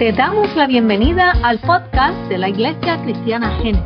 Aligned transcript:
Te 0.00 0.12
damos 0.12 0.56
la 0.56 0.66
bienvenida 0.66 1.34
al 1.42 1.58
podcast 1.58 2.16
de 2.30 2.38
la 2.38 2.48
Iglesia 2.48 3.02
Cristiana 3.02 3.58
Génesis. 3.58 3.84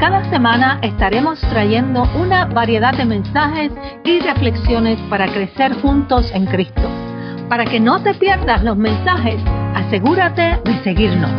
Cada 0.00 0.28
semana 0.28 0.80
estaremos 0.82 1.40
trayendo 1.42 2.02
una 2.20 2.46
variedad 2.46 2.92
de 2.96 3.04
mensajes 3.04 3.70
y 4.04 4.18
reflexiones 4.18 4.98
para 5.08 5.32
crecer 5.32 5.74
juntos 5.74 6.28
en 6.34 6.46
Cristo. 6.46 6.82
Para 7.48 7.64
que 7.64 7.78
no 7.78 8.02
te 8.02 8.14
pierdas 8.14 8.64
los 8.64 8.76
mensajes, 8.76 9.40
asegúrate 9.76 10.58
de 10.64 10.82
seguirnos. 10.82 11.30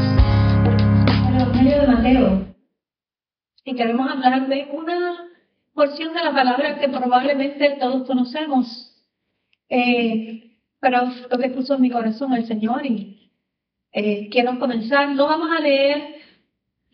El 1.27 1.41
Evangelio 1.41 1.81
de 1.81 1.87
Mateo. 1.87 2.45
Y 3.65 3.75
queremos 3.75 4.09
hablar 4.09 4.47
de 4.47 4.69
una 4.71 5.17
porción 5.73 6.13
de 6.13 6.23
la 6.23 6.31
palabra 6.31 6.79
que 6.79 6.87
probablemente 6.87 7.75
todos 7.77 8.07
conocemos. 8.07 8.95
Eh, 9.67 10.55
pero 10.79 11.11
lo 11.29 11.37
que 11.37 11.49
puso 11.49 11.75
en 11.75 11.81
mi 11.81 11.89
corazón 11.89 12.31
el 12.31 12.45
Señor 12.45 12.85
y 12.85 13.20
eh, 13.91 14.29
quiero 14.29 14.59
comenzar. 14.59 15.09
No 15.15 15.27
vamos 15.27 15.50
a 15.51 15.61
leer 15.61 16.15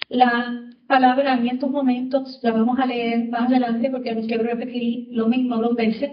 la 0.09 0.69
palabra 0.87 1.33
en 1.33 1.47
estos 1.47 1.69
momentos, 1.69 2.39
la 2.41 2.51
vamos 2.51 2.79
a 2.79 2.85
leer 2.85 3.29
más 3.29 3.49
adelante 3.49 3.89
porque 3.89 4.15
no 4.15 4.21
quiero 4.21 4.43
repetir 4.43 5.09
lo 5.11 5.27
mismo 5.27 5.57
dos 5.57 5.75
veces. 5.75 6.11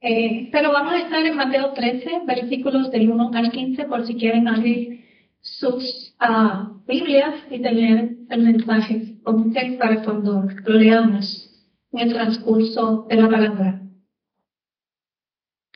Eh, 0.00 0.48
pero 0.52 0.72
vamos 0.72 0.92
a 0.92 0.98
estar 0.98 1.24
en 1.24 1.36
Mateo 1.36 1.72
13, 1.72 2.22
versículos 2.26 2.90
del 2.90 3.10
1 3.10 3.30
al 3.34 3.50
15, 3.50 3.84
por 3.86 4.06
si 4.06 4.14
quieren 4.14 4.46
abrir 4.46 5.04
sus 5.40 6.14
uh, 6.20 6.82
Biblias 6.86 7.34
y 7.50 7.60
tener 7.60 8.16
el 8.28 8.42
mensaje 8.42 9.18
con 9.22 9.48
ustedes 9.48 9.78
para 9.78 10.02
cuando 10.02 10.46
lo 10.64 10.74
leamos 10.74 11.50
en 11.92 11.98
el 12.00 12.12
transcurso 12.14 13.06
de 13.08 13.16
la 13.16 13.28
palabra. 13.28 13.82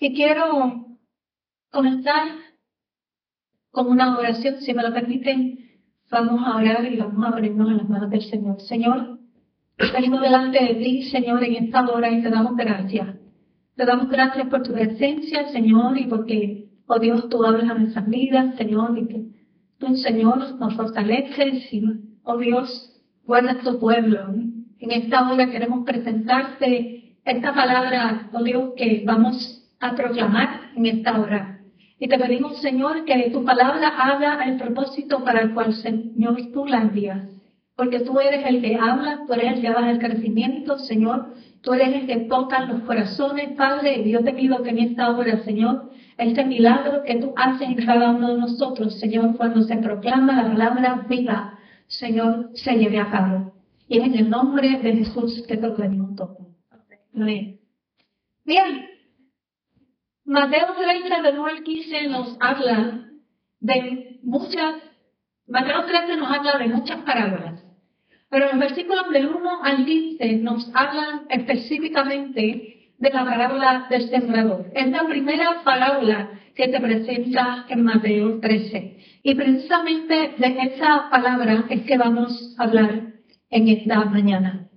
Y 0.00 0.14
quiero 0.14 0.86
comenzar 1.70 2.28
con 3.70 3.88
una 3.88 4.18
oración, 4.18 4.56
si 4.60 4.74
me 4.74 4.82
lo 4.82 4.92
permiten. 4.92 5.58
Vamos 6.10 6.40
a 6.44 6.56
orar 6.56 6.84
y 6.84 6.96
vamos 6.96 7.24
a 7.24 7.30
ponernos 7.30 7.70
en 7.70 7.76
las 7.76 7.88
manos 7.88 8.10
del 8.10 8.22
Señor. 8.22 8.60
Señor, 8.60 9.18
venimos 9.92 10.20
delante 10.20 10.58
de 10.64 10.74
ti, 10.74 11.02
Señor, 11.04 11.42
en 11.44 11.64
esta 11.64 11.88
hora 11.88 12.10
y 12.10 12.22
te 12.22 12.30
damos 12.30 12.56
gracias. 12.56 13.16
Te 13.76 13.84
damos 13.84 14.10
gracias 14.10 14.48
por 14.48 14.62
tu 14.62 14.72
presencia, 14.72 15.48
Señor, 15.48 15.96
y 15.98 16.06
porque, 16.06 16.68
oh 16.86 16.98
Dios, 16.98 17.28
tú 17.28 17.44
hablas 17.44 17.70
a 17.70 17.74
nuestras 17.74 18.08
vidas, 18.08 18.56
Señor, 18.56 18.98
y 18.98 19.06
que 19.06 19.24
tú, 19.78 19.96
Señor, 19.96 20.58
nos 20.58 20.74
fortaleces 20.74 21.72
y, 21.72 21.82
oh 22.24 22.36
Dios, 22.38 23.00
guardas 23.24 23.58
tu 23.62 23.78
pueblo. 23.78 24.34
En 24.80 24.90
esta 24.90 25.30
hora 25.30 25.50
queremos 25.50 25.84
presentarte 25.84 27.16
esta 27.24 27.54
palabra, 27.54 28.30
oh 28.32 28.42
Dios, 28.42 28.72
que 28.76 29.04
vamos 29.06 29.68
a 29.78 29.94
proclamar 29.94 30.72
en 30.74 30.86
esta 30.86 31.20
hora. 31.20 31.59
Y 32.02 32.08
te 32.08 32.18
pedimos, 32.18 32.56
Señor, 32.62 33.04
que 33.04 33.28
tu 33.30 33.44
palabra 33.44 33.88
haga 33.88 34.42
el 34.46 34.56
propósito 34.56 35.22
para 35.22 35.42
el 35.42 35.52
cual, 35.52 35.74
Señor, 35.74 36.38
tú 36.50 36.64
la 36.64 36.78
envías. 36.78 37.28
Porque 37.76 38.00
tú 38.00 38.18
eres 38.18 38.44
el 38.46 38.62
que 38.62 38.74
habla, 38.76 39.24
tú 39.26 39.34
eres 39.34 39.56
el 39.56 39.60
que 39.60 39.70
da 39.70 39.90
el 39.90 39.98
crecimiento, 39.98 40.78
Señor. 40.78 41.34
Tú 41.60 41.74
eres 41.74 41.94
el 41.94 42.06
que 42.06 42.16
toca 42.20 42.64
los 42.64 42.80
corazones, 42.84 43.50
Padre. 43.50 43.98
Y 43.98 44.12
yo 44.12 44.24
te 44.24 44.32
pido 44.32 44.62
que 44.62 44.70
en 44.70 44.78
esta 44.78 45.10
hora, 45.10 45.44
Señor, 45.44 45.90
este 46.16 46.42
milagro 46.42 47.02
que 47.02 47.16
tú 47.16 47.34
haces 47.36 47.68
en 47.68 47.84
cada 47.84 48.12
uno 48.12 48.34
de 48.34 48.40
nosotros, 48.40 48.98
Señor, 48.98 49.36
cuando 49.36 49.60
se 49.62 49.76
proclama 49.76 50.42
la 50.42 50.48
palabra 50.48 51.06
viva, 51.06 51.58
Señor, 51.86 52.48
se 52.54 52.78
lleve 52.78 52.98
a 52.98 53.10
cabo. 53.10 53.52
Y 53.88 53.98
es 53.98 54.06
en 54.06 54.14
el 54.14 54.30
nombre 54.30 54.78
de 54.78 54.96
Jesús 54.96 55.44
que 55.46 55.58
te 55.58 55.68
pedimos 55.68 56.16
todo. 56.16 56.38
Amén. 57.14 57.60
Bien, 58.46 58.86
Mateo 60.24 60.74
30, 60.74 61.22
de 61.22 61.30
1 61.38 61.46
al 61.46 61.62
15 61.62 62.08
nos 62.08 62.36
habla 62.40 63.10
de 63.60 64.18
muchas, 64.22 64.76
Mateo 65.46 65.84
13 65.84 66.16
nos 66.16 66.30
habla 66.30 66.58
de 66.58 66.68
muchas 66.68 66.98
parábolas, 66.98 67.64
pero 68.28 68.44
en 68.44 68.58
los 68.58 68.68
versículos 68.68 69.10
del 69.10 69.28
1 69.28 69.62
al 69.62 69.84
15 69.84 70.36
nos 70.36 70.70
hablan 70.74 71.26
específicamente 71.30 72.92
de 72.98 73.10
la 73.10 73.24
parábola 73.24 73.86
del 73.88 74.08
sembrador. 74.10 74.70
Es 74.74 74.88
la 74.90 75.04
primera 75.04 75.62
parábola 75.64 76.30
que 76.54 76.70
se 76.70 76.80
presenta 76.80 77.64
en 77.68 77.82
Mateo 77.82 78.38
13. 78.40 78.98
Y 79.22 79.34
precisamente 79.34 80.34
de 80.36 80.58
esa 80.62 81.08
palabra 81.10 81.64
es 81.70 81.82
que 81.82 81.96
vamos 81.96 82.54
a 82.58 82.64
hablar 82.64 83.14
en 83.48 83.68
esta 83.68 84.04
mañana. 84.04 84.69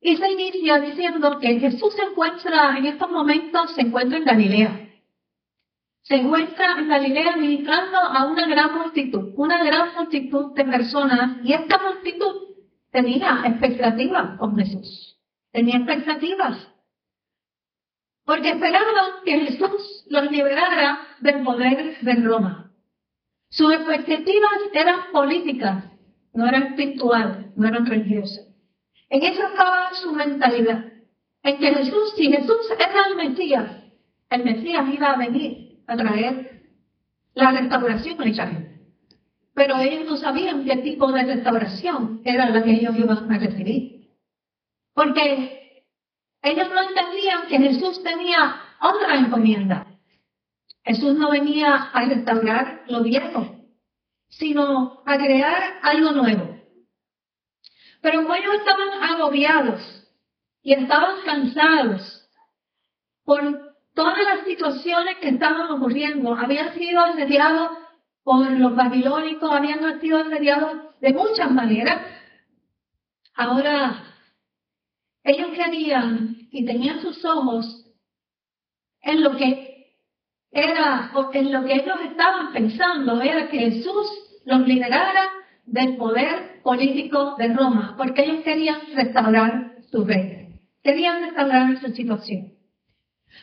Y 0.00 0.16
se 0.16 0.30
inicia 0.30 0.80
diciendo 0.80 1.38
que 1.38 1.60
Jesús 1.60 1.94
se 1.94 2.02
encuentra, 2.02 2.78
en 2.78 2.86
estos 2.86 3.10
momentos, 3.10 3.72
se 3.74 3.82
encuentra 3.82 4.18
en 4.18 4.24
Galilea. 4.24 4.88
Se 6.02 6.16
encuentra 6.16 6.78
en 6.78 6.88
Galilea 6.88 7.36
ministrando 7.36 7.98
a 7.98 8.24
una 8.24 8.46
gran 8.46 8.78
multitud, 8.78 9.34
una 9.36 9.62
gran 9.62 9.94
multitud 9.94 10.54
de 10.54 10.64
personas, 10.64 11.44
y 11.44 11.52
esta 11.52 11.78
multitud 11.78 12.56
tenía 12.90 13.42
expectativas 13.44 14.38
con 14.38 14.56
Jesús. 14.56 15.18
Tenía 15.52 15.76
expectativas. 15.76 16.68
Porque 18.24 18.50
esperaban 18.50 19.22
que 19.24 19.38
Jesús 19.40 20.06
los 20.08 20.30
liberara 20.30 21.00
del 21.20 21.42
poder 21.42 22.00
de 22.00 22.14
Roma. 22.14 22.72
Sus 23.50 23.74
expectativas 23.74 24.60
eran 24.72 25.12
políticas, 25.12 25.84
no 26.32 26.46
eran 26.46 26.68
espirituales, 26.68 27.54
no 27.56 27.68
eran 27.68 27.84
religiosas. 27.84 28.49
En 29.10 29.22
eso 29.24 29.42
estaba 29.44 29.92
su 29.94 30.12
mentalidad. 30.12 30.84
En 31.42 31.58
que 31.58 31.74
Jesús, 31.74 32.14
si 32.16 32.30
Jesús 32.30 32.70
era 32.78 33.06
el 33.08 33.16
Mesías, 33.16 33.70
el 34.30 34.44
Mesías 34.44 34.84
iba 34.92 35.10
a 35.10 35.16
venir 35.16 35.82
a 35.86 35.96
traer 35.96 36.62
la 37.34 37.50
restauración 37.50 38.20
a 38.20 38.28
Israel. 38.28 38.80
Pero 39.54 39.78
ellos 39.78 40.06
no 40.06 40.16
sabían 40.16 40.64
qué 40.64 40.76
tipo 40.76 41.10
de 41.10 41.24
restauración 41.24 42.22
era 42.24 42.48
la 42.48 42.62
que 42.62 42.70
ellos 42.70 42.96
iban 42.96 43.32
a 43.32 43.38
recibir. 43.38 44.10
Porque 44.94 45.84
ellos 46.42 46.68
no 46.70 46.82
entendían 46.82 47.46
que 47.48 47.58
Jesús 47.58 48.02
tenía 48.02 48.56
otra 48.80 49.16
encomienda. 49.16 49.86
Jesús 50.84 51.14
no 51.16 51.30
venía 51.30 51.74
a 51.74 52.04
restaurar 52.04 52.84
lo 52.86 53.02
viejo, 53.02 53.56
sino 54.28 55.02
a 55.04 55.18
crear 55.18 55.80
algo 55.82 56.12
nuevo. 56.12 56.59
Pero 58.00 58.22
como 58.22 58.34
ellos 58.34 58.54
estaban 58.54 59.02
agobiados 59.02 60.08
y 60.62 60.74
estaban 60.74 61.22
cansados 61.24 62.28
por 63.24 63.74
todas 63.94 64.18
las 64.24 64.44
situaciones 64.44 65.18
que 65.18 65.28
estaban 65.28 65.70
ocurriendo, 65.70 66.34
habían 66.34 66.74
sido 66.74 67.00
asediados 67.00 67.78
por 68.22 68.50
los 68.50 68.74
babilónicos, 68.74 69.50
habían 69.50 70.00
sido 70.00 70.18
asediados 70.18 71.00
de 71.00 71.12
muchas 71.12 71.50
maneras. 71.50 72.00
Ahora, 73.34 74.04
ellos 75.24 75.48
querían 75.54 76.48
y 76.50 76.64
tenían 76.64 77.00
sus 77.00 77.24
ojos 77.24 77.86
en 79.02 79.22
lo 79.22 79.36
que 79.36 79.96
era, 80.50 81.12
en 81.32 81.52
lo 81.52 81.64
que 81.64 81.74
ellos 81.74 82.00
estaban 82.04 82.52
pensando, 82.52 83.20
era 83.20 83.48
que 83.48 83.58
Jesús 83.58 84.08
los 84.44 84.66
liderara 84.66 85.39
del 85.66 85.96
poder 85.96 86.60
político 86.62 87.36
de 87.38 87.48
Roma, 87.48 87.94
porque 87.96 88.24
ellos 88.24 88.42
querían 88.44 88.80
restaurar 88.94 89.76
su 89.90 90.04
reino, 90.04 90.58
querían 90.82 91.22
restaurar 91.22 91.80
su 91.80 91.90
situación. 91.92 92.52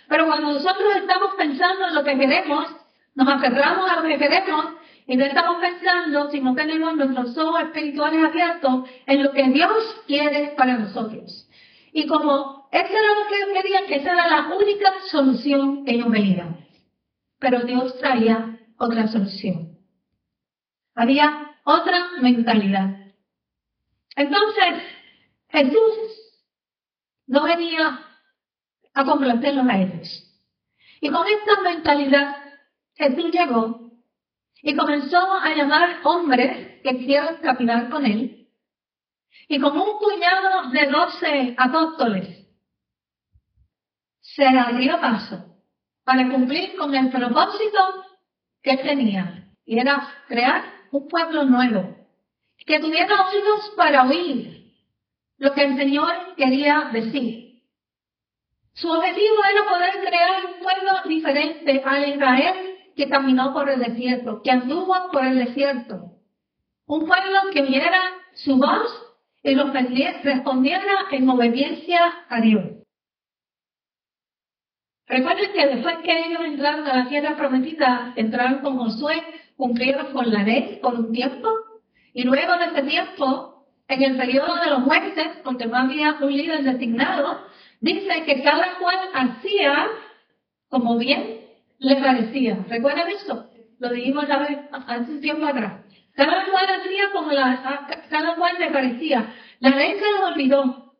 Pero 0.09 0.28
cuando 0.28 0.53
nosotros 0.53 0.95
estamos 0.95 1.35
pensando 1.38 1.88
en 1.88 1.95
lo 1.95 2.03
que 2.03 2.17
queremos, 2.17 2.67
nos 3.16 3.28
aferramos 3.28 3.89
a 3.89 4.01
lo 4.01 4.07
que 4.07 4.17
queremos 4.17 4.66
y 5.07 5.16
no 5.16 5.25
estamos 5.25 5.57
pensando, 5.61 6.29
si 6.29 6.41
no 6.41 6.53
tenemos 6.53 6.95
nuestros 6.95 7.38
ojos 7.38 7.61
espirituales 7.63 8.25
abiertos, 8.25 8.89
en 9.05 9.23
lo 9.23 9.31
que 9.31 9.44
Dios 9.49 10.01
quiere 10.05 10.53
para 10.57 10.78
nosotros. 10.78 11.49
Y 11.94 12.05
como 12.07 12.67
eso 12.72 12.91
era 12.91 13.13
lo 13.16 13.29
que 13.29 13.35
ellos 13.38 13.49
querían, 13.53 13.85
que 13.85 13.95
esa 13.95 14.11
era 14.11 14.28
la 14.28 14.55
única 14.55 14.94
solución 15.09 15.85
que 15.85 15.94
ellos 15.94 16.09
veían. 16.09 16.67
Pero 17.39 17.61
Dios 17.61 17.97
traía 17.99 18.59
otra 18.78 19.08
solución. 19.08 19.77
Había 20.97 21.55
otra 21.64 22.09
mentalidad. 22.22 22.90
Entonces, 24.16 24.84
Jesús 25.49 25.94
no 27.28 27.44
venía 27.44 27.99
a 28.96 29.05
complacerlos 29.05 29.67
a 29.67 29.78
ellos. 29.78 30.23
Y 30.99 31.11
con 31.11 31.28
esta 31.28 31.61
mentalidad, 31.61 32.35
Jesús 32.96 33.32
llegó 33.32 33.91
y 34.64 34.76
comenzó 34.76 35.34
a 35.34 35.53
llamar 35.53 35.99
hombres 36.03 36.82
que 36.82 36.97
quisieran 36.97 37.38
caminar 37.44 37.90
con 37.91 38.03
él. 38.03 38.49
Y 39.47 39.59
con 39.59 39.78
un 39.78 39.99
puñado 39.99 40.72
de 40.72 40.88
doce 40.88 41.55
apóstoles, 41.59 42.47
se 44.22 44.47
abrió 44.47 44.99
paso 44.99 45.61
para 46.03 46.28
cumplir 46.28 46.76
con 46.76 46.96
el 46.96 47.11
propósito 47.11 48.03
que 48.64 48.78
tenía. 48.78 49.53
Y 49.64 49.78
era 49.78 50.23
crear 50.28 50.77
un 50.91 51.07
pueblo 51.07 51.43
nuevo, 51.45 51.95
que 52.66 52.79
tuviera 52.79 53.28
oídos 53.28 53.73
para 53.75 54.03
oír 54.07 54.73
lo 55.37 55.53
que 55.53 55.63
el 55.63 55.78
Señor 55.78 56.35
quería 56.35 56.89
decir. 56.91 57.61
Su 58.73 58.89
objetivo 58.91 59.35
era 59.51 59.72
poder 59.72 60.07
crear 60.07 60.45
un 60.45 60.59
pueblo 60.59 60.91
diferente 61.05 61.81
al 61.84 62.09
Israel 62.09 62.55
que 62.95 63.09
caminó 63.09 63.53
por 63.53 63.69
el 63.69 63.79
desierto, 63.79 64.41
que 64.43 64.51
anduvo 64.51 64.95
por 65.11 65.25
el 65.25 65.37
desierto. 65.37 66.11
Un 66.85 67.05
pueblo 67.05 67.39
que 67.53 67.61
oyera 67.61 67.99
su 68.34 68.57
voz 68.57 69.07
y 69.43 69.55
los 69.55 69.72
respondiera 69.72 71.07
en 71.11 71.29
obediencia 71.29 72.25
a 72.29 72.41
Dios. 72.41 72.66
Recuerden 75.07 75.53
que 75.53 75.67
después 75.67 75.97
que 76.03 76.25
ellos 76.25 76.41
entraron 76.43 76.85
a 76.85 77.03
la 77.03 77.09
tierra 77.09 77.37
prometida, 77.37 78.13
entraron 78.17 78.59
con 78.59 78.78
Josué, 78.78 79.23
cumplieron 79.58 80.14
con 80.14 80.32
la 80.32 80.44
ley 80.44 80.80
por 80.82 80.94
un 80.94 81.12
tiempo, 81.12 81.50
y 82.14 82.24
luego 82.24 82.54
de 82.58 82.66
ese 82.66 82.84
tiempo, 82.84 83.66
en 83.88 84.04
el 84.04 84.18
periodo 84.18 84.56
de 84.56 84.70
los 84.70 84.84
jueces, 84.84 85.28
porque 85.44 85.66
no 85.66 85.78
había 85.78 86.18
un 86.22 86.32
líder 86.32 86.64
designado, 86.64 87.46
dice 87.82 88.24
que 88.26 88.44
cada 88.44 88.78
cual 88.80 88.98
hacía 89.14 89.88
como 90.70 90.98
bien 90.98 91.42
le 91.80 91.96
parecía. 91.96 92.66
¿Recuerdan 92.70 93.09
eso? 93.09 93.50
Lo 93.80 93.90
dijimos 93.90 94.28
la 94.28 94.40
vez, 94.40 94.59
hace 94.72 95.20
tiempo 95.20 95.46
atrás. 95.46 95.84
Cada 96.14 96.46
cual 96.50 96.66
hacía 96.66 97.12
como 97.14 97.32
la, 97.32 97.88
cada 98.09 98.36
cual 98.36 98.56
le 98.59 98.72
parecía. 98.72 99.34
La 99.59 99.70
ley 99.70 99.94
se 100.00 100.12
los 100.12 100.32
olvidó. 100.32 100.96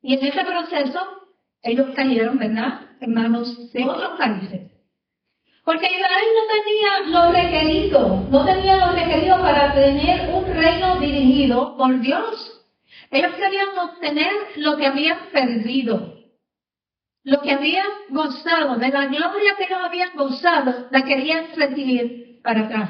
Y 0.00 0.14
en 0.14 0.26
ese 0.26 0.44
proceso, 0.44 1.00
ellos 1.62 1.88
cayeron, 1.94 2.38
¿verdad?, 2.38 2.80
en 3.00 3.12
manos 3.12 3.72
de 3.72 3.84
otros 3.84 4.18
países. 4.18 4.67
Porque 5.68 5.86
Israel 5.86 6.28
no 6.34 6.44
tenía 6.64 6.90
lo 7.10 7.30
requerido, 7.30 8.26
no 8.30 8.46
tenía 8.46 8.86
lo 8.86 8.92
requerido 8.92 9.36
para 9.36 9.74
tener 9.74 10.30
un 10.30 10.46
reino 10.46 10.98
dirigido 10.98 11.76
por 11.76 12.00
Dios. 12.00 12.66
Ellos 13.10 13.34
querían 13.34 13.78
obtener 13.78 14.32
lo 14.56 14.78
que 14.78 14.86
habían 14.86 15.26
perdido. 15.30 16.14
Lo 17.22 17.42
que 17.42 17.52
habían 17.52 17.86
gozado, 18.08 18.76
de 18.76 18.88
la 18.88 19.08
gloria 19.08 19.56
que 19.58 19.64
ellos 19.64 19.80
habían 19.84 20.16
gozado, 20.16 20.88
la 20.90 21.04
querían 21.04 21.48
recibir 21.54 22.40
para 22.42 22.62
atrás 22.62 22.88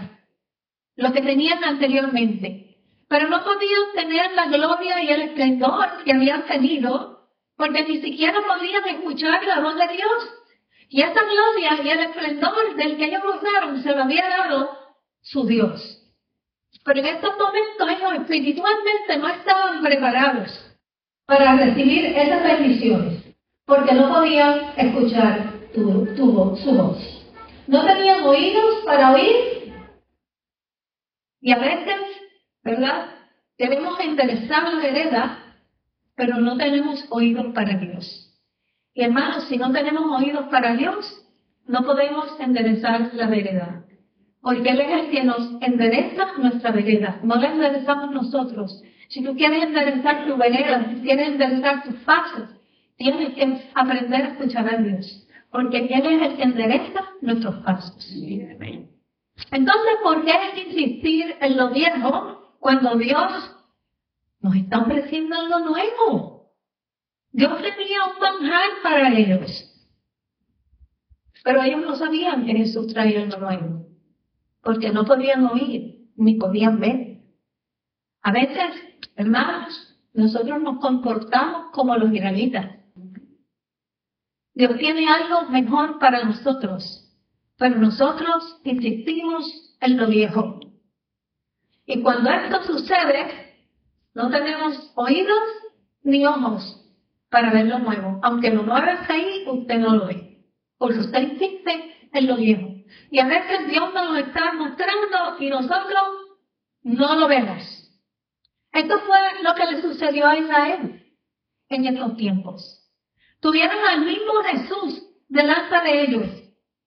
lo 0.95 1.13
que 1.13 1.23
tenían 1.23 1.65
anteriormente. 1.65 2.77
Pero 3.09 3.29
no 3.29 3.43
podían 3.43 3.93
tener 3.97 4.31
la 4.35 4.47
gloria 4.47 5.03
y 5.03 5.11
el 5.11 5.23
esplendor 5.23 6.05
que 6.05 6.13
habían 6.13 6.47
tenido, 6.47 7.29
porque 7.57 7.83
ni 7.89 8.01
siquiera 8.03 8.41
podían 8.47 8.87
escuchar 8.87 9.45
la 9.47 9.63
voz 9.63 9.75
de 9.75 9.89
Dios. 9.97 10.38
Y 10.89 11.03
esa 11.03 11.21
gloria 11.23 11.83
y 11.83 11.89
el 11.91 12.01
esplendor 12.01 12.75
del 12.77 12.97
que 12.97 13.05
ellos 13.05 13.23
gozaron 13.23 13.83
se 13.83 13.95
lo 13.95 14.03
había 14.03 14.29
dado 14.29 14.71
su 15.21 15.47
Dios. 15.47 16.03
Pero 16.85 17.01
en 17.01 17.07
estos 17.07 17.35
momentos 17.39 17.89
ellos 17.89 18.23
espiritualmente 18.23 19.17
no 19.19 19.29
estaban 19.29 19.83
preparados 19.83 20.65
para 21.27 21.57
recibir 21.57 22.07
esas 22.07 22.43
bendiciones, 22.43 23.23
porque 23.67 23.93
no 23.93 24.09
podían 24.09 24.73
escuchar 24.77 25.53
tu, 25.75 26.07
su 26.17 26.73
voz. 26.73 26.99
No 27.67 27.85
tenían 27.85 28.23
oídos 28.23 28.83
para 28.87 29.13
oír 29.13 29.59
y 31.41 31.53
a 31.53 31.59
veces, 31.59 32.01
¿verdad? 32.65 33.11
Debemos 33.59 33.99
enderezar 34.01 34.73
la 34.73 34.81
vereda, 34.81 35.55
pero 36.15 36.39
no 36.39 36.57
tenemos 36.57 37.05
oídos 37.11 37.53
para 37.55 37.77
Dios. 37.77 38.28
Y 38.99 39.05
hermanos, 39.05 39.45
si 39.45 39.57
no 39.57 39.71
tenemos 39.71 40.11
oídos 40.11 40.47
para 40.47 40.75
Dios, 40.75 41.25
no 41.69 41.85
podemos 41.85 42.35
enderezar 42.41 43.15
la 43.15 43.29
vereda. 43.29 43.85
Porque 44.41 44.71
Él 44.71 44.81
es 44.81 44.91
el 44.91 45.11
que 45.13 45.23
nos 45.23 45.53
endereza 45.61 46.33
nuestra 46.39 46.73
vereda, 46.73 47.21
no 47.23 47.37
la 47.37 47.53
enderezamos 47.53 48.11
nosotros. 48.11 48.83
Si 49.09 49.23
tú 49.23 49.37
quieres 49.37 49.63
enderezar 49.63 50.27
tu 50.27 50.37
vereda, 50.37 50.85
si 50.89 51.01
quieres 51.03 51.29
enderezar 51.29 51.85
tus 51.85 51.95
pasos, 52.01 52.49
tienes 52.97 53.35
que 53.35 53.71
aprender 53.77 54.21
a 54.21 54.29
escuchar 54.31 54.69
a 54.69 54.79
Dios. 54.79 55.29
Porque 55.53 55.79
Él 55.79 56.05
es 56.05 56.23
el 56.23 56.37
que 56.37 56.43
endereza 56.43 57.05
nuestros 57.21 57.55
pasos. 57.63 58.05
Entonces, 59.53 59.93
¿por 60.03 60.25
qué 60.25 60.33
insistir 60.67 61.37
en 61.41 61.57
lo 61.57 61.71
viejo 61.71 62.57
cuando 62.59 62.97
Dios 62.97 63.57
nos 64.41 64.57
está 64.57 64.81
ofreciendo 64.81 65.37
lo 65.47 65.61
nuevo? 65.61 66.38
Dios 67.39 67.63
tenía 67.63 67.99
un 68.05 68.19
manjar 68.21 68.69
para 68.83 69.17
ellos. 69.17 69.65
Pero 71.45 71.63
ellos 71.63 71.83
no 71.83 71.95
sabían 71.95 72.45
que 72.45 72.53
Jesús 72.53 72.93
traía 72.93 73.25
lo 73.27 73.39
nuevo, 73.39 73.87
porque 74.61 74.91
no 74.91 75.05
podían 75.05 75.47
oír 75.47 76.09
ni 76.17 76.35
podían 76.35 76.81
ver. 76.81 77.21
A 78.23 78.33
veces, 78.33 78.75
hermanos, 79.15 79.97
nosotros 80.15 80.61
nos 80.61 80.81
comportamos 80.81 81.71
como 81.71 81.97
los 81.97 82.13
israelitas. 82.13 82.75
Dios 84.55 84.77
tiene 84.79 85.09
algo 85.09 85.49
mejor 85.49 86.01
para 86.01 86.25
nosotros. 86.25 87.09
Pero 87.57 87.77
nosotros 87.77 88.59
insistimos 88.65 89.77
en 89.81 89.97
lo 89.97 90.09
viejo. 90.09 90.59
Y 91.87 92.03
cuando 92.03 92.31
esto 92.31 92.65
sucede, 92.65 93.55
no 94.13 94.29
tenemos 94.29 94.91
oídos 94.97 95.45
ni 96.03 96.27
ojos 96.27 96.85
para 97.31 97.53
ver 97.53 97.67
lo 97.67 97.79
nuevo. 97.79 98.21
Aunque 98.23 98.51
lo 98.51 98.63
nuevo 98.63 98.87
está 98.87 99.15
ahí, 99.15 99.45
usted 99.47 99.79
no 99.79 99.97
lo 99.97 100.07
ve. 100.07 100.45
Porque 100.79 100.99
usted 100.99 101.21
insiste 101.21 102.09
en 102.13 102.27
lo 102.27 102.37
viejo. 102.37 102.69
Y 103.11 103.19
a 103.19 103.27
veces 103.27 103.69
Dios 103.69 103.93
nos 103.93 104.11
lo 104.11 104.17
está 104.17 104.53
mostrando 104.53 105.37
y 105.39 105.51
nosotros 105.51 106.03
no 106.83 107.17
lo 107.17 107.29
vemos. 107.29 107.89
Esto 108.73 108.99
fue 109.01 109.19
lo 109.43 109.55
que 109.55 109.67
le 109.67 109.83
sucedió 109.83 110.27
a 110.27 110.37
Israel 110.37 111.15
en 111.69 111.87
estos 111.87 112.17
tiempos. 112.17 112.91
Tuvieron 113.41 113.79
al 113.89 114.05
mismo 114.05 114.33
Jesús 114.45 115.03
delante 115.29 115.81
de 115.81 116.03
ellos 116.03 116.27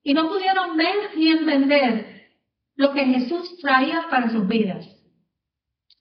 y 0.04 0.14
no 0.14 0.28
pudieron 0.28 0.78
ver 0.78 1.16
ni 1.16 1.30
entender 1.30 2.32
lo 2.76 2.94
que 2.94 3.06
Jesús 3.06 3.58
traía 3.60 4.08
para 4.10 4.30
sus 4.30 4.48
vidas. 4.48 4.86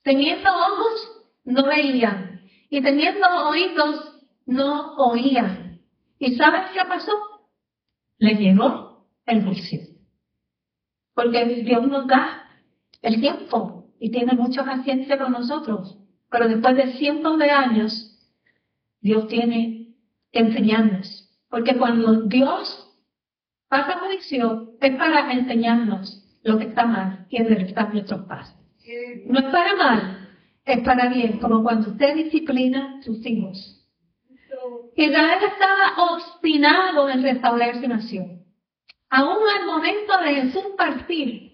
Teniendo 0.03 0.49
ojos, 0.49 1.25
no 1.43 1.65
veían. 1.65 2.41
Y 2.69 2.81
teniendo 2.81 3.27
oídos, 3.47 4.10
no 4.51 4.95
oían. 4.95 5.81
¿Y 6.19 6.35
sabes 6.35 6.71
qué 6.73 6.79
pasó? 6.87 7.11
Le 8.17 8.35
llegó 8.35 9.07
el 9.25 9.43
juicio. 9.43 9.79
Porque 11.13 11.45
Dios 11.45 11.87
nos 11.87 12.07
da 12.07 12.47
el 13.01 13.19
tiempo 13.19 13.91
y 13.99 14.11
tiene 14.11 14.33
mucha 14.33 14.63
paciencia 14.63 15.17
con 15.17 15.31
nosotros. 15.31 15.97
Pero 16.29 16.47
después 16.47 16.75
de 16.75 16.93
cientos 16.93 17.37
de 17.39 17.49
años, 17.49 18.17
Dios 19.01 19.27
tiene 19.27 19.95
que 20.31 20.39
enseñarnos. 20.39 21.29
Porque 21.49 21.75
cuando 21.77 22.21
Dios 22.23 22.91
Pasa 23.71 23.99
juicio 23.99 24.73
es 24.81 24.97
para 24.97 25.31
enseñarnos 25.31 26.21
lo 26.43 26.57
que 26.57 26.65
está 26.65 26.85
mal 26.85 27.25
y 27.29 27.37
enderezar 27.37 27.93
nuestros 27.93 28.25
pasos. 28.25 28.53
No 29.27 29.39
es 29.39 29.45
para 29.45 29.75
mal, 29.77 30.29
es 30.65 30.81
para 30.81 31.07
bien, 31.07 31.39
como 31.39 31.63
cuando 31.63 31.91
usted 31.91 32.15
disciplina 32.15 32.97
a 32.99 33.01
sus 33.01 33.25
hijos. 33.25 33.80
Israel 34.95 35.39
estaba 35.43 36.13
obstinado 36.13 37.09
en 37.09 37.23
restaurar 37.23 37.79
su 37.79 37.87
nación. 37.87 38.43
Aún 39.09 39.37
al 39.59 39.65
momento 39.65 40.17
de 40.23 40.35
Jesús 40.35 40.65
partir, 40.77 41.51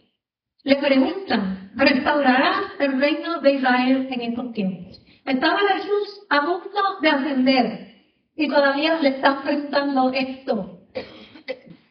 le 0.63 0.75
preguntan, 0.75 1.71
¿restaurarás 1.75 2.73
el 2.79 2.99
reino 2.99 3.39
de 3.39 3.53
Israel 3.53 4.07
en 4.11 4.21
estos 4.21 4.51
tiempos? 4.53 5.01
Estaba 5.25 5.59
Jesús 5.59 6.25
a 6.29 6.45
punto 6.45 6.99
de 7.01 7.09
ascender 7.09 7.87
y 8.35 8.47
todavía 8.47 8.99
le 8.99 9.09
están 9.09 9.41
preguntando 9.43 10.11
esto. 10.13 10.79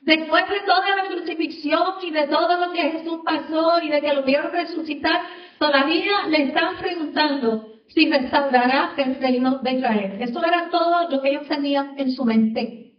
Después 0.02 0.48
de 0.48 0.60
toda 0.60 0.96
la 0.96 1.08
crucifixión 1.08 1.94
y 2.02 2.10
de 2.12 2.28
todo 2.28 2.66
lo 2.66 2.72
que 2.72 2.82
Jesús 2.82 3.20
pasó 3.24 3.80
y 3.82 3.88
de 3.88 4.00
que 4.00 4.14
lo 4.14 4.22
vieron 4.22 4.52
resucitar, 4.52 5.20
todavía 5.58 6.26
le 6.28 6.44
están 6.44 6.76
preguntando 6.76 7.75
si 7.88 8.10
restaurará 8.10 8.94
el 8.96 9.16
reino 9.16 9.58
de 9.58 9.72
Israel. 9.72 10.16
Eso 10.20 10.44
era 10.44 10.68
todo 10.70 11.08
lo 11.08 11.22
que 11.22 11.30
ellos 11.30 11.48
tenían 11.48 11.98
en 11.98 12.12
su 12.12 12.24
mente. 12.24 12.94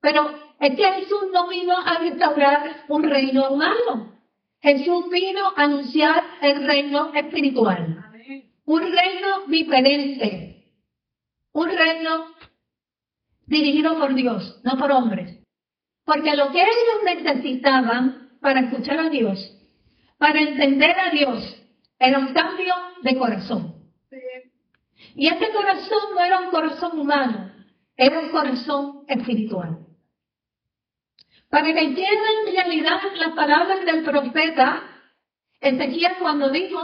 Pero 0.00 0.30
es 0.58 0.76
que 0.76 0.84
Jesús 0.84 1.24
no 1.32 1.48
vino 1.48 1.74
a 1.76 1.98
restaurar 1.98 2.84
un 2.88 3.02
reino 3.02 3.50
humano. 3.50 4.14
Jesús 4.62 5.08
vino 5.10 5.52
a 5.56 5.62
anunciar 5.64 6.22
el 6.42 6.66
reino 6.66 7.12
espiritual. 7.14 8.04
Un 8.64 8.82
reino 8.82 9.46
diferente. 9.48 10.64
Un 11.52 11.68
reino 11.68 12.26
dirigido 13.46 13.98
por 13.98 14.14
Dios, 14.14 14.60
no 14.62 14.76
por 14.78 14.92
hombres. 14.92 15.38
Porque 16.04 16.36
lo 16.36 16.50
que 16.52 16.60
ellos 16.60 17.24
necesitaban 17.24 18.30
para 18.40 18.60
escuchar 18.60 18.98
a 19.00 19.08
Dios, 19.10 19.56
para 20.18 20.40
entender 20.40 20.96
a 20.98 21.10
Dios, 21.10 21.62
era 21.98 22.18
un 22.18 22.32
cambio 22.32 22.74
de 23.02 23.16
corazón. 23.16 23.79
Y 25.14 25.28
este 25.28 25.52
corazón 25.52 25.98
no 26.14 26.24
era 26.24 26.40
un 26.40 26.50
corazón 26.50 26.98
humano, 26.98 27.52
era 27.96 28.20
un 28.20 28.30
corazón 28.30 29.04
espiritual. 29.08 29.78
Para 31.48 31.64
que 31.64 31.80
entiendan 31.80 32.46
en 32.46 32.54
realidad 32.54 33.00
las 33.16 33.32
palabras 33.32 33.84
del 33.84 34.04
profeta, 34.04 34.82
Ezequiel 35.60 36.12
cuando 36.20 36.48
dijo, 36.50 36.78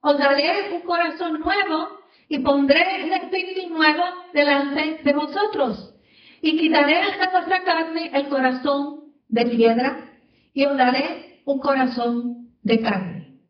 os 0.00 0.18
daré 0.18 0.72
un 0.74 0.82
corazón 0.82 1.40
nuevo 1.40 1.98
y 2.28 2.38
pondré 2.38 3.04
un 3.04 3.12
espíritu 3.12 3.68
nuevo 3.68 4.02
delante 4.32 5.00
de 5.02 5.12
vosotros 5.12 5.94
y 6.40 6.58
quitaré 6.58 7.18
de 7.18 7.28
vuestra 7.30 7.62
carne 7.64 8.10
el 8.14 8.28
corazón 8.28 9.12
de 9.28 9.46
piedra 9.46 10.12
y 10.54 10.64
os 10.64 10.76
daré 10.76 11.42
un 11.44 11.58
corazón 11.58 12.56
de 12.62 12.80
carne. 12.80 13.40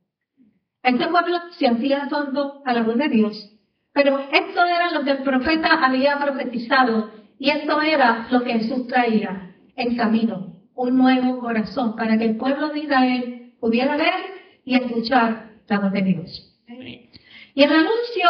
Este 0.83 1.07
pueblo 1.07 1.39
se 1.59 1.69
hacía 1.69 2.09
sordo 2.09 2.63
a 2.65 2.73
la 2.73 2.83
voz 2.83 2.97
de 2.97 3.09
Dios, 3.09 3.52
pero 3.93 4.19
esto 4.19 4.65
era 4.65 4.91
lo 4.93 5.05
que 5.05 5.11
el 5.11 5.23
profeta 5.23 5.85
había 5.85 6.19
profetizado 6.19 7.11
y 7.39 7.51
esto 7.51 7.81
era 7.83 8.27
lo 8.31 8.43
que 8.43 8.55
Jesús 8.55 8.87
traía 8.87 9.55
en 9.77 9.97
camino, 9.97 10.57
un 10.75 10.97
nuevo 10.97 11.41
corazón 11.41 11.97
para 11.97 12.17
que 12.17 12.25
el 12.25 12.37
pueblo 12.37 12.69
de 12.69 12.81
Israel 12.81 13.53
pudiera 13.61 13.97
ver 13.97 14.15
y 14.65 14.77
escuchar 14.77 15.51
la 15.69 15.79
voz 15.81 15.93
de 15.93 16.03
Dios. 16.03 16.57
Y 17.55 17.63
el 17.63 17.71
anuncio 17.71 18.29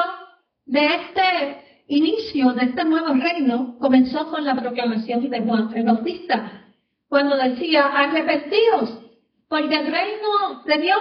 de 0.67 0.87
este 0.87 1.63
inicio 1.89 2.53
de 2.53 2.65
este 2.67 2.85
nuevo 2.85 3.15
reino 3.15 3.77
comenzó 3.79 4.31
con 4.31 4.45
la 4.45 4.55
proclamación 4.55 5.29
de 5.29 5.41
Juan 5.41 5.71
el 5.75 5.85
Bautista, 5.85 6.65
cuando 7.09 7.37
decía, 7.37 7.87
arrepentidos, 7.87 9.01
porque 9.49 9.75
el 9.75 9.87
reino 9.93 10.63
de 10.65 10.79
Dios 10.79 11.01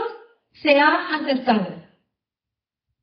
se 0.52 0.78
ha 0.78 1.16
acercado. 1.16 1.81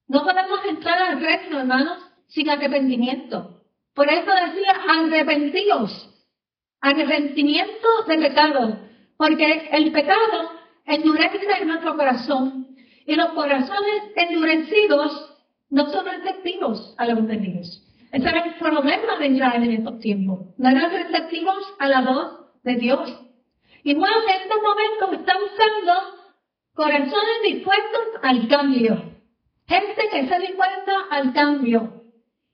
No 0.08 0.24
podemos 0.24 0.64
entrar 0.66 0.98
al 1.00 1.20
reino, 1.20 1.60
hermanos, 1.60 1.98
sin 2.28 2.48
arrepentimiento. 2.48 3.62
Por 3.94 4.10
eso 4.10 4.30
decía, 4.30 4.72
arrepentidos, 4.88 6.08
arrepentimiento 6.80 7.88
de 8.06 8.18
pecado, 8.18 8.78
porque 9.16 9.68
el 9.72 9.92
pecado 9.92 10.50
endurece 10.86 11.64
nuestro 11.64 11.96
corazón 11.96 12.76
y 13.06 13.14
los 13.14 13.28
corazones 13.30 14.02
endurecidos 14.16 15.34
no 15.70 15.90
son 15.90 16.06
receptivos 16.06 16.94
a 16.96 17.06
la 17.06 17.14
voz 17.14 17.26
de 17.26 17.36
Dios. 17.36 17.84
Ese 18.10 18.28
era 18.28 18.44
el 18.44 18.54
problema 18.54 19.16
de 19.18 19.26
Israel 19.26 19.62
en 19.64 19.72
estos 19.72 19.98
tiempos. 20.00 20.54
No 20.56 20.70
eran 20.70 20.90
receptivos 20.90 21.74
a 21.78 21.88
la 21.88 22.00
voz 22.00 22.46
de 22.62 22.76
Dios. 22.76 23.20
Y 23.82 23.94
bueno, 23.94 24.14
en 24.22 24.42
estos 24.42 24.58
momentos 24.62 25.20
está 25.20 25.38
buscando 25.38 25.92
corazones 26.74 27.42
dispuestos 27.44 28.02
al 28.22 28.48
cambio. 28.48 29.17
Gente 29.68 30.08
que 30.10 30.20
está 30.20 30.38
dispuesta 30.38 30.92
al 31.10 31.32
cambio. 31.34 32.02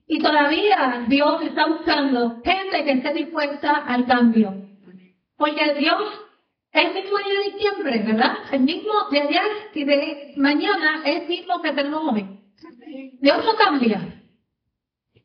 Y 0.07 0.19
todavía 0.19 1.05
Dios 1.07 1.41
está 1.43 1.65
buscando 1.65 2.41
gente 2.43 2.83
que 2.83 2.91
esté 2.91 3.13
dispuesta 3.13 3.71
al 3.71 4.05
cambio. 4.05 4.53
Porque 5.37 5.73
Dios 5.75 6.01
es 6.71 6.85
el 6.85 6.93
mismo 6.93 7.17
día 7.17 7.39
de 7.39 7.51
diciembre, 7.51 8.03
¿verdad? 8.05 8.37
El 8.51 8.61
mismo 8.61 8.91
de 9.09 9.21
ayer 9.21 9.41
y 9.73 9.83
de 9.85 10.33
mañana 10.37 11.01
es 11.05 11.21
el 11.21 11.27
mismo 11.29 11.61
que 11.61 11.71
tenemos 11.71 12.13
hoy. 12.13 12.27
Dios 13.21 13.45
no 13.45 13.55
cambia. 13.55 14.21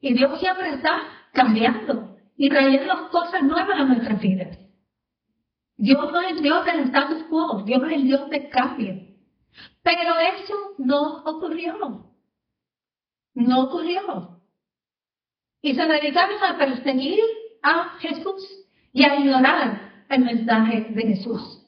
Y 0.00 0.14
Dios 0.14 0.38
siempre 0.38 0.70
está 0.70 1.02
cambiando 1.32 2.16
y 2.36 2.48
trayendo 2.48 3.10
cosas 3.10 3.42
nuevas 3.42 3.80
a 3.80 3.84
nuestras 3.84 4.20
vidas. 4.20 4.58
Dios 5.76 6.12
no 6.12 6.20
es 6.20 6.40
Dios 6.40 6.64
del 6.64 6.80
status 6.80 7.24
quo, 7.24 7.62
Dios 7.64 7.82
es 7.84 7.92
el 7.92 8.04
Dios 8.04 8.30
de 8.30 8.48
cambio. 8.48 9.09
Pero 9.82 10.18
eso 10.18 10.54
no 10.78 11.22
ocurrió. 11.24 12.06
No 13.34 13.62
ocurrió. 13.62 14.40
Y 15.62 15.74
se 15.74 15.86
dedicaron 15.86 16.42
a 16.42 16.58
perseguir 16.58 17.20
a 17.62 17.98
Jesús 18.00 18.66
y 18.92 19.04
a 19.04 19.16
ignorar 19.16 20.04
el 20.08 20.24
mensaje 20.24 20.86
de 20.90 21.02
Jesús. 21.02 21.60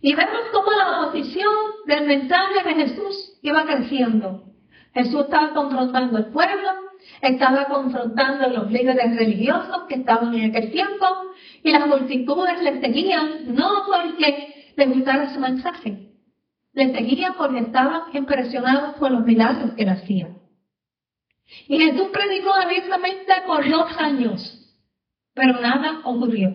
Y 0.00 0.14
vemos 0.14 0.40
cómo 0.52 0.70
la 0.72 1.08
oposición 1.08 1.52
del 1.86 2.06
mensaje 2.06 2.62
de 2.64 2.74
Jesús 2.74 3.38
iba 3.42 3.64
creciendo. 3.64 4.44
Jesús 4.94 5.22
estaba 5.22 5.52
confrontando 5.52 6.16
al 6.16 6.26
pueblo, 6.26 6.70
estaba 7.20 7.66
confrontando 7.66 8.44
a 8.44 8.48
los 8.48 8.70
líderes 8.70 9.16
religiosos 9.16 9.82
que 9.88 9.96
estaban 9.96 10.34
en 10.34 10.50
aquel 10.50 10.70
tiempo, 10.72 11.06
y 11.62 11.70
las 11.70 11.86
multitudes 11.86 12.62
le 12.62 12.80
seguían 12.80 13.54
no 13.54 13.84
porque 13.86 14.72
les 14.76 14.88
gustara 14.88 15.34
su 15.34 15.40
mensaje, 15.40 16.05
le 16.76 16.92
seguían 16.92 17.34
porque 17.38 17.60
estaban 17.60 18.14
impresionados 18.14 18.96
por 18.96 19.10
los 19.10 19.24
milagros 19.24 19.72
que 19.72 19.82
él 19.82 19.88
hacía. 19.88 20.36
Y 21.68 21.78
Jesús 21.78 22.08
predicó 22.12 22.52
abiertamente 22.52 23.32
por 23.46 23.68
dos 23.68 23.96
años, 23.96 24.76
pero 25.32 25.58
nada 25.58 26.02
ocurrió. 26.04 26.54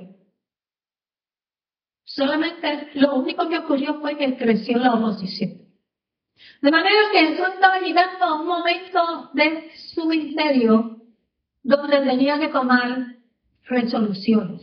Solamente 2.04 2.92
lo 2.94 3.16
único 3.16 3.50
que 3.50 3.58
ocurrió 3.58 4.00
fue 4.00 4.16
que 4.16 4.38
creció 4.38 4.78
la 4.78 4.94
oposición. 4.94 5.62
De 6.62 6.70
manera 6.70 7.00
que 7.12 7.28
Jesús 7.28 7.48
estaba 7.56 7.80
llegando 7.80 8.24
a 8.24 8.42
un 8.42 8.48
momento 8.48 9.32
de 9.34 9.72
su 9.94 10.06
ministerio 10.06 10.98
donde 11.64 12.00
tenía 12.02 12.38
que 12.38 12.50
tomar 12.50 13.16
resoluciones. 13.64 14.62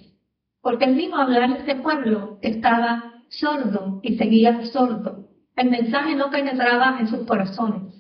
Porque 0.60 0.84
el 0.84 0.94
mismo 0.94 1.16
hablar 1.16 1.52
de 1.52 1.58
este 1.58 1.74
pueblo 1.76 2.38
estaba 2.42 3.24
sordo 3.28 4.00
y 4.04 4.16
seguía 4.18 4.64
sordo 4.66 5.27
el 5.58 5.70
mensaje 5.70 6.14
no 6.14 6.30
penetraba 6.30 6.98
en 7.00 7.08
sus 7.08 7.26
corazones. 7.26 7.92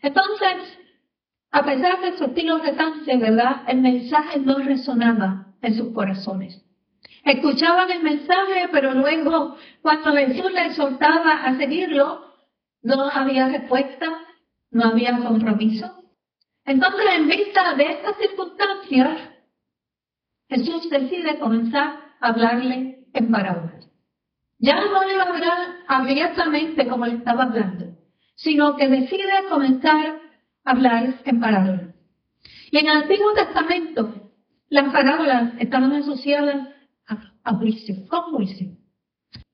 Entonces, 0.00 0.78
a 1.50 1.64
pesar 1.64 2.00
de 2.00 2.16
su 2.16 2.24
estilo 2.24 2.58
retante, 2.58 3.16
¿verdad? 3.16 3.62
El 3.66 3.80
mensaje 3.80 4.38
no 4.38 4.58
resonaba 4.58 5.54
en 5.60 5.74
sus 5.74 5.92
corazones. 5.92 6.64
Escuchaban 7.24 7.90
el 7.90 8.02
mensaje, 8.02 8.68
pero 8.70 8.94
luego, 8.94 9.56
cuando 9.82 10.12
Jesús 10.12 10.52
les 10.52 10.76
soltaba 10.76 11.44
a 11.44 11.56
seguirlo, 11.56 12.32
no 12.82 13.10
había 13.10 13.48
respuesta, 13.48 14.06
no 14.70 14.84
había 14.90 15.18
compromiso. 15.18 15.90
Entonces, 16.64 17.06
en 17.16 17.26
vista 17.26 17.74
de 17.74 17.90
estas 17.90 18.16
circunstancias, 18.18 19.30
Jesús 20.48 20.88
decide 20.90 21.40
comenzar 21.40 22.14
a 22.20 22.28
hablarle 22.28 23.06
en 23.12 23.30
parábolas. 23.32 23.84
Ya 24.64 24.76
no 24.80 25.04
le 25.04 25.16
va 25.18 25.24
a 25.24 25.28
hablar 25.28 25.58
abiertamente 25.88 26.88
como 26.88 27.04
le 27.04 27.16
estaba 27.16 27.42
hablando, 27.42 27.98
sino 28.34 28.76
que 28.76 28.88
decide 28.88 29.46
comenzar 29.50 30.22
a 30.64 30.70
hablar 30.70 31.20
en 31.26 31.38
parábolas. 31.38 31.94
Y 32.70 32.78
en 32.78 32.86
el 32.86 32.96
Antiguo 33.02 33.34
Testamento, 33.34 34.32
las 34.70 34.90
parábolas 34.90 35.52
estaban 35.58 35.92
asociadas 35.92 36.68
a, 37.44 37.54
juicio, 37.56 38.08
con 38.08 38.32
juicio. 38.32 38.68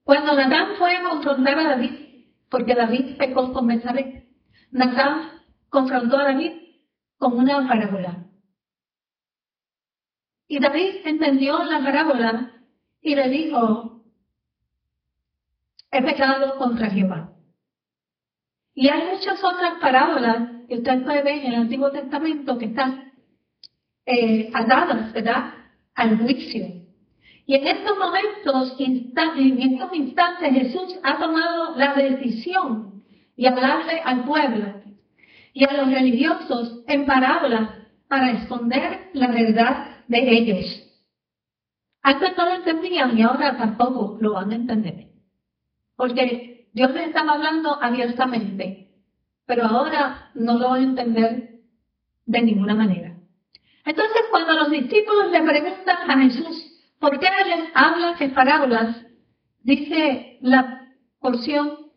Cuando 0.04 0.36
Natán 0.36 0.76
fue 0.78 0.96
a 0.96 1.02
confrontar 1.02 1.58
a 1.58 1.68
David, 1.70 2.26
porque 2.48 2.76
David 2.76 3.16
pecó 3.18 3.52
con 3.52 3.66
Betsabé, 3.66 4.28
Natán 4.70 5.42
confrontó 5.70 6.18
a 6.18 6.24
David 6.24 6.52
con 7.18 7.36
una 7.36 7.66
parábola. 7.66 8.26
Y 10.46 10.60
David 10.60 11.04
entendió 11.04 11.64
la 11.64 11.82
parábola 11.82 12.52
y 13.02 13.16
le 13.16 13.28
dijo, 13.28 13.99
he 15.90 16.02
pecado 16.02 16.56
contra 16.56 16.90
Jehová. 16.90 17.32
Y 18.74 18.88
hay 18.88 19.10
muchas 19.10 19.42
otras 19.42 19.74
parábolas 19.80 20.48
que 20.68 20.76
usted 20.76 21.04
puede 21.04 21.22
ver 21.22 21.38
en 21.38 21.52
el 21.52 21.60
Antiguo 21.62 21.90
Testamento 21.90 22.56
que 22.58 22.66
están 22.66 23.12
eh, 24.06 24.50
atadas, 24.54 25.12
¿verdad?, 25.12 25.54
al 25.94 26.18
juicio. 26.18 26.66
Y 27.46 27.54
en 27.56 27.66
estos 27.66 27.98
momentos, 27.98 28.76
en 28.78 29.62
estos 29.62 29.94
instantes, 29.94 30.52
Jesús 30.52 30.98
ha 31.02 31.18
tomado 31.18 31.76
la 31.76 31.94
decisión 31.94 33.02
de 33.36 33.48
hablarle 33.48 34.00
al 34.04 34.24
pueblo 34.24 34.80
y 35.52 35.64
a 35.64 35.72
los 35.72 35.90
religiosos 35.90 36.84
en 36.86 37.06
parábolas 37.06 37.70
para 38.06 38.30
esconder 38.30 39.10
la 39.14 39.28
verdad 39.28 40.04
de 40.06 40.30
ellos. 40.30 40.86
Antes 42.02 42.36
no 42.36 42.44
lo 42.44 42.54
entendían 42.54 43.18
y 43.18 43.22
ahora 43.22 43.56
tampoco 43.56 44.16
lo 44.20 44.34
van 44.34 44.52
a 44.52 44.54
entender. 44.54 45.09
Porque 46.00 46.66
Dios 46.72 46.92
les 46.92 47.08
estaba 47.08 47.34
hablando 47.34 47.76
abiertamente, 47.78 48.88
pero 49.44 49.66
ahora 49.66 50.30
no 50.32 50.56
lo 50.56 50.70
van 50.70 50.80
a 50.80 50.84
entender 50.84 51.60
de 52.24 52.40
ninguna 52.40 52.74
manera. 52.74 53.18
Entonces, 53.84 54.22
cuando 54.30 54.54
los 54.54 54.70
discípulos 54.70 55.30
le 55.30 55.42
preguntan 55.42 56.10
a 56.10 56.22
Jesús, 56.22 56.72
¿por 56.98 57.20
qué 57.20 57.28
les 57.44 57.68
habla 57.74 58.16
en 58.18 58.32
parábolas? 58.32 58.96
Dice 59.62 60.38
la 60.40 60.88
porción 61.18 61.90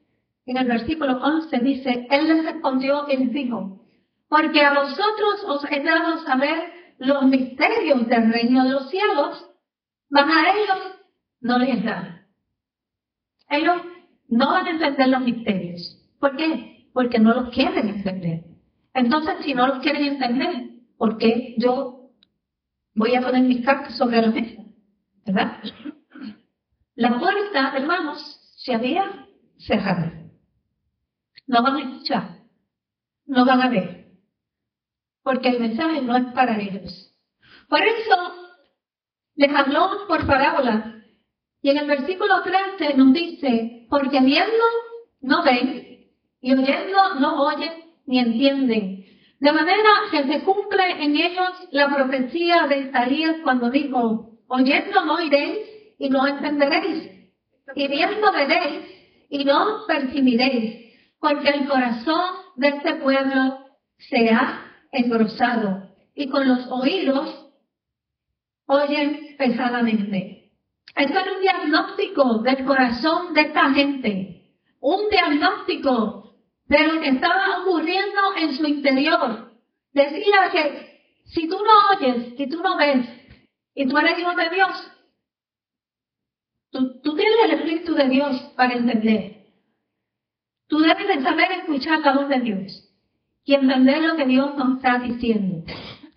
en 0.47 0.57
el 0.57 0.67
versículo 0.67 1.23
11, 1.23 1.59
dice, 1.59 2.05
Él 2.09 2.27
les 2.27 2.43
respondió 2.43 3.05
y 3.07 3.15
les 3.15 3.31
dijo, 3.31 3.85
porque 4.27 4.65
a 4.65 4.73
vosotros 4.73 5.45
os 5.47 5.71
he 5.71 5.81
dado 5.81 6.17
saber 6.25 6.73
los 6.97 7.23
misterios 7.23 8.05
del 8.09 8.33
reino 8.33 8.65
de 8.65 8.69
los 8.69 8.89
cielos, 8.89 9.49
mas 10.09 10.25
a 10.25 10.57
ellos 10.57 10.99
no 11.39 11.57
les 11.57 11.81
da. 11.85 12.19
Ellos 13.49 13.92
no 14.33 14.51
van 14.51 14.67
a 14.67 14.71
entender 14.71 15.07
los 15.09 15.21
misterios. 15.21 15.99
¿Por 16.19 16.35
qué? 16.35 16.89
Porque 16.93 17.19
no 17.19 17.33
los 17.33 17.49
quieren 17.53 17.87
entender. 17.89 18.43
Entonces, 18.93 19.37
si 19.43 19.53
no 19.53 19.67
los 19.67 19.79
quieren 19.79 20.03
entender, 20.03 20.69
¿por 20.97 21.17
qué 21.17 21.55
yo 21.57 22.11
voy 22.95 23.15
a 23.15 23.21
poner 23.21 23.43
mis 23.43 23.65
cartas 23.65 23.97
sobre 23.97 24.21
la 24.21 24.29
mesa? 24.29 24.63
¿Verdad? 25.25 25.59
La 26.95 27.19
puerta, 27.19 27.73
hermanos, 27.75 28.39
se 28.57 28.73
había 28.73 29.27
cerrado. 29.57 30.11
No 31.47 31.63
van 31.63 31.75
a 31.75 31.81
escuchar, 31.81 32.37
no 33.25 33.45
van 33.45 33.61
a 33.61 33.69
ver, 33.69 34.11
porque 35.23 35.49
el 35.49 35.59
mensaje 35.59 36.01
no 36.01 36.15
es 36.15 36.25
para 36.33 36.59
ellos. 36.59 37.13
Por 37.67 37.81
eso 37.81 38.43
les 39.35 39.53
habló 39.53 40.07
por 40.07 40.25
parábola 40.25 41.03
Y 41.61 41.69
en 41.69 41.77
el 41.77 41.87
versículo 41.87 42.43
13 42.43 42.95
nos 42.95 43.13
dice, 43.13 43.82
porque 43.93 44.21
viendo 44.21 44.65
no 45.21 45.43
ven, 45.43 46.07
y 46.41 46.51
oyendo 46.51 47.13
no 47.19 47.43
oyen 47.43 47.73
ni 48.07 48.17
entienden. 48.17 49.05
De 49.39 49.51
manera 49.51 49.89
que 50.09 50.23
se 50.23 50.43
cumple 50.43 51.03
en 51.03 51.15
ellos 51.15 51.51
la 51.69 51.95
profecía 51.95 52.65
de 52.65 52.79
Isaías 52.79 53.35
cuando 53.43 53.69
dijo, 53.69 54.39
oyendo 54.47 55.05
no 55.05 55.13
oiréis 55.13 55.59
y 55.99 56.09
no 56.09 56.25
entenderéis, 56.25 57.07
y 57.75 57.87
viendo 57.87 58.31
veréis 58.31 58.83
y 59.29 59.45
no 59.45 59.85
percibiréis, 59.85 60.91
porque 61.19 61.49
el 61.49 61.67
corazón 61.67 62.31
de 62.55 62.69
este 62.69 62.95
pueblo 62.95 63.59
se 63.99 64.27
ha 64.31 64.71
engrosado 64.91 65.93
y 66.15 66.29
con 66.29 66.47
los 66.47 66.65
oídos 66.71 67.47
oyen 68.65 69.35
pesadamente. 69.37 70.42
Esto 70.95 71.19
es 71.19 71.27
un 71.35 71.41
diagnóstico 71.41 72.39
del 72.39 72.65
corazón 72.65 73.33
de 73.33 73.41
esta 73.41 73.71
gente, 73.71 74.51
un 74.79 75.09
diagnóstico 75.09 76.35
de 76.65 76.87
lo 76.87 77.01
que 77.01 77.09
estaba 77.09 77.61
ocurriendo 77.61 78.35
en 78.37 78.55
su 78.55 78.65
interior. 78.65 79.51
Decía 79.91 80.49
que 80.51 80.93
si 81.25 81.47
tú 81.47 81.57
no 81.57 81.97
oyes, 81.97 82.35
si 82.37 82.47
tú 82.47 82.61
no 82.61 82.77
ves, 82.77 83.07
y 83.75 83.87
tú 83.87 83.97
eres 83.97 84.19
hijo 84.19 84.35
de 84.35 84.49
Dios, 84.49 84.91
tú, 86.71 87.15
tienes 87.15 87.35
el 87.45 87.51
Espíritu 87.51 87.95
de 87.95 88.09
Dios 88.09 88.39
para 88.55 88.73
entender. 88.73 89.47
Tú 90.67 90.79
debes 90.79 91.07
de 91.07 91.23
saber 91.23 91.51
escuchar 91.53 91.99
la 91.99 92.13
voz 92.13 92.29
de 92.29 92.39
Dios 92.39 92.89
y 93.43 93.55
entender 93.55 94.01
lo 94.01 94.15
que 94.15 94.25
Dios 94.25 94.55
nos 94.55 94.77
está 94.77 94.99
diciendo. 94.99 95.63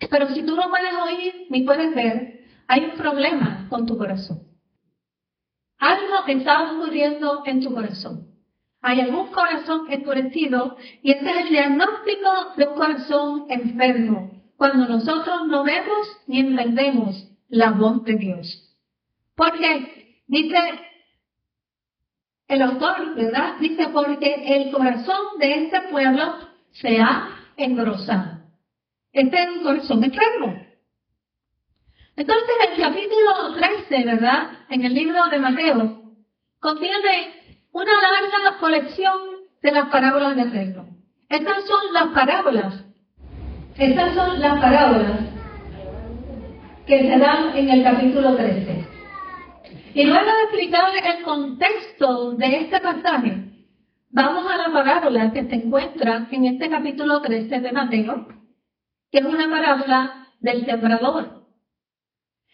Pero 0.09 0.27
si 0.29 0.43
tú 0.43 0.55
no 0.55 0.69
puedes 0.69 0.93
oír 0.93 1.47
ni 1.49 1.63
puedes 1.63 1.93
ver, 1.95 2.45
hay 2.67 2.85
un 2.85 2.91
problema 2.91 3.67
con 3.69 3.85
tu 3.85 3.97
corazón. 3.97 4.47
Algo 5.79 6.25
está 6.27 6.71
ocurriendo 6.71 7.43
en 7.45 7.61
tu 7.61 7.73
corazón. 7.73 8.27
Hay 8.81 9.01
algún 9.01 9.27
corazón 9.27 9.91
endurecido 9.91 10.77
y 11.01 11.11
este 11.11 11.29
es 11.29 11.37
el 11.37 11.49
diagnóstico 11.49 12.29
de 12.55 12.67
un 12.67 12.75
corazón 12.75 13.45
enfermo. 13.49 14.31
Cuando 14.55 14.87
nosotros 14.87 15.47
no 15.47 15.63
vemos 15.63 16.07
ni 16.25 16.39
entendemos 16.39 17.29
la 17.49 17.71
voz 17.71 18.03
de 18.03 18.15
Dios. 18.15 18.75
Porque 19.35 20.21
dice 20.27 20.57
el 22.47 22.61
autor, 22.61 23.15
¿verdad? 23.15 23.57
Dice 23.59 23.89
porque 23.89 24.43
el 24.47 24.71
corazón 24.71 25.37
de 25.39 25.65
este 25.65 25.81
pueblo 25.91 26.35
se 26.71 26.99
ha 26.99 27.29
engrosado. 27.55 28.39
Este 29.11 29.41
es 29.41 29.49
un 29.49 29.63
corazón 29.63 30.03
enfermo. 30.03 30.66
Entonces 32.17 32.55
el 32.71 32.81
capítulo 32.81 33.53
13, 33.87 34.05
¿verdad? 34.05 34.49
En 34.69 34.83
el 34.83 34.93
libro 34.95 35.27
de 35.29 35.37
Mateo, 35.37 36.01
contiene 36.59 36.95
una 37.71 37.91
larga 37.91 38.57
colección 38.59 39.19
de 39.61 39.71
las 39.71 39.87
parábolas 39.89 40.35
del 40.35 40.51
reino. 40.51 40.87
Estas 41.29 41.63
son 41.65 41.93
las 41.93 42.07
parábolas. 42.07 42.83
Estas 43.77 44.15
son 44.15 44.39
las 44.39 44.59
parábolas 44.59 45.19
que 46.87 46.99
se 47.01 47.19
dan 47.19 47.55
en 47.55 47.69
el 47.69 47.83
capítulo 47.83 48.35
13. 48.35 48.87
Y 49.93 50.03
luego 50.03 50.25
de 50.25 50.43
explicar 50.43 50.89
el 50.95 51.23
contexto 51.23 52.31
de 52.31 52.61
este 52.61 52.79
pasaje, 52.79 53.43
vamos 54.09 54.51
a 54.51 54.57
la 54.57 54.73
parábola 54.73 55.31
que 55.31 55.43
se 55.43 55.55
encuentra 55.55 56.27
en 56.31 56.45
este 56.45 56.67
capítulo 56.67 57.21
13 57.21 57.59
de 57.59 57.71
Mateo, 57.71 58.27
que 59.11 59.19
es 59.19 59.25
una 59.25 59.47
parábola 59.47 60.29
del 60.39 60.65
sembrador. 60.65 61.36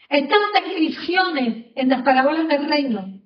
Estas 0.10 0.40
descripciones 0.54 1.68
en 1.76 1.90
las 1.90 2.04
parábolas 2.04 2.48
del 2.48 2.68
reino 2.68 3.22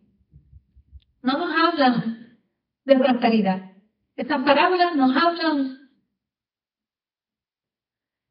no 1.22 1.38
nos 1.38 1.58
hablan 1.58 2.38
de 2.86 2.96
prosperidad. 2.96 3.72
Estas 4.16 4.44
parábolas 4.44 4.96
nos 4.96 5.16
hablan, 5.16 5.90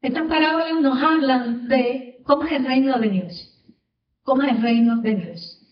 estas 0.01 0.27
parábolas 0.27 0.81
nos 0.81 1.03
hablan 1.03 1.69
de 1.69 2.19
cómo 2.25 2.45
es 2.45 2.53
el 2.53 2.65
reino 2.65 2.99
de 2.99 3.09
Dios, 3.09 3.65
cómo 4.23 4.43
es 4.43 4.53
el 4.53 4.63
reino 4.63 4.97
de 5.03 5.15
Dios. 5.15 5.63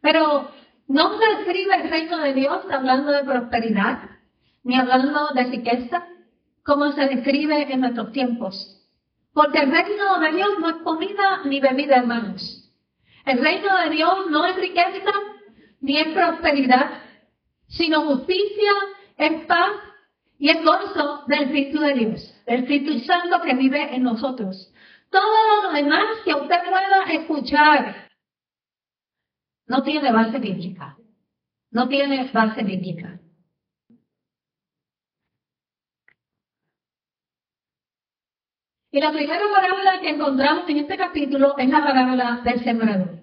Pero 0.00 0.50
no 0.86 1.18
se 1.18 1.36
describe 1.36 1.74
el 1.74 1.90
reino 1.90 2.18
de 2.18 2.34
Dios 2.34 2.64
hablando 2.70 3.12
de 3.12 3.24
prosperidad, 3.24 4.08
ni 4.62 4.76
hablando 4.76 5.28
de 5.34 5.44
riqueza, 5.44 6.06
como 6.62 6.92
se 6.92 7.06
describe 7.08 7.72
en 7.72 7.80
nuestros 7.80 8.12
tiempos. 8.12 8.77
Porque 9.38 9.60
el 9.60 9.70
reino 9.70 10.18
de 10.18 10.32
Dios 10.32 10.58
no 10.58 10.68
es 10.68 10.76
comida 10.82 11.42
ni 11.44 11.60
bebida, 11.60 11.98
hermanos. 11.98 12.74
El 13.24 13.38
reino 13.38 13.68
de 13.84 13.90
Dios 13.90 14.26
no 14.30 14.44
es 14.44 14.56
riqueza 14.56 15.12
ni 15.80 15.96
es 15.96 16.08
prosperidad, 16.08 17.02
sino 17.68 18.02
justicia, 18.02 18.72
es 19.16 19.46
paz 19.46 19.70
y 20.40 20.50
es 20.50 20.64
gozo 20.64 21.22
del 21.28 21.44
Espíritu 21.44 21.78
de 21.78 21.94
Dios, 21.94 22.42
del 22.46 22.62
Espíritu 22.64 22.98
Santo 23.04 23.40
que 23.42 23.54
vive 23.54 23.94
en 23.94 24.02
nosotros. 24.02 24.74
Todo 25.08 25.62
lo 25.62 25.72
demás 25.72 26.16
que 26.24 26.34
usted 26.34 26.58
pueda 26.68 27.04
escuchar 27.12 28.08
no 29.68 29.84
tiene 29.84 30.10
base 30.10 30.40
bíblica. 30.40 30.96
No 31.70 31.86
tiene 31.86 32.28
base 32.32 32.64
bíblica. 32.64 33.20
Y 38.98 39.00
la 39.00 39.12
primera 39.12 39.44
parábola 39.54 40.00
que 40.00 40.08
encontramos 40.08 40.68
en 40.68 40.78
este 40.78 40.96
capítulo 40.96 41.56
es 41.56 41.68
la 41.68 41.84
parábola 41.84 42.40
del 42.42 42.64
sembrador. 42.64 43.20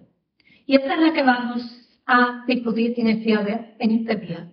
Y 0.65 0.77
esta 0.77 0.93
es 0.93 0.99
la 1.01 1.11
que 1.11 1.21
vamos 1.21 1.63
a 2.05 2.45
discutir 2.47 2.93
en 2.95 3.07
este, 3.07 3.75
en 3.79 3.91
este 3.91 4.15
día. 4.15 4.47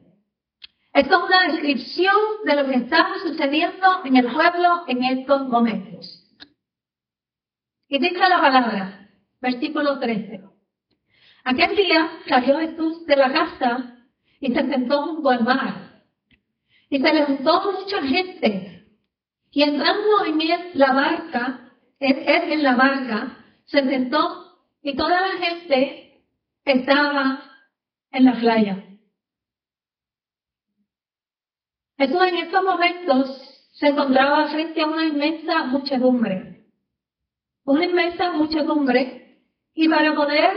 Esto 0.93 1.19
es 1.19 1.23
una 1.23 1.53
descripción 1.53 2.17
de 2.45 2.57
lo 2.57 2.67
que 2.67 2.75
está 2.75 3.07
sucediendo 3.23 4.05
en 4.05 4.17
el 4.17 4.25
pueblo 4.25 4.83
en 4.89 5.05
estos 5.05 5.47
momentos. 5.47 6.29
Y 7.87 8.01
dice 8.01 8.19
la 8.19 8.41
palabra, 8.41 9.09
versículo 9.41 10.01
13. 10.01 10.43
Aquel 11.45 11.77
día 11.77 12.11
salió 12.27 12.59
Jesús 12.59 13.07
de 13.07 13.15
la 13.15 13.33
casa 13.33 13.97
y 14.41 14.53
se 14.53 14.69
sentó 14.69 15.05
junto 15.05 15.31
al 15.31 15.45
mar. 15.45 16.03
Y 16.91 16.99
se 16.99 17.15
le 17.15 17.27
juntó 17.27 17.73
mucha 17.79 18.03
gente 18.03 18.72
y 19.53 19.63
entrando 19.63 20.25
en 20.25 20.41
él 20.41 20.71
la 20.75 20.93
barca, 20.95 21.71
él, 22.01 22.25
en 22.27 22.63
la 22.63 22.75
barca, 22.75 23.37
se 23.67 23.83
sentó 23.83 24.59
y 24.83 24.97
toda 24.97 25.21
la 25.21 25.45
gente 25.45 26.25
estaba 26.65 27.43
en 28.13 28.25
la 28.25 28.33
playa. 28.33 28.83
Jesús 31.99 32.23
en 32.27 32.37
estos 32.37 32.65
momentos 32.65 33.69
se 33.75 33.89
encontraba 33.89 34.49
frente 34.49 34.81
a 34.81 34.87
una 34.87 35.05
inmensa 35.05 35.65
muchedumbre. 35.65 36.65
Una 37.65 37.85
inmensa 37.85 38.33
muchedumbre. 38.33 39.39
Y 39.75 39.89
para 39.89 40.15
poder 40.15 40.57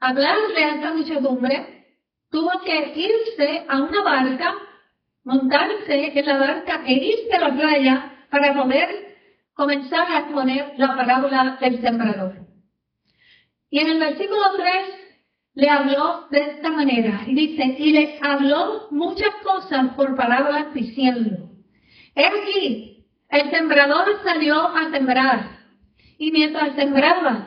hablarle 0.00 0.64
a 0.64 0.74
esta 0.74 0.92
muchedumbre, 0.92 1.86
tuvo 2.30 2.50
que 2.64 2.92
irse 2.96 3.64
a 3.68 3.82
una 3.82 4.02
barca, 4.02 4.54
montarse 5.22 6.18
en 6.18 6.26
la 6.26 6.38
barca 6.38 6.82
e 6.86 6.92
irse 6.92 7.32
a 7.32 7.40
la 7.40 7.54
playa 7.56 8.12
para 8.38 8.52
poder 8.52 9.16
comenzar 9.54 10.10
a 10.10 10.18
exponer 10.20 10.74
la 10.76 10.94
parábola 10.94 11.56
del 11.58 11.80
sembrador. 11.80 12.34
Y 13.70 13.80
en 13.80 13.88
el 13.88 13.98
versículo 13.98 14.42
3 14.56 14.72
le 15.54 15.70
habló 15.70 16.26
de 16.30 16.40
esta 16.40 16.70
manera, 16.70 17.22
y 17.26 17.34
dice, 17.34 17.76
y 17.78 17.92
le 17.92 18.18
habló 18.20 18.88
muchas 18.90 19.34
cosas 19.42 19.94
por 19.94 20.14
palabras 20.16 20.74
diciendo, 20.74 21.48
he 22.14 22.26
aquí, 22.26 23.06
el 23.30 23.50
sembrador 23.50 24.20
salió 24.22 24.68
a 24.68 24.90
sembrar, 24.90 25.60
y 26.18 26.30
mientras 26.30 26.76
sembraba, 26.76 27.46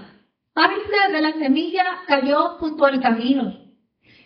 parte 0.53 1.11
de 1.11 1.21
la 1.21 1.33
semilla 1.33 1.85
cayó 2.07 2.57
junto 2.57 2.85
al 2.85 2.99
camino, 2.99 3.53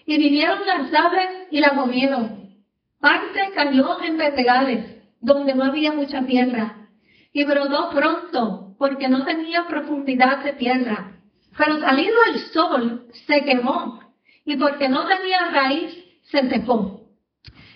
y 0.05 0.17
vinieron 0.17 0.65
las 0.65 0.93
aves 0.93 1.47
y 1.51 1.59
la 1.59 1.75
comieron, 1.75 2.55
parte 3.01 3.51
cayó 3.53 4.01
en 4.01 4.17
pedregales, 4.17 4.92
donde 5.23 5.55
no 5.55 5.63
había 5.63 5.93
mucha 5.93 6.25
tierra, 6.25 6.89
y 7.31 7.45
brotó 7.45 7.89
pronto, 7.89 8.75
porque 8.77 9.07
no 9.07 9.25
tenía 9.25 9.65
profundidad 9.67 10.43
de 10.43 10.53
tierra. 10.53 11.17
Pero 11.57 11.79
salido 11.79 12.15
el 12.27 12.39
sol, 12.51 13.07
se 13.25 13.43
quemó, 13.43 14.01
y 14.45 14.57
porque 14.57 14.89
no 14.89 15.07
tenía 15.07 15.49
raíz, 15.49 15.95
se 16.23 16.49
secó. 16.49 17.07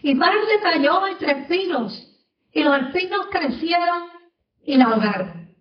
Y 0.02 0.16
parte 0.16 0.60
cayó 0.62 1.08
entre 1.08 1.32
espinos, 1.32 2.28
y 2.52 2.64
los 2.64 2.78
espinos 2.82 3.28
crecieron 3.32 4.04
y 4.64 4.76
la 4.76 4.86
ahogaron. 4.86 5.56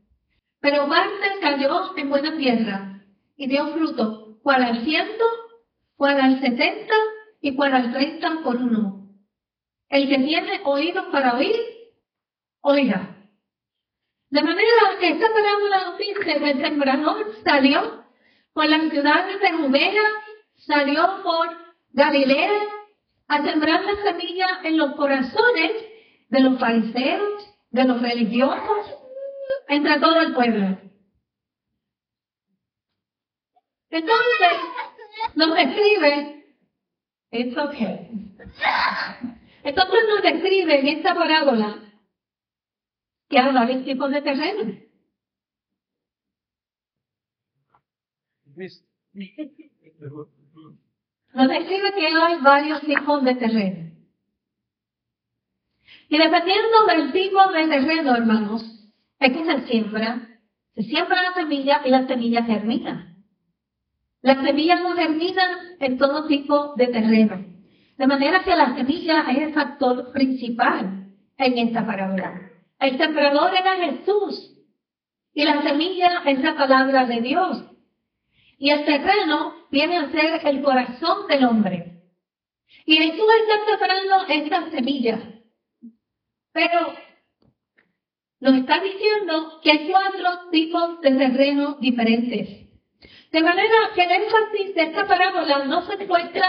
Pero 0.61 0.89
parte 0.89 1.27
cayó 1.41 1.97
en 1.97 2.11
buena 2.11 2.37
tierra, 2.37 3.03
y 3.37 3.47
dio 3.47 3.69
fruto, 3.69 4.39
cual 4.43 4.63
al 4.65 4.85
ciento, 4.85 5.25
cual 5.97 6.21
al 6.21 6.41
setenta, 6.41 6.95
y 7.41 7.55
cual 7.55 7.75
al 7.75 7.93
treinta 7.93 8.41
por 8.43 8.57
uno. 8.57 9.09
El 9.89 10.09
que 10.09 10.19
tiene 10.19 10.63
oídos 10.65 11.05
para 11.13 11.37
oír, 11.37 11.76
Oiga, 12.69 13.15
de 14.29 14.43
manera 14.43 14.99
que 14.99 15.11
esta 15.11 15.29
parábola 15.33 15.85
nos 15.85 15.99
dice 15.99 16.19
que 16.19 16.33
el 16.33 16.61
sembrador 16.61 17.33
salió 17.45 18.05
por 18.53 18.67
las 18.67 18.91
ciudades 18.91 19.41
de 19.41 19.53
Judea 19.53 20.03
salió 20.57 21.23
por 21.23 21.47
Galilea 21.93 22.51
a 23.29 23.43
sembrar 23.45 23.85
la 23.85 24.03
semilla 24.03 24.49
en 24.65 24.79
los 24.79 24.97
corazones 24.97 25.73
de 26.29 26.41
los 26.41 26.59
fariseos, 26.59 27.55
de 27.71 27.85
los 27.85 28.03
religiosos, 28.03 28.95
entre 29.69 30.01
todo 30.01 30.21
el 30.23 30.35
pueblo. 30.35 30.77
Entonces, 33.91 34.53
nos 35.37 35.57
escribe, 35.57 36.45
it's 37.31 37.57
okay. 37.57 38.11
Entonces 39.63 40.01
nos 40.09 40.23
describe 40.23 40.81
en 40.81 40.89
esta 40.89 41.15
parábola 41.15 41.86
que 43.29 43.39
hay 43.39 43.53
varios 43.53 43.85
tipos 43.85 44.11
de 44.11 44.23
terreno. 44.23 44.79
Nos 51.35 51.49
describe 51.49 51.93
que 51.93 52.07
hay 52.07 52.41
varios 52.41 52.81
tipos 52.83 53.25
de 53.25 53.35
terreno. 53.35 53.87
Y 56.09 56.19
dependiendo 56.19 56.87
del 56.87 57.13
tipo 57.13 57.53
de 57.53 57.69
terreno, 57.69 58.15
hermanos, 58.15 58.63
es 59.19 59.33
que 59.33 59.45
se 59.45 59.67
siembra. 59.67 60.29
Se 60.75 60.83
siembra 60.83 61.23
la 61.23 61.35
semilla 61.35 61.83
y 61.85 61.91
la 61.91 62.07
semilla 62.07 62.45
germina. 62.45 63.17
Las 64.23 64.45
semillas 64.45 64.81
no 64.81 64.95
germinan 64.95 65.77
en 65.81 65.99
todo 65.99 66.27
tipo 66.27 66.75
de 66.77 66.89
terreno. 66.89 67.45
De 67.97 68.07
manera 68.07 68.45
que 68.45 68.55
la 68.55 68.75
semilla 68.75 69.23
es 69.31 69.39
el 69.39 69.55
factor 69.55 70.13
principal 70.13 71.15
en 71.39 71.59
esta 71.59 71.87
parábola. 71.87 72.46
El 72.79 72.99
sembrador 72.99 73.55
era 73.55 73.77
Jesús 73.77 74.57
y 75.33 75.45
la 75.45 75.63
semilla 75.63 76.23
es 76.25 76.41
la 76.41 76.57
palabra 76.57 77.07
de 77.07 77.21
Dios. 77.21 77.65
Y 78.59 78.71
el 78.71 78.85
terreno 78.85 79.55
viene 79.71 79.99
a 79.99 80.11
ser 80.11 80.41
el 80.47 80.63
corazón 80.63 81.27
del 81.29 81.45
hombre. 81.45 82.03
Y 82.87 82.97
Jesús 82.97 83.27
está 83.43 83.79
sembrando 83.79 84.27
esta 84.29 84.71
semilla. 84.71 85.21
Pero 86.53 86.95
nos 88.41 88.55
está 88.55 88.81
diciendo 88.81 89.61
que 89.63 89.71
hay 89.71 89.91
cuatro 89.91 90.51
tipos 90.51 91.01
de 91.01 91.11
terreno 91.11 91.77
diferentes. 91.81 92.49
De 93.33 93.43
manera 93.43 93.91
que 93.95 94.05
el 94.05 94.11
énfasis 94.11 94.75
de 94.75 94.83
esta 94.83 95.07
parábola 95.07 95.65
no 95.65 95.83
se 95.87 96.03
encuentra 96.03 96.47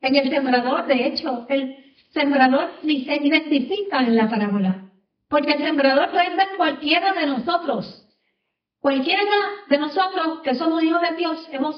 en 0.00 0.16
el 0.16 0.30
sembrador. 0.30 0.86
De 0.86 1.06
hecho, 1.06 1.46
el 1.48 1.94
sembrador 2.10 2.70
ni 2.82 3.04
se 3.04 3.16
identifica 3.16 4.00
en 4.00 4.16
la 4.16 4.28
parábola. 4.28 4.87
Porque 5.28 5.52
el 5.52 5.62
sembrador 5.62 6.10
puede 6.10 6.34
ser 6.34 6.56
cualquiera 6.56 7.12
de 7.12 7.26
nosotros. 7.26 8.06
Cualquiera 8.80 9.22
de 9.68 9.78
nosotros 9.78 10.40
que 10.42 10.54
somos 10.54 10.82
hijos 10.82 11.02
de 11.02 11.16
Dios 11.16 11.48
hemos 11.50 11.76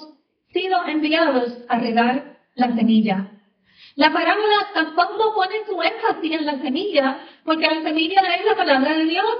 sido 0.52 0.86
enviados 0.86 1.52
a 1.68 1.78
regar 1.78 2.38
la 2.54 2.74
semilla. 2.74 3.30
La 3.96 4.12
parábola 4.12 4.68
tampoco 4.74 5.34
pone 5.34 5.64
su 5.66 5.82
énfasis 5.82 6.32
en 6.32 6.46
la 6.46 6.58
semilla, 6.60 7.18
porque 7.44 7.66
la 7.66 7.82
semilla 7.82 8.20
es 8.36 8.44
la 8.44 8.56
palabra 8.56 8.96
de 8.96 9.04
Dios. 9.04 9.36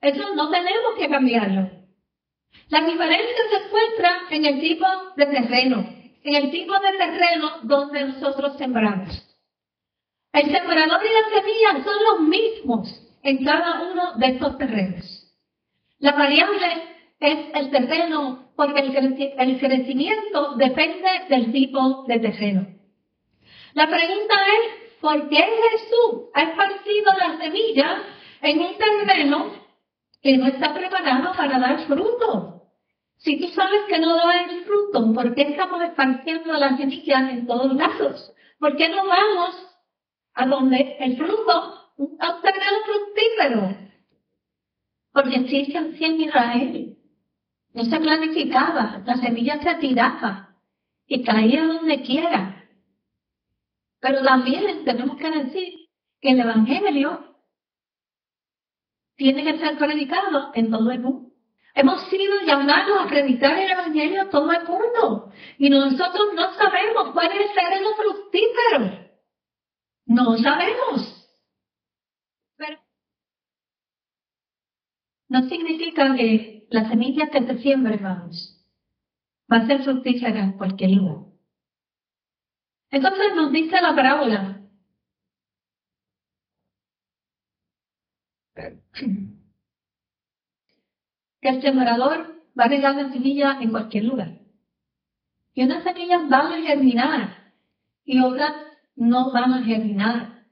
Eso 0.00 0.34
no 0.34 0.50
tenemos 0.50 0.94
que 0.98 1.08
cambiarlo. 1.08 1.70
La 2.68 2.80
diferencia 2.80 3.36
se 3.50 3.66
encuentra 3.66 4.20
en 4.30 4.44
el 4.44 4.60
tipo 4.60 4.86
de 5.16 5.26
terreno, 5.26 5.88
en 6.22 6.34
el 6.34 6.50
tipo 6.50 6.72
de 6.74 6.92
terreno 6.98 7.50
donde 7.62 8.04
nosotros 8.04 8.56
sembramos. 8.58 9.27
El 10.32 10.50
sembrador 10.50 11.00
y 11.04 11.12
la 11.12 11.40
semilla 11.40 11.84
son 11.84 11.96
los 12.04 12.20
mismos 12.28 13.08
en 13.22 13.44
cada 13.44 13.82
uno 13.90 14.14
de 14.16 14.26
estos 14.26 14.58
terrenos. 14.58 15.34
La 15.98 16.12
variable 16.12 16.66
es 17.18 17.38
el 17.54 17.70
terreno 17.70 18.52
porque 18.54 18.80
el 18.80 19.58
crecimiento 19.58 20.54
depende 20.56 21.08
del 21.28 21.52
tipo 21.52 22.04
de 22.06 22.18
terreno. 22.20 22.66
La 23.74 23.86
pregunta 23.86 24.34
es, 24.34 24.98
¿por 25.00 25.28
qué 25.28 25.36
Jesús 25.36 26.30
ha 26.34 26.42
esparcido 26.42 27.12
la 27.18 27.38
semilla 27.38 28.02
en 28.42 28.60
un 28.60 28.74
terreno 28.76 29.52
que 30.22 30.36
no 30.36 30.46
está 30.46 30.74
preparado 30.74 31.32
para 31.36 31.58
dar 31.58 31.86
fruto? 31.86 32.62
Si 33.16 33.40
tú 33.40 33.48
sabes 33.48 33.82
que 33.88 33.98
no 33.98 34.16
da 34.16 34.42
el 34.42 34.60
fruto, 34.62 35.12
¿por 35.12 35.34
qué 35.34 35.42
estamos 35.42 35.82
esparciendo 35.82 36.52
la 36.52 36.76
semilla 36.76 37.30
en 37.30 37.46
todos 37.46 37.74
lados? 37.74 38.32
¿Por 38.58 38.76
qué 38.76 38.88
no 38.88 39.06
vamos 39.06 39.67
a 40.38 40.46
donde 40.46 40.96
el 41.00 41.16
fruto, 41.16 41.50
a 41.50 41.96
un 41.98 42.42
terreno 42.42 42.78
fructífero? 42.86 43.76
Porque 45.12 45.34
existe 45.34 45.76
en 45.78 46.20
Israel. 46.20 46.96
No 47.74 47.84
se 47.84 47.98
planificaba, 47.98 49.02
la 49.04 49.16
semilla 49.16 49.60
se 49.60 49.74
tiraba 49.74 50.56
y 51.06 51.24
caía 51.24 51.66
donde 51.66 52.02
quiera. 52.02 52.64
Pero 54.00 54.22
también 54.22 54.84
tenemos 54.84 55.16
que 55.16 55.28
decir 55.28 55.74
que 56.20 56.30
el 56.30 56.40
Evangelio 56.40 57.36
tiene 59.16 59.42
que 59.42 59.58
ser 59.58 59.76
predicado 59.76 60.52
en 60.54 60.70
todo 60.70 60.90
el 60.92 61.00
mundo. 61.00 61.32
Hemos 61.74 62.08
sido 62.08 62.42
llamados 62.46 63.00
a 63.00 63.08
predicar 63.08 63.58
el 63.58 63.72
Evangelio 63.72 64.22
a 64.22 64.30
todo 64.30 64.52
el 64.52 64.64
mundo. 64.64 65.32
Y 65.58 65.68
nosotros 65.68 66.28
no 66.34 66.52
sabemos 66.54 67.10
cuál 67.12 67.32
es 67.32 67.50
el 67.50 67.84
fructífero. 67.96 69.07
No 70.08 70.36
sabemos. 70.38 71.28
Pero 72.56 72.80
no 75.28 75.48
significa 75.48 76.16
que 76.16 76.66
la 76.70 76.88
semilla 76.88 77.30
que 77.30 77.46
se 77.46 77.58
siembre, 77.58 77.94
hermanos, 77.94 78.66
va 79.52 79.58
a 79.58 79.66
ser 79.66 79.84
fructífera 79.84 80.44
en 80.44 80.52
cualquier 80.56 80.92
lugar. 80.92 81.26
Entonces 82.90 83.34
nos 83.36 83.52
dice 83.52 83.80
la 83.82 83.94
parábola. 83.94 84.54
que 91.40 91.48
el 91.48 91.62
sembrador 91.62 92.42
va 92.58 92.64
a 92.64 92.68
regar 92.68 92.96
la 92.96 93.12
semilla 93.12 93.60
en 93.60 93.70
cualquier 93.70 94.04
lugar. 94.04 94.38
Y 95.52 95.64
unas 95.64 95.84
semillas 95.84 96.28
van 96.30 96.52
a 96.52 96.62
germinar 96.62 97.52
y 98.04 98.20
otras 98.20 98.67
no 98.98 99.32
van 99.32 99.52
a 99.52 99.62
germinar. 99.62 100.44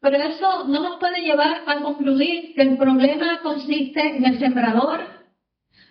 Pero 0.00 0.16
eso 0.16 0.64
no 0.68 0.80
nos 0.80 0.98
puede 0.98 1.22
llevar 1.22 1.62
a 1.66 1.80
concluir 1.80 2.54
que 2.54 2.62
el 2.62 2.76
problema 2.76 3.40
consiste 3.42 4.16
en 4.16 4.24
el 4.24 4.38
sembrador, 4.38 5.00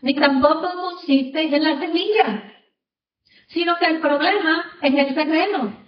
ni 0.01 0.13
tampoco 0.13 0.69
consiste 0.75 1.43
en 1.43 1.63
la 1.63 1.79
semilla, 1.79 2.53
sino 3.47 3.75
que 3.77 3.85
el 3.85 3.99
problema 3.99 4.65
es 4.81 4.93
el 4.93 5.15
terreno. 5.15 5.83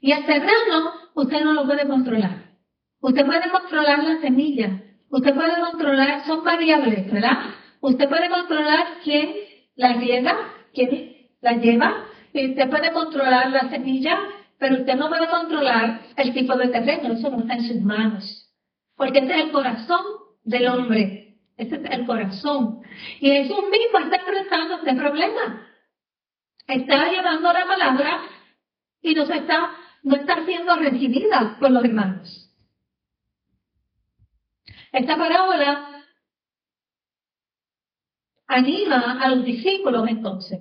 Y 0.00 0.12
el 0.12 0.24
terreno 0.24 0.92
usted 1.14 1.44
no 1.44 1.52
lo 1.52 1.66
puede 1.66 1.86
controlar. 1.86 2.52
Usted 3.00 3.26
puede 3.26 3.50
controlar 3.50 4.02
la 4.04 4.20
semilla, 4.20 4.80
Usted 5.12 5.34
puede 5.34 5.60
controlar, 5.60 6.24
son 6.24 6.42
variables, 6.42 7.12
¿verdad? 7.12 7.38
Usted 7.82 8.08
puede 8.08 8.30
controlar 8.30 8.86
quién 9.04 9.34
la 9.76 9.98
llega, 9.98 10.34
quién 10.72 11.28
la 11.42 11.52
lleva, 11.52 12.06
usted 12.32 12.70
puede 12.70 12.92
controlar 12.92 13.50
la 13.50 13.68
semilla, 13.68 14.18
pero 14.62 14.76
usted 14.76 14.94
no 14.94 15.08
puede 15.08 15.28
controlar 15.28 16.02
el 16.16 16.32
tipo 16.32 16.56
de 16.56 16.68
terreno, 16.68 17.14
eso 17.14 17.28
no 17.30 17.40
está 17.40 17.54
en 17.54 17.66
sus 17.66 17.80
manos. 17.82 18.48
Porque 18.94 19.18
ese 19.18 19.34
es 19.34 19.44
el 19.46 19.50
corazón 19.50 20.04
del 20.44 20.68
hombre, 20.68 21.40
ese 21.56 21.74
es 21.74 21.90
el 21.90 22.06
corazón. 22.06 22.80
Y 23.18 23.28
Jesús 23.28 23.58
mismo 23.72 23.98
está 23.98 24.18
enfrentando 24.18 24.76
este 24.76 24.94
problema. 24.94 25.66
Está 26.68 27.10
llevando 27.10 27.52
la 27.52 27.66
palabra 27.66 28.20
y 29.00 29.16
no, 29.16 29.24
está, 29.24 29.74
no 30.04 30.14
está 30.14 30.44
siendo 30.46 30.76
recibida 30.76 31.56
por 31.58 31.72
los 31.72 31.84
hermanos. 31.84 32.54
Esta 34.92 35.16
parábola 35.16 36.04
anima 38.46 39.18
a 39.20 39.28
los 39.28 39.44
discípulos 39.44 40.08
entonces 40.08 40.60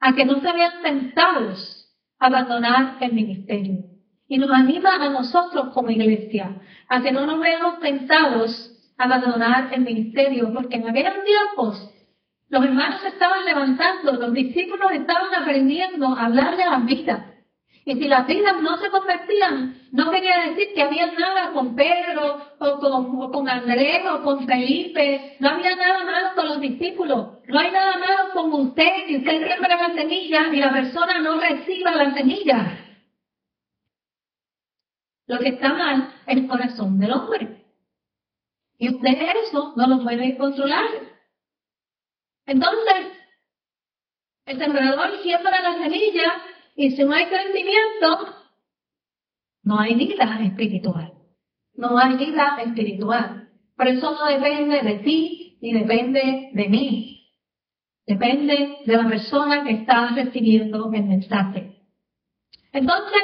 a 0.00 0.12
que 0.12 0.24
no 0.24 0.40
se 0.40 0.52
vean 0.52 0.82
tentados 0.82 1.79
abandonar 2.20 2.98
el 3.00 3.12
ministerio. 3.12 3.84
Y 4.28 4.38
nos 4.38 4.50
anima 4.50 4.94
a 4.94 5.08
nosotros 5.08 5.70
como 5.74 5.90
iglesia 5.90 6.60
a 6.88 7.02
que 7.02 7.10
no 7.10 7.26
nos 7.26 7.40
veamos 7.40 7.80
tentados 7.80 8.92
a 8.96 9.04
abandonar 9.04 9.70
el 9.72 9.80
ministerio, 9.80 10.52
porque 10.54 10.76
en 10.76 10.88
aquellos 10.88 11.24
tiempos 11.24 11.90
los 12.48 12.64
hermanos 12.64 13.04
estaban 13.04 13.44
levantando, 13.44 14.12
los 14.12 14.32
discípulos 14.32 14.92
estaban 14.92 15.34
aprendiendo 15.34 16.06
a 16.08 16.26
hablar 16.26 16.56
de 16.56 16.64
la 16.66 16.78
vida. 16.78 17.34
Y 17.84 17.94
si 17.94 18.08
las 18.08 18.26
vidas 18.26 18.60
no 18.60 18.76
se 18.76 18.90
convertían, 18.90 19.88
no 19.92 20.10
quería 20.10 20.48
decir 20.48 20.74
que 20.74 20.82
había 20.82 21.06
nada 21.12 21.52
con 21.52 21.74
Pedro, 21.74 22.40
o 22.58 22.78
con, 22.78 23.32
con 23.32 23.48
Andrés, 23.48 24.02
o 24.10 24.22
con 24.22 24.46
Felipe. 24.46 25.36
No 25.40 25.50
había 25.50 25.74
nada 25.76 26.04
malo 26.04 26.34
con 26.34 26.46
los 26.46 26.60
discípulos. 26.60 27.38
No 27.48 27.58
hay 27.58 27.70
nada 27.70 27.96
malo 27.98 28.32
con 28.34 28.52
usted, 28.52 29.06
si 29.06 29.16
usted 29.16 29.46
siembra 29.46 29.76
la 29.76 29.94
semilla 29.94 30.48
y 30.52 30.56
la 30.56 30.72
persona 30.72 31.18
no 31.20 31.40
reciba 31.40 31.92
la 31.92 32.14
semilla. 32.14 32.78
Lo 35.26 35.38
que 35.38 35.48
está 35.48 35.72
mal 35.72 36.14
es 36.26 36.36
el 36.36 36.48
corazón 36.48 36.98
del 36.98 37.12
hombre. 37.12 37.64
Y 38.78 38.88
usted 38.88 39.18
eso 39.44 39.72
no 39.76 39.86
lo 39.86 40.02
puede 40.02 40.36
controlar. 40.36 40.88
Entonces, 42.46 43.16
El 44.46 44.58
sembrador 44.58 45.22
siembra 45.22 45.60
la 45.60 45.74
semilla 45.74 46.42
y 46.80 46.92
si 46.92 47.04
no 47.04 47.12
hay 47.12 47.26
crecimiento, 47.26 48.34
no 49.64 49.78
hay 49.78 49.96
vida 49.96 50.40
espiritual. 50.44 51.12
No 51.74 51.98
hay 51.98 52.16
vida 52.16 52.56
espiritual. 52.64 53.50
Por 53.76 53.86
eso 53.86 54.10
no 54.12 54.24
depende 54.24 54.80
de 54.80 54.94
ti 55.00 55.58
ni 55.60 55.74
depende 55.74 56.48
de 56.54 56.68
mí. 56.70 57.34
Depende 58.06 58.78
de 58.86 58.96
la 58.96 59.06
persona 59.06 59.62
que 59.62 59.72
está 59.72 60.08
recibiendo 60.14 60.90
el 60.90 61.04
mensaje. 61.04 61.82
Entonces, 62.72 63.22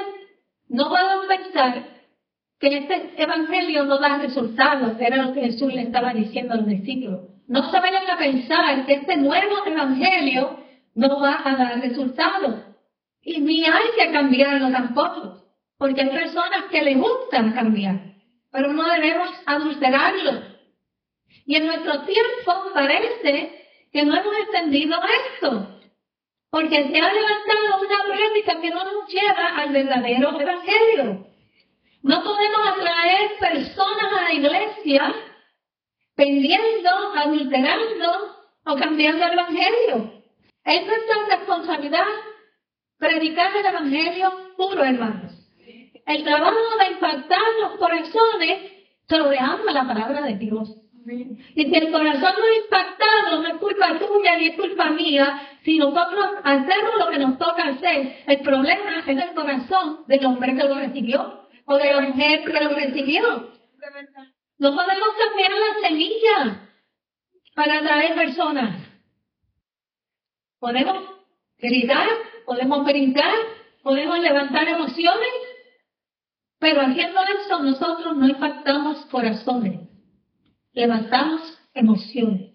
no 0.69 0.91
podemos 0.91 1.25
pensar 1.25 1.83
que 2.61 2.77
este 2.77 3.23
evangelio 3.23 3.87
no 3.87 3.97
da 3.97 4.19
resultados, 4.19 5.01
era 5.01 5.17
lo 5.17 5.33
que 5.33 5.41
Jesús 5.41 5.73
le 5.73 5.81
estaba 5.81 6.13
diciendo 6.13 6.53
a 6.53 6.57
los 6.59 6.67
discípulos. 6.67 7.31
No 7.49 7.71
se 7.71 7.81
vayan 7.81 8.11
a 8.11 8.19
pensar 8.19 8.85
que 8.85 8.97
este 8.97 9.17
nuevo 9.17 9.65
evangelio 9.65 10.59
no 10.95 11.21
va 11.23 11.41
a 11.43 11.57
dar 11.57 11.81
resultados. 11.81 12.66
Y 13.29 13.41
ni 13.41 13.65
hay 13.65 13.89
que 13.99 14.13
cambiarlo 14.13 14.71
tampoco, 14.71 15.43
porque 15.79 16.03
hay 16.03 16.11
personas 16.11 16.67
que 16.71 16.81
les 16.81 16.97
gustan 16.97 17.55
cambiar, 17.55 17.99
pero 18.53 18.73
no 18.73 18.89
debemos 18.89 19.29
adulterarlo. 19.45 20.43
Y 21.45 21.57
en 21.57 21.67
nuestro 21.67 22.05
tiempo 22.05 22.71
parece 22.73 23.67
que 23.93 24.05
no 24.05 24.17
hemos 24.17 24.33
entendido 24.39 24.97
esto, 25.35 25.81
porque 26.51 26.77
se 26.77 27.01
ha 27.01 27.13
levantado 27.13 27.81
una 27.81 28.15
práctica 28.15 28.61
que 28.61 28.71
no 28.71 28.85
nos 28.85 29.09
lleva 29.09 29.57
al 29.57 29.73
verdadero 29.73 30.41
evangelio. 30.41 31.27
No 32.03 32.23
podemos 32.23 32.61
atraer 32.65 33.39
personas 33.41 34.13
a 34.21 34.23
la 34.23 34.33
iglesia 34.35 35.15
pendiendo, 36.15 36.91
adulterando 37.17 38.37
o 38.67 38.77
cambiando 38.77 39.27
el 39.27 39.33
evangelio. 39.33 40.23
Es 40.65 40.87
nuestra 40.87 41.37
responsabilidad 41.39 42.07
predicar 42.99 43.57
el 43.57 43.67
evangelio 43.67 44.33
puro, 44.57 44.83
hermanos. 44.83 45.33
El 46.07 46.25
trabajo 46.25 46.57
de 46.79 46.93
impactar 46.93 47.41
los 47.61 47.73
corazones 47.79 48.73
se 49.09 49.19
lo 49.19 49.31
a 49.31 49.73
la 49.73 49.87
palabra 49.87 50.23
de 50.23 50.37
Dios. 50.37 50.77
Y 51.55 51.65
si 51.65 51.75
el 51.75 51.93
corazón 51.93 52.35
no 52.39 52.45
es 52.45 52.65
impactado, 52.65 53.43
no 53.43 53.49
es 53.49 53.55
culpa 53.55 53.99
tuya 53.99 54.37
ni 54.39 54.47
es 54.47 54.57
culpa 54.57 54.91
mía, 54.91 55.41
si 55.63 55.79
nosotros 55.79 56.27
hacemos 56.43 56.95
lo 56.99 57.11
que 57.11 57.19
nos 57.19 57.39
toca 57.39 57.69
hacer, 57.69 58.25
el 58.27 58.41
problema 58.41 58.99
es 59.07 59.09
el 59.09 59.35
corazón 59.35 60.05
del 60.07 60.27
hombre 60.27 60.57
que 60.57 60.65
lo 60.65 60.75
recibió 60.75 61.49
o 61.65 61.77
de 61.77 61.93
la 61.93 62.01
mujer 62.01 62.45
que 62.45 62.61
lo 62.61 62.71
recibió. 62.71 63.53
No 64.59 64.75
podemos 64.75 65.09
cambiar 65.25 65.51
la 65.51 65.89
semilla 65.89 66.71
para 67.55 67.79
atraer 67.79 68.15
personas. 68.15 68.81
Podemos 70.59 71.16
gritar, 71.59 72.07
podemos 72.45 72.85
brincar, 72.85 73.35
podemos 73.83 74.19
levantar 74.19 74.69
emociones, 74.69 75.33
pero 76.59 76.81
haciendo 76.81 77.21
eso 77.23 77.63
nosotros 77.63 78.17
no 78.17 78.29
impactamos 78.29 79.05
corazones, 79.07 79.81
levantamos 80.73 81.41
emociones. 81.75 82.53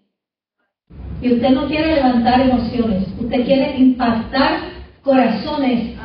Y 1.21 1.33
usted 1.33 1.49
no 1.49 1.67
quiere 1.67 1.95
levantar 1.95 2.41
emociones, 2.41 3.07
usted 3.19 3.45
quiere 3.45 3.77
impactar 3.77 4.81
corazones. 5.03 5.97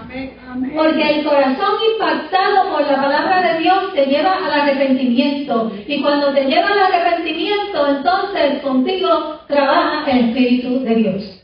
Porque 0.75 1.03
el 1.03 1.25
corazón 1.25 1.75
impactado 1.93 2.71
por 2.71 2.87
la 2.87 3.03
palabra 3.03 3.53
de 3.53 3.61
Dios 3.61 3.95
te 3.95 4.07
lleva 4.07 4.37
al 4.37 4.61
arrepentimiento. 4.61 5.73
Y 5.87 6.01
cuando 6.01 6.33
te 6.33 6.45
lleva 6.45 6.69
al 6.69 6.93
arrepentimiento, 6.93 7.89
entonces 7.89 8.63
contigo 8.63 9.41
trabaja 9.49 10.11
el 10.11 10.29
Espíritu 10.29 10.81
de 10.81 10.95
Dios. 10.95 11.36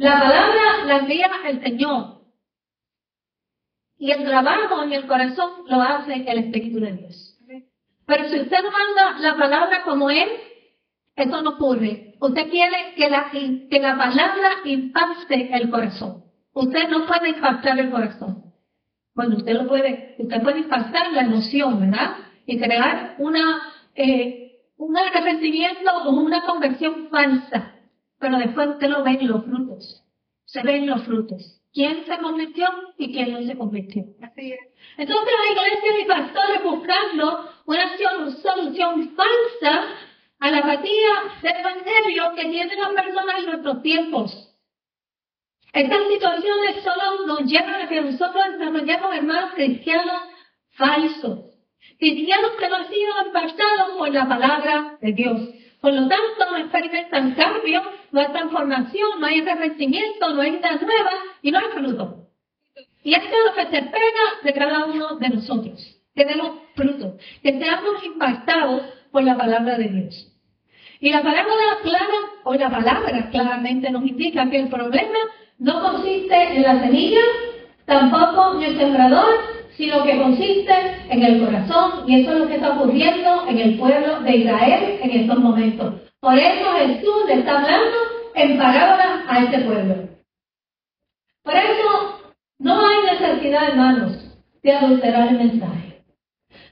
La 0.00 0.18
palabra 0.18 0.84
la 0.86 0.96
envía 1.00 1.30
el 1.44 1.62
Señor. 1.62 2.22
Y 3.98 4.10
el 4.10 4.24
trabajo 4.24 4.82
en 4.82 4.94
el 4.94 5.06
corazón 5.06 5.50
lo 5.66 5.82
hace 5.82 6.24
el 6.26 6.38
Espíritu 6.38 6.80
de 6.80 6.92
Dios. 6.92 7.38
Pero 8.06 8.24
si 8.30 8.40
usted 8.40 8.62
manda 8.62 9.18
la 9.20 9.36
palabra 9.36 9.82
como 9.82 10.08
Él, 10.08 10.26
eso 11.16 11.42
no 11.42 11.50
ocurre. 11.50 12.14
Usted 12.18 12.48
quiere 12.48 12.94
que 12.96 13.10
la, 13.10 13.30
que 13.30 13.78
la 13.78 13.98
palabra 13.98 14.50
impacte 14.64 15.54
el 15.54 15.68
corazón. 15.68 16.24
Usted 16.54 16.88
no 16.88 17.06
puede 17.06 17.28
impactar 17.28 17.78
el 17.78 17.90
corazón. 17.90 18.54
Bueno, 19.14 19.36
usted 19.36 19.52
lo 19.52 19.68
puede, 19.68 20.14
usted 20.18 20.42
puede 20.42 20.60
impactar 20.60 21.12
la 21.12 21.24
emoción, 21.24 21.78
¿verdad? 21.78 22.16
Y 22.46 22.58
crear 22.58 23.16
una, 23.18 23.70
eh, 23.94 24.62
un 24.78 24.96
arrepentimiento 24.96 25.90
o 26.06 26.10
una 26.12 26.46
conversión 26.46 27.10
falsa. 27.10 27.79
Pero 28.20 28.38
después 28.38 28.68
usted 28.68 28.88
lo 28.88 29.02
ve 29.02 29.12
en 29.12 29.28
los 29.28 29.44
frutos. 29.44 30.04
Se 30.44 30.62
ven 30.62 30.86
los 30.86 31.02
frutos. 31.02 31.60
¿Quién 31.72 32.04
se 32.04 32.18
convirtió 32.18 32.68
y 32.98 33.12
quién 33.12 33.32
no 33.32 33.42
se 33.42 33.56
convirtió? 33.56 34.04
Así 34.22 34.52
es. 34.52 34.60
Entonces 34.98 35.32
la 35.38 35.62
iglesia 35.62 36.00
y 36.02 36.04
pastores 36.04 36.62
buscando 36.62 37.50
una 37.64 37.96
solución 38.42 39.16
falsa 39.16 39.88
a 40.40 40.50
la 40.50 40.58
apatía 40.58 41.12
del 41.42 41.56
Evangelio 41.56 42.32
que 42.34 42.48
tienen 42.50 42.78
las 42.78 42.92
personas 42.92 43.38
en 43.38 43.46
nuestros 43.46 43.82
tiempos. 43.82 44.50
Estas 45.72 46.08
situaciones 46.08 46.82
solo 46.82 47.26
nos 47.26 47.44
llevan 47.44 47.82
a 47.82 47.88
que 47.88 48.00
nosotros 48.00 48.44
desarrollemos 48.58 49.14
hermanos 49.14 49.52
cristianos 49.54 50.22
falsos. 50.70 51.44
Cristianos 51.98 52.52
que 52.58 52.68
no 52.68 52.76
han 52.76 52.88
sido 52.88 53.12
impactados 53.26 53.96
por 53.96 54.12
la 54.12 54.28
palabra 54.28 54.98
de 55.00 55.12
Dios. 55.12 55.40
Por 55.80 55.92
lo 55.92 56.00
tanto, 56.08 56.50
no 56.50 56.56
experimentan 56.58 57.34
cambio, 57.34 57.82
no 58.12 58.20
hay 58.20 58.26
transformación, 58.28 59.20
no 59.20 59.26
hay 59.26 59.40
arrepentimiento, 59.40 60.34
no 60.34 60.42
hay 60.42 60.52
vida 60.52 60.72
nueva 60.72 61.10
y 61.42 61.50
no 61.50 61.58
hay 61.58 61.66
fruto. 61.74 62.26
Y 63.02 63.14
esto 63.14 63.28
es 63.28 63.44
lo 63.46 63.54
que 63.54 63.70
se 63.70 63.84
espera 63.84 64.20
de 64.42 64.52
cada 64.52 64.84
uno 64.84 65.16
de 65.16 65.28
nosotros. 65.30 65.96
Que 66.14 66.24
demos 66.24 66.52
fruto, 66.74 67.16
que 67.42 67.58
seamos 67.58 68.04
impactados 68.04 68.82
por 69.10 69.22
la 69.22 69.36
palabra 69.36 69.78
de 69.78 69.88
Dios. 69.88 70.26
Y 71.00 71.10
la 71.10 71.22
palabra 71.22 71.78
clara, 71.82 72.18
o 72.44 72.54
la 72.54 72.70
palabra 72.70 73.30
claramente 73.30 73.90
nos 73.90 74.04
indica 74.04 74.50
que 74.50 74.60
el 74.60 74.68
problema 74.68 75.18
no 75.58 75.80
consiste 75.80 76.56
en 76.56 76.62
la 76.62 76.80
semilla, 76.80 77.20
tampoco 77.86 78.56
en 78.56 78.62
el 78.64 78.78
sembrador, 78.78 79.59
sino 79.80 80.04
que 80.04 80.18
consiste 80.18 80.74
en 81.08 81.22
el 81.24 81.42
corazón. 81.42 82.04
Y 82.06 82.20
eso 82.20 82.32
es 82.32 82.38
lo 82.40 82.48
que 82.48 82.56
está 82.56 82.76
ocurriendo 82.76 83.48
en 83.48 83.58
el 83.58 83.78
pueblo 83.78 84.20
de 84.20 84.36
Israel 84.36 84.98
en 85.02 85.10
estos 85.10 85.38
momentos. 85.38 85.94
Por 86.20 86.38
eso 86.38 86.72
Jesús 86.74 87.24
le 87.26 87.34
está 87.38 87.60
hablando 87.60 87.96
en 88.34 88.58
parábolas 88.58 89.24
a 89.26 89.38
este 89.38 89.60
pueblo. 89.60 89.94
Por 91.42 91.54
eso 91.56 92.20
no 92.58 92.86
hay 92.86 93.18
necesidad, 93.18 93.70
hermanos, 93.70 94.38
de 94.62 94.70
adulterar 94.70 95.28
el 95.28 95.38
mensaje. 95.38 96.04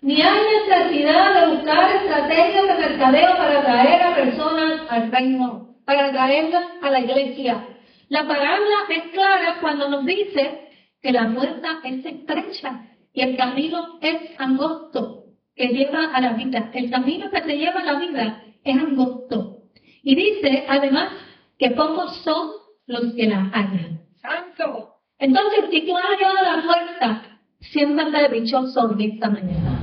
Ni 0.03 0.21
hay 0.21 0.40
necesidad 0.68 1.40
de 1.40 1.57
buscar 1.57 1.90
estrategias 1.97 2.68
de 2.68 2.88
mercadeo 2.88 3.37
para 3.38 3.61
atraer 3.61 4.03
a 4.03 4.14
personas 4.16 4.83
al 4.90 5.11
reino, 5.11 5.77
para 5.87 6.09
atraerlas 6.09 6.64
a 6.83 6.90
la 6.90 7.01
iglesia. 7.01 7.66
La 8.11 8.29
palabra 8.29 8.77
es 8.90 9.12
clara 9.12 9.57
cuando 9.62 9.88
nos 9.88 10.05
dice 10.05 10.68
que 11.01 11.11
la 11.11 11.33
puerta 11.33 11.81
es 11.85 12.05
estrecha 12.05 12.88
y 13.18 13.20
el 13.20 13.37
camino 13.37 13.98
es 14.00 14.38
angosto 14.38 15.24
que 15.57 15.66
lleva 15.70 16.14
a 16.14 16.20
la 16.20 16.35
vida. 16.35 16.70
El 16.72 16.88
camino 16.88 17.28
que 17.33 17.40
te 17.40 17.59
lleva 17.59 17.81
a 17.81 17.85
la 17.85 17.98
vida 17.98 18.44
es 18.62 18.76
angosto. 18.76 19.64
Y 20.04 20.14
dice 20.14 20.64
además 20.68 21.11
que 21.59 21.72
pocos 21.72 22.14
son 22.22 22.50
los 22.87 23.14
que 23.14 23.26
la 23.26 23.50
hallan. 23.52 24.02
Santo. 24.22 25.00
Entonces, 25.18 25.64
si 25.68 25.81
tú 25.81 25.96
has 25.96 26.04
hallado 26.04 26.37
la 26.44 26.62
puerta, 26.62 27.40
siéntate 27.59 28.40
dichoso 28.40 28.94
esta 28.96 29.31
mañana. 29.31 29.81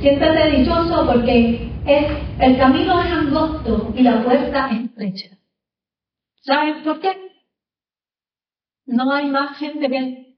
Siéntate 0.00 0.58
dichoso 0.58 1.06
porque 1.12 1.72
es, 1.86 2.06
el 2.38 2.56
camino 2.56 3.02
es 3.02 3.10
angosto 3.10 3.92
y 3.96 4.02
la 4.04 4.22
puerta 4.22 4.68
es 4.70 4.84
estrecha. 4.84 5.38
¿Saben 6.42 6.84
por 6.84 7.00
qué? 7.00 7.16
No 8.86 9.12
hay 9.12 9.26
más 9.26 9.58
gente 9.58 9.88
que 9.88 10.29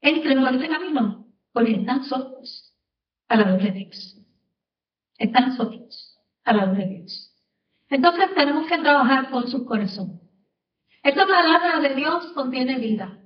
entre 0.00 0.36
por 0.36 0.54
este 0.54 0.68
camino 0.68 1.26
porque 1.52 1.72
están 1.72 2.04
solos 2.04 2.74
a 3.28 3.36
la 3.36 3.50
luz 3.52 3.62
de 3.62 3.70
Dios. 3.72 4.16
Están 5.18 5.56
solos 5.56 6.18
a 6.44 6.52
la 6.52 6.66
luz 6.66 6.78
de 6.78 6.86
Dios. 6.86 7.36
Entonces 7.88 8.34
tenemos 8.34 8.66
que 8.68 8.78
trabajar 8.78 9.30
con 9.30 9.48
su 9.48 9.64
corazón. 9.66 10.20
Esta 11.02 11.26
palabra 11.26 11.80
de 11.80 11.94
Dios 11.94 12.32
contiene 12.32 12.78
vida. 12.78 13.18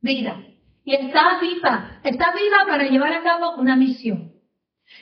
Vida 0.00 0.42
y 0.84 0.94
está 0.94 1.38
viva, 1.40 2.00
está 2.02 2.32
viva 2.32 2.64
para 2.66 2.84
llevar 2.84 3.12
a 3.12 3.22
cabo 3.22 3.56
una 3.56 3.76
misión. 3.76 4.32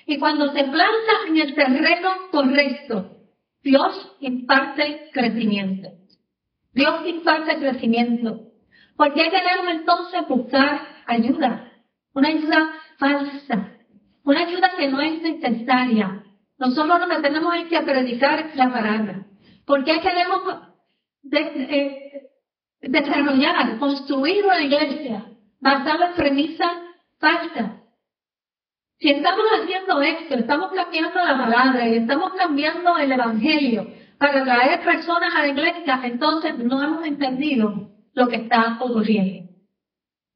Y 0.07 0.19
cuando 0.19 0.53
se 0.53 0.65
planta 0.65 1.13
en 1.29 1.39
el 1.39 1.55
terreno 1.55 2.11
correcto, 2.31 3.17
Dios 3.63 4.17
imparte 4.21 5.11
crecimiento. 5.13 5.89
Dios 6.73 7.07
imparte 7.07 7.57
crecimiento. 7.59 8.49
Porque 8.97 9.23
debemos 9.23 9.73
entonces 9.73 10.29
buscar 10.29 10.98
ayuda, 11.09 11.73
una 12.15 12.29
ayuda 12.29 12.71
falsa, 12.99 13.73
una 14.25 14.41
ayuda 14.41 14.71
que 14.77 14.89
no 14.89 15.01
es 15.01 15.21
necesaria. 15.23 16.23
Nosotros 16.59 17.01
que 17.09 17.23
tenemos 17.23 17.55
que 17.69 17.81
predicar 17.81 18.51
la 18.55 18.71
palabra. 18.71 19.27
Porque 19.65 20.01
queremos 20.01 20.43
de, 21.23 22.31
desarrollar, 22.81 23.79
construir 23.79 24.45
una 24.45 24.61
iglesia 24.61 25.25
basada 25.61 26.09
en 26.09 26.15
premisas 26.15 26.73
falsas. 27.19 27.73
Si 28.99 29.11
estamos 29.11 29.45
haciendo 29.53 30.03
esto, 30.03 30.35
estamos 30.35 30.73
cambiando 30.73 31.25
la 31.25 31.39
palabra 31.39 31.89
y 31.89 31.97
estamos 31.99 32.33
cambiando 32.35 32.99
el 32.99 33.13
evangelio 33.13 33.87
para 34.19 34.43
traer 34.45 34.83
personas 34.83 35.35
a 35.35 35.43
la 35.43 35.49
iglesia, 35.49 36.01
entonces 36.03 36.59
no 36.59 36.83
hemos 36.83 37.07
entendido 37.07 37.91
lo 38.15 38.29
que 38.29 38.37
está 38.37 38.79
ocurriendo. 38.81 39.48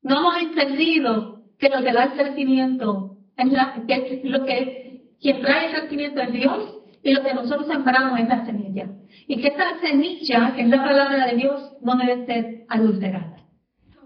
No 0.03 0.19
hemos 0.19 0.37
entendido 0.43 1.43
que 1.59 1.69
lo 1.69 1.83
que 1.83 1.93
da 1.93 2.05
el 2.05 2.12
crecimiento 2.12 3.17
es 3.37 4.25
lo 4.25 4.45
que 4.45 5.12
quien 5.21 5.41
trae 5.41 5.67
el 5.67 5.73
crecimiento 5.73 6.21
es 6.21 6.33
Dios 6.33 6.79
y 7.03 7.12
lo 7.12 7.23
que 7.23 7.35
nosotros 7.35 7.67
sembramos 7.69 8.19
es 8.19 8.29
la 8.29 8.45
semilla. 8.45 8.88
Y 9.27 9.41
que 9.41 9.49
esta 9.49 9.79
semilla, 9.81 10.53
que 10.55 10.62
es 10.62 10.69
la 10.69 10.85
palabra 10.85 11.27
de 11.27 11.37
Dios, 11.37 11.77
no 11.81 11.97
debe 11.97 12.27
ser 12.27 12.65
adulterada. 12.69 13.37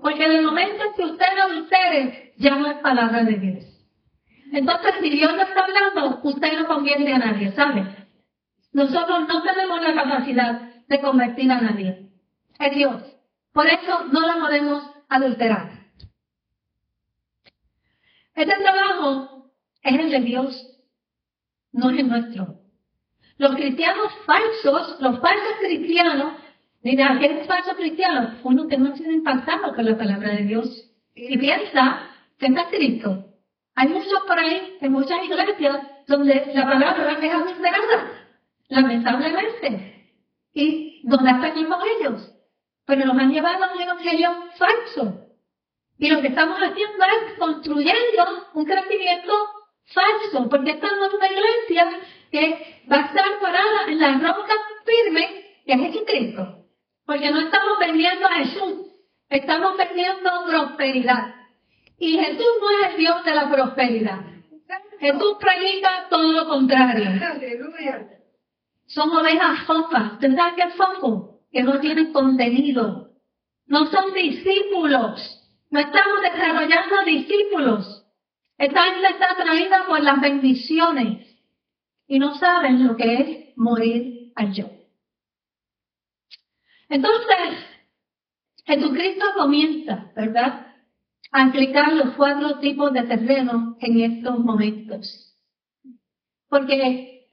Porque 0.02 0.24
en 0.24 0.32
el 0.32 0.44
momento 0.44 0.84
en 0.84 0.94
que 0.94 1.04
usted 1.04 1.26
adultere, 1.42 2.34
ya 2.36 2.56
no 2.56 2.66
es 2.66 2.76
palabra 2.78 3.24
de 3.24 3.38
Dios. 3.38 3.64
Entonces, 4.52 4.94
si 5.02 5.10
Dios 5.10 5.34
no 5.34 5.42
está 5.42 5.64
hablando, 5.64 6.20
usted 6.22 6.58
no 6.58 6.66
convierte 6.66 7.12
a 7.12 7.18
nadie, 7.18 7.52
¿sabe? 7.52 7.84
Nosotros 8.72 9.26
no 9.26 9.42
tenemos 9.42 9.82
la 9.82 9.94
capacidad 9.94 10.60
de 10.86 11.00
convertir 11.00 11.50
a 11.50 11.60
nadie. 11.60 12.10
Es 12.58 12.74
Dios. 12.74 13.02
Por 13.52 13.66
eso 13.66 14.04
no 14.12 14.20
la 14.20 14.36
podemos 14.36 14.88
adulterar. 15.08 15.75
Este 18.36 18.54
trabajo 18.62 19.50
es 19.82 19.98
el 19.98 20.10
de 20.10 20.20
Dios, 20.20 20.78
no 21.72 21.88
es 21.90 21.98
el 21.98 22.08
nuestro. 22.08 22.60
Los 23.38 23.54
cristianos 23.54 24.12
falsos, 24.26 25.00
los 25.00 25.20
falsos 25.20 25.54
cristianos, 25.60 26.34
mira, 26.82 27.18
¿qué 27.18 27.40
es 27.40 27.46
falso 27.46 27.74
cristiano? 27.76 28.38
Uno 28.44 28.68
que 28.68 28.76
no 28.76 28.92
ha 28.92 29.12
impactado 29.12 29.74
por 29.74 29.82
la 29.82 29.96
palabra 29.96 30.34
de 30.34 30.44
Dios 30.44 30.90
y 31.14 31.38
piensa 31.38 32.10
que 32.38 32.46
está 32.46 32.68
Cristo. 32.68 33.24
Hay 33.74 33.88
muchos 33.88 34.22
por 34.26 34.38
ahí, 34.38 34.76
en 34.82 34.92
muchas 34.92 35.24
iglesias, 35.24 35.78
donde 36.06 36.52
la 36.54 36.64
palabra 36.64 37.18
es 37.20 37.32
adulterada, 37.32 38.28
lamentablemente. 38.68 40.12
Y 40.52 41.00
donde 41.04 41.30
aprendimos 41.30 41.78
ellos. 41.98 42.32
Pero 42.84 43.06
nos 43.06 43.18
han 43.18 43.32
llevado 43.32 43.64
a 43.64 43.72
un 43.72 43.80
evangelio 43.80 44.30
falso. 44.58 45.25
Y 45.98 46.10
lo 46.10 46.20
que 46.20 46.28
estamos 46.28 46.58
haciendo 46.58 47.04
es 47.04 47.38
construyendo 47.38 48.48
un 48.54 48.64
crecimiento 48.64 49.32
falso, 49.86 50.48
porque 50.48 50.72
estamos 50.72 51.08
en 51.08 51.16
una 51.16 51.28
iglesia 51.28 52.00
que 52.30 52.82
va 52.90 52.96
a 52.96 53.06
estar 53.06 53.40
parada 53.40 53.86
en 53.88 53.98
la 53.98 54.18
roca 54.18 54.54
firme 54.84 55.46
que 55.64 55.72
es 55.72 55.80
Jesucristo. 55.80 56.64
Porque 57.04 57.30
no 57.30 57.40
estamos 57.40 57.78
vendiendo 57.78 58.26
a 58.26 58.34
Jesús, 58.34 58.92
estamos 59.28 59.76
vendiendo 59.76 60.30
prosperidad. 60.46 61.34
Y 61.98 62.18
Jesús 62.18 62.46
no 62.60 62.70
es 62.70 62.92
el 62.92 62.96
Dios 62.98 63.24
de 63.24 63.34
la 63.34 63.50
prosperidad. 63.50 64.20
Jesús 64.98 65.36
predica 65.40 66.08
todo 66.08 66.32
lo 66.32 66.48
contrario. 66.48 67.04
Son 68.86 69.10
ovejas 69.10 69.60
fofas. 69.66 70.18
¿Verdad 70.20 70.54
que 70.54 70.62
es 70.62 70.74
fofo? 70.74 71.40
Que 71.50 71.62
no 71.62 71.80
tienen 71.80 72.12
contenido. 72.12 73.10
No 73.66 73.86
son 73.86 74.12
discípulos. 74.14 75.35
No 75.76 75.82
estamos 75.82 76.22
desarrollando 76.22 77.04
discípulos. 77.04 78.06
Esta 78.56 78.96
isla 78.96 79.10
está 79.10 79.32
atraída 79.32 79.84
por 79.86 80.02
las 80.02 80.18
bendiciones 80.22 81.38
y 82.06 82.18
no 82.18 82.34
saben 82.36 82.86
lo 82.86 82.96
que 82.96 83.14
es 83.14 83.58
morir 83.58 84.32
al 84.36 84.54
yo. 84.54 84.70
Entonces, 86.88 87.62
Jesucristo 88.64 89.26
comienza, 89.36 90.10
¿verdad? 90.16 90.74
A 91.30 91.42
explicar 91.42 91.92
los 91.92 92.14
cuatro 92.14 92.58
tipos 92.58 92.94
de 92.94 93.02
terreno 93.02 93.76
en 93.78 94.00
estos 94.00 94.38
momentos. 94.38 95.36
Porque 96.48 97.28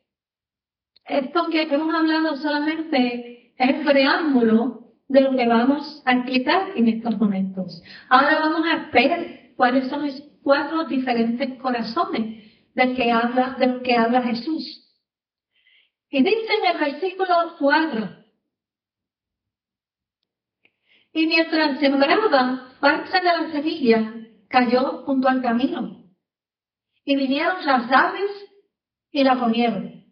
esto 1.06 1.48
que 1.50 1.62
hemos 1.62 1.96
hablado 1.96 2.36
solamente 2.36 3.54
es 3.56 3.86
preámbulo 3.86 4.83
de 5.08 5.22
lo 5.22 5.36
que 5.36 5.48
vamos 5.48 6.02
a 6.06 6.14
explicar 6.14 6.72
en 6.76 6.88
estos 6.88 7.18
momentos. 7.18 7.82
Ahora 8.10 8.40
vamos 8.40 8.62
a 8.68 8.90
ver 8.92 9.54
cuáles 9.56 9.90
son 9.90 10.06
los 10.06 10.22
cuatro 10.42 10.86
diferentes 10.86 11.60
corazones 11.60 12.44
del 12.74 12.96
que 12.96 13.12
habla, 13.12 13.56
del 13.60 13.82
que 13.82 13.96
habla 13.96 14.22
Jesús. 14.24 14.80
Y 16.10 16.24
dice 16.24 16.54
en 16.62 16.76
el 16.76 16.80
versículo 16.80 17.56
4, 17.60 18.24
y 21.14 21.28
mientras 21.28 21.80
sembraba 21.80 22.72
parte 22.80 23.20
de 23.20 23.24
la 23.24 23.52
semilla, 23.52 24.14
cayó 24.50 25.04
junto 25.06 25.30
al 25.30 25.42
camino. 25.42 26.04
Y 27.06 27.16
vinieron 27.16 27.64
las 27.66 27.92
aves 27.92 28.32
y 29.12 29.24
la 29.24 29.38
comieron. 29.38 30.06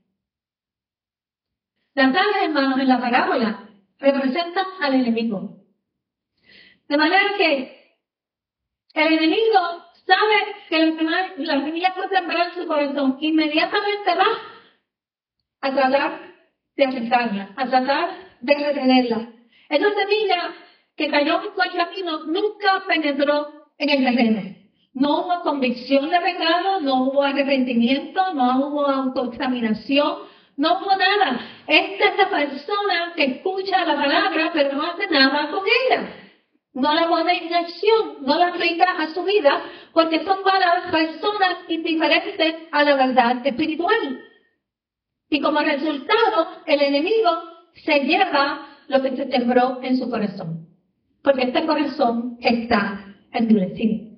Las 1.96 2.16
aves, 2.16 2.44
hermanos, 2.44 2.80
en 2.80 2.88
la 2.88 3.00
parábola 3.00 3.71
representan 4.02 4.66
al 4.82 4.96
enemigo. 4.96 5.58
De 6.88 6.98
manera 6.98 7.38
que 7.38 7.96
el 8.94 9.14
enemigo 9.14 9.60
sabe 10.06 10.56
que 10.68 11.44
la 11.44 11.62
semilla 11.64 11.94
fue 11.94 12.10
sembrada 12.10 12.46
en 12.46 12.56
su 12.56 12.68
corazón, 12.68 13.18
inmediatamente 13.22 14.16
va 14.16 14.28
a 15.62 15.72
tratar 15.74 16.20
de 16.76 16.86
aceptarla, 16.86 17.54
a 17.56 17.70
tratar 17.70 18.10
de 18.42 18.54
retenerla. 18.56 19.30
Esa 19.70 19.90
semilla 19.94 20.54
que 20.96 21.10
cayó 21.10 21.42
en 21.42 21.72
el 21.72 21.78
camino 21.78 22.26
nunca 22.26 22.84
penetró 22.88 23.72
en 23.78 23.90
el 23.90 24.04
terreno. 24.04 24.56
No 24.94 25.22
hubo 25.22 25.42
convicción 25.44 26.10
de 26.10 26.20
pecado, 26.20 26.82
no 26.82 27.04
hubo 27.06 27.24
arrepentimiento, 27.24 28.34
no 28.34 28.68
hubo 28.68 28.86
autoexaminación, 28.86 30.31
no 30.62 30.78
hubo 30.78 30.96
nada. 30.96 31.40
Esta 31.68 32.06
es 32.10 32.18
la 32.18 32.30
persona 32.30 33.14
que 33.16 33.24
escucha 33.24 33.86
la 33.86 33.96
palabra, 33.96 34.52
pero 34.54 34.74
no 34.74 34.84
hace 34.84 35.08
nada 35.08 35.50
con 35.50 35.64
ella 35.66 36.22
no 36.74 36.94
la 36.94 37.08
pone 37.08 37.38
en 37.38 37.54
acción, 37.54 38.18
no 38.22 38.38
la 38.38 38.48
aplica 38.48 38.92
a 38.92 39.14
su 39.14 39.24
vida, 39.24 39.62
porque 39.94 40.24
son 40.24 40.44
para 40.44 40.90
personas 40.90 41.58
indiferentes 41.68 42.56
a 42.72 42.84
la 42.84 42.96
verdad 42.96 43.46
espiritual. 43.46 44.22
Y 45.30 45.42
como 45.42 45.60
resultado, 45.60 46.62
el 46.66 46.82
enemigo 46.82 47.32
se 47.74 48.00
lleva 48.02 48.68
lo 48.88 49.02
que 49.02 49.16
se 49.16 49.30
sembró 49.32 49.80
en 49.82 49.98
su 49.98 50.10
corazón, 50.10 50.68
porque 51.24 51.44
este 51.44 51.66
corazón 51.66 52.38
está 52.42 53.06
endurecido. 53.34 54.18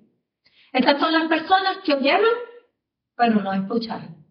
Estas 0.72 1.00
son 1.00 1.14
las 1.14 1.28
personas 1.28 1.78
que 1.84 1.94
oyeron, 1.94 2.34
pero 3.16 3.42
no 3.42 3.54
escucharon. 3.54 4.23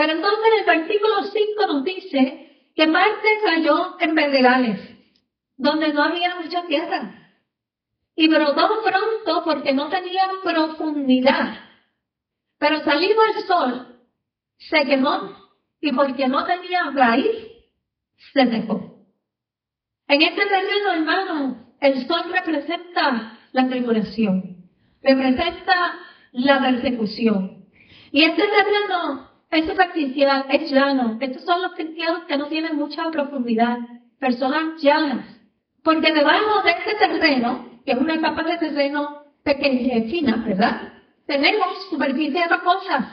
Pero 0.00 0.14
entonces 0.14 0.46
el 0.60 0.64
versículo 0.64 1.24
5 1.24 1.66
nos 1.66 1.84
dice 1.84 2.70
que 2.74 2.86
Marte 2.86 3.28
cayó 3.44 4.00
en 4.00 4.14
pedregales, 4.14 4.80
donde 5.58 5.92
no 5.92 6.02
había 6.02 6.36
mucha 6.36 6.64
tierra 6.66 7.34
y 8.16 8.26
brotó 8.26 8.82
pronto 8.82 9.44
porque 9.44 9.74
no 9.74 9.90
tenía 9.90 10.22
profundidad. 10.42 11.52
Pero 12.56 12.82
salido 12.82 13.20
el 13.26 13.44
sol, 13.44 14.00
se 14.56 14.86
quemó 14.86 15.36
y 15.82 15.92
porque 15.92 16.28
no 16.28 16.46
tenía 16.46 16.90
raíz, 16.94 17.36
se 18.32 18.46
secó. 18.46 19.04
En 20.08 20.22
este 20.22 20.46
terreno, 20.46 20.92
hermano, 20.94 21.74
el 21.78 22.06
sol 22.06 22.22
representa 22.32 23.38
la 23.52 23.68
tribulación, 23.68 24.64
representa 25.02 25.98
la 26.32 26.58
persecución. 26.58 27.66
Y 28.12 28.24
este 28.24 28.44
terreno 28.48 29.29
es 29.50 29.66
superficial, 29.66 30.46
es 30.48 30.70
llano. 30.70 31.18
Estos 31.20 31.44
son 31.44 31.62
los 31.62 31.72
cristianos 31.72 32.24
que 32.24 32.36
no 32.36 32.46
tienen 32.46 32.76
mucha 32.76 33.10
profundidad, 33.10 33.78
personas 34.18 34.80
llanas. 34.80 35.26
Porque 35.82 36.12
debajo 36.12 36.62
de 36.62 36.70
este 36.70 36.94
terreno 36.94 37.70
que 37.84 37.92
es 37.92 37.98
una 37.98 38.20
capa 38.20 38.42
de 38.42 38.58
terreno 38.58 39.24
pequeña 39.42 40.08
fina, 40.08 40.44
¿verdad? 40.46 40.92
Tenemos 41.26 41.88
superficies 41.90 42.48
rocosas. 42.48 43.06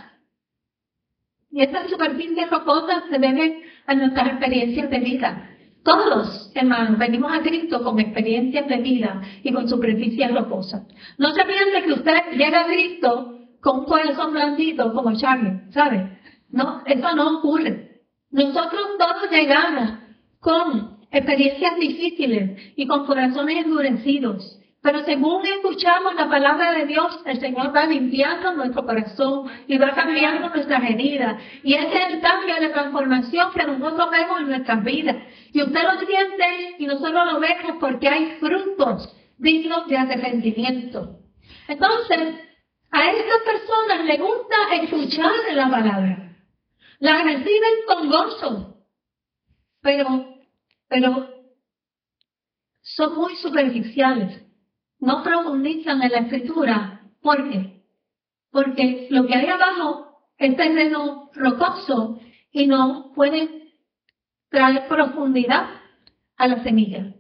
Y 1.52 1.62
estas 1.62 1.90
superficies 1.90 2.50
rocosas 2.50 3.04
se 3.10 3.18
deben 3.18 3.62
a 3.86 3.94
nuestras 3.94 4.28
experiencias 4.28 4.90
de 4.90 5.00
vida. 5.00 5.50
Todos, 5.84 6.52
hermanos, 6.54 6.98
venimos 6.98 7.32
a 7.32 7.42
Cristo 7.42 7.82
con 7.82 8.00
experiencias 8.00 8.68
de 8.68 8.78
vida 8.78 9.22
y 9.42 9.54
con 9.54 9.70
superficies 9.70 10.34
rocosas. 10.34 10.84
No 11.18 11.34
se 11.34 11.46
piense 11.46 11.84
que 11.84 11.94
usted 11.94 12.32
llega 12.34 12.62
a 12.62 12.66
Cristo 12.66 13.40
con 13.62 13.80
un 13.80 13.86
corazón 13.86 14.34
blandito 14.34 14.94
como 14.94 15.16
Charlie, 15.16 15.72
¿sabe? 15.72 16.17
No, 16.50 16.82
eso 16.86 17.16
no 17.16 17.40
ocurre. 17.40 18.02
Nosotros 18.32 18.82
todos 18.98 19.32
llegamos 19.32 19.92
con 20.40 20.98
experiencias 21.12 21.78
difíciles 21.78 22.74
y 22.76 22.86
con 22.86 23.06
corazones 23.06 23.66
endurecidos 23.66 24.60
Pero 24.82 25.04
según 25.06 25.46
escuchamos 25.46 26.16
la 26.16 26.30
palabra 26.30 26.72
de 26.74 26.86
Dios, 26.86 27.20
el 27.26 27.40
Señor 27.40 27.76
va 27.76 27.86
limpiando 27.86 28.54
nuestro 28.54 28.86
corazón 28.86 29.50
y 29.68 29.78
va 29.78 29.92
cambiando 29.92 30.50
nuestras 30.50 30.84
heridas. 30.90 31.42
Y 31.64 31.74
ese 31.74 31.98
es 31.98 32.14
el 32.14 32.22
cambio 32.22 32.56
de 32.60 32.70
transformación 32.70 33.52
que 33.54 33.64
nosotros 33.66 34.12
vemos 34.12 34.40
en 34.42 34.50
nuestras 34.50 34.84
vidas. 34.84 35.16
Y 35.52 35.62
usted 35.62 35.84
lo 35.84 36.06
siente 36.06 36.76
y 36.78 36.86
nosotros 36.86 37.34
lo 37.34 37.40
vemos 37.40 37.78
porque 37.80 38.08
hay 38.08 38.38
frutos 38.40 39.14
dignos 39.38 39.88
de 39.88 39.98
arrepentimiento. 39.98 41.20
Entonces, 41.68 42.36
a 42.92 43.12
estas 43.12 43.42
personas 43.46 44.06
les 44.06 44.20
gusta 44.20 44.56
escuchar 44.82 45.32
la 45.54 45.70
palabra. 45.70 46.27
La 47.00 47.24
reciben 47.24 47.74
con 47.88 48.10
gozo. 48.10 48.86
Pero, 49.82 50.38
pero, 50.88 51.30
son 52.82 53.16
muy 53.16 53.36
superficiales 53.36 54.48
no 55.00 55.24
profundizan 55.24 56.02
en 56.02 56.12
la 56.12 56.20
escritura. 56.20 57.02
¿Por 57.22 57.50
qué? 57.50 57.84
Porque 58.52 59.08
lo 59.10 59.28
que 59.28 59.36
hay 59.36 59.48
abajo 59.48 60.08
es 60.38 60.56
terreno 60.56 61.30
rocoso 61.34 62.20
y 62.52 62.68
no 62.68 63.12
puede 63.14 63.74
traer 64.50 64.88
profundidad 64.88 65.70
a 66.38 66.48
la 66.48 66.64
semilla. 66.64 67.14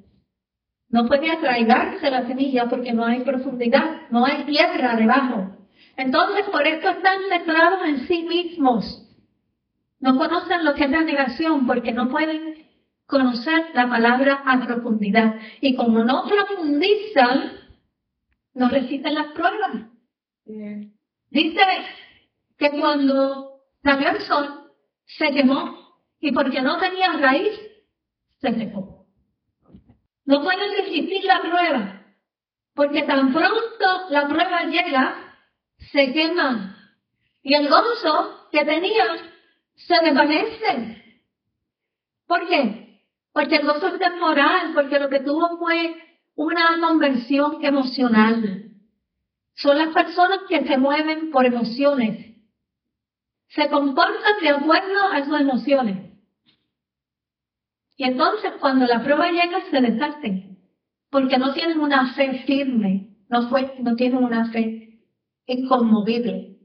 No 0.89 1.05
puede 1.07 1.29
atraigarse 1.29 2.09
la 2.09 2.25
semilla 2.27 2.67
porque 2.69 2.93
no 2.93 3.05
hay 3.05 3.19
profundidad, 3.21 4.09
no 4.09 4.25
hay 4.25 4.45
tierra 4.45 4.95
debajo. 4.95 5.57
Entonces, 5.97 6.45
por 6.49 6.65
esto 6.65 6.89
están 6.89 7.19
centrados 7.29 7.85
en 7.85 8.07
sí 8.07 8.23
mismos. 8.23 9.03
No 9.99 10.17
conocen 10.17 10.63
lo 10.63 10.75
que 10.75 10.83
es 10.83 10.89
la 10.91 11.01
negación 11.01 11.65
porque 11.65 11.91
no 11.91 12.09
pueden 12.09 12.67
conocer 13.07 13.71
la 13.73 13.89
palabra 13.89 14.43
a 14.45 14.59
profundidad. 14.65 15.39
Y 15.61 15.75
como 15.75 16.03
no 16.03 16.25
profundizan, 16.27 17.53
no 18.53 18.69
resisten 18.69 19.15
las 19.15 19.27
pruebas. 19.27 19.87
Dice 21.29 21.61
que 22.57 22.69
cuando 22.71 23.61
salió 23.83 24.09
el 24.09 24.21
sol, 24.21 24.71
se 25.05 25.31
quemó 25.31 25.77
y 26.19 26.31
porque 26.31 26.61
no 26.61 26.77
tenía 26.77 27.13
raíz, 27.13 27.53
se 28.39 28.53
secó. 28.53 29.05
No 30.25 30.43
pueden 30.43 30.71
resistir 30.77 31.23
la 31.23 31.41
prueba, 31.41 32.01
porque 32.73 33.03
tan 33.03 33.31
pronto 33.31 34.09
la 34.09 34.27
prueba 34.27 34.63
llega, 34.63 35.15
se 35.91 36.11
queman. 36.11 36.75
Y 37.41 37.53
el 37.53 37.69
gozo 37.69 38.47
que 38.51 38.65
tenían 38.65 39.36
se 39.77 39.95
desvanece. 40.03 41.03
¿Por 42.25 42.47
qué? 42.47 43.01
Porque 43.31 43.59
gozo 43.59 43.87
es 43.87 43.99
temporal, 43.99 44.73
porque 44.73 44.99
lo 44.99 45.09
que 45.09 45.19
tuvo 45.19 45.57
fue 45.57 45.95
una 46.35 46.79
conversión 46.81 47.63
emocional. 47.63 48.71
Son 49.53 49.77
las 49.77 49.93
personas 49.93 50.39
que 50.49 50.65
se 50.65 50.77
mueven 50.77 51.31
por 51.31 51.45
emociones. 51.45 52.35
Se 53.49 53.69
comportan 53.69 54.41
de 54.41 54.49
acuerdo 54.49 55.07
a 55.11 55.23
sus 55.23 55.39
emociones. 55.39 56.13
Y 57.95 58.03
entonces 58.03 58.53
cuando 58.59 58.85
la 58.85 59.03
prueba 59.03 59.31
llega 59.31 59.61
se 59.71 59.81
deshacen. 59.81 60.57
Porque 61.09 61.37
no 61.37 61.53
tienen 61.53 61.79
una 61.79 62.13
fe 62.13 62.43
firme. 62.45 63.15
No, 63.29 63.49
fue, 63.49 63.75
no 63.79 63.95
tienen 63.95 64.23
una 64.23 64.51
fe 64.51 64.99
inconmovible. 65.45 66.57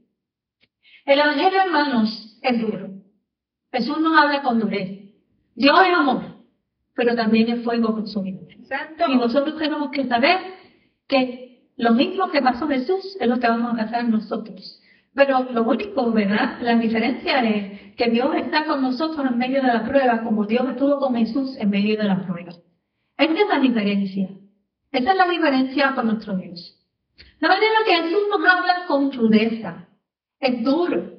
El 1.05 1.19
Evangelio, 1.19 1.61
hermanos, 1.61 2.39
es 2.41 2.61
duro. 2.61 2.92
Jesús 3.73 3.99
nos 3.99 4.17
habla 4.17 4.41
con 4.41 4.59
dureza. 4.59 5.01
Dios 5.55 5.79
es 5.85 5.93
amor 5.93 6.33
pero 6.95 7.15
también 7.15 7.49
es 7.49 7.63
fuego 7.63 7.93
consumido. 7.93 8.41
Y 9.07 9.15
nosotros 9.15 9.57
tenemos 9.57 9.89
que 9.91 10.05
saber 10.05 10.37
que 11.07 11.69
lo 11.75 11.91
mismo 11.91 12.29
que 12.31 12.41
pasó 12.41 12.67
Jesús 12.67 13.17
es 13.19 13.27
lo 13.27 13.39
que 13.39 13.47
vamos 13.47 13.73
a 13.73 13.77
pasar 13.77 14.07
nosotros. 14.07 14.79
Pero 15.13 15.43
lo 15.51 15.63
único, 15.63 16.11
¿verdad? 16.11 16.59
La 16.61 16.75
diferencia 16.75 17.41
es 17.43 17.95
que 17.95 18.09
Dios 18.09 18.35
está 18.35 18.65
con 18.65 18.81
nosotros 18.81 19.25
en 19.27 19.37
medio 19.37 19.61
de 19.61 19.67
la 19.67 19.85
prueba, 19.85 20.23
como 20.23 20.45
Dios 20.45 20.67
estuvo 20.69 20.99
con 20.99 21.15
Jesús 21.15 21.55
en 21.57 21.69
medio 21.69 21.97
de 21.97 22.03
la 22.03 22.25
prueba. 22.25 22.51
Esa 23.17 23.33
es 23.33 23.47
la 23.47 23.59
diferencia. 23.59 24.29
Esa 24.91 25.11
es 25.11 25.17
la 25.17 25.27
diferencia 25.27 25.93
con 25.93 26.07
nuestro 26.07 26.35
Dios. 26.35 26.79
La 27.39 27.47
manera 27.47 27.73
que 27.85 27.95
Jesús 27.95 28.23
nos 28.29 28.39
habla 28.39 28.85
con 28.87 29.09
crudeza. 29.11 29.87
Es 30.39 30.63
duro. 30.63 31.12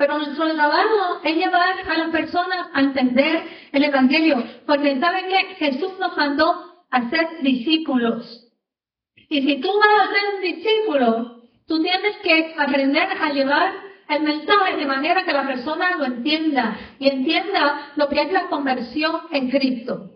Pero 0.00 0.16
nuestro 0.16 0.54
trabajo 0.54 1.20
es 1.22 1.36
llevar 1.36 1.76
a 1.86 1.98
las 1.98 2.08
personas 2.08 2.68
a 2.72 2.80
entender 2.80 3.42
el 3.70 3.84
Evangelio, 3.84 4.42
porque 4.66 4.98
saben 4.98 5.26
que 5.28 5.56
Jesús 5.56 5.92
nos 6.00 6.16
mandó 6.16 6.86
a 6.90 7.10
ser 7.10 7.42
discípulos. 7.42 8.50
Y 9.28 9.42
si 9.42 9.60
tú 9.60 9.68
vas 9.78 10.08
a 10.08 10.10
ser 10.10 10.22
un 10.36 10.40
discípulo, 10.40 11.42
tú 11.66 11.82
tienes 11.82 12.16
que 12.22 12.54
aprender 12.56 13.08
a 13.20 13.30
llevar 13.30 13.74
el 14.08 14.22
mensaje 14.22 14.76
de 14.78 14.86
manera 14.86 15.22
que 15.26 15.34
la 15.34 15.46
persona 15.46 15.94
lo 15.98 16.06
entienda 16.06 16.78
y 16.98 17.06
entienda 17.10 17.92
lo 17.96 18.08
que 18.08 18.22
es 18.22 18.32
la 18.32 18.48
conversión 18.48 19.20
en 19.32 19.50
Cristo, 19.50 20.12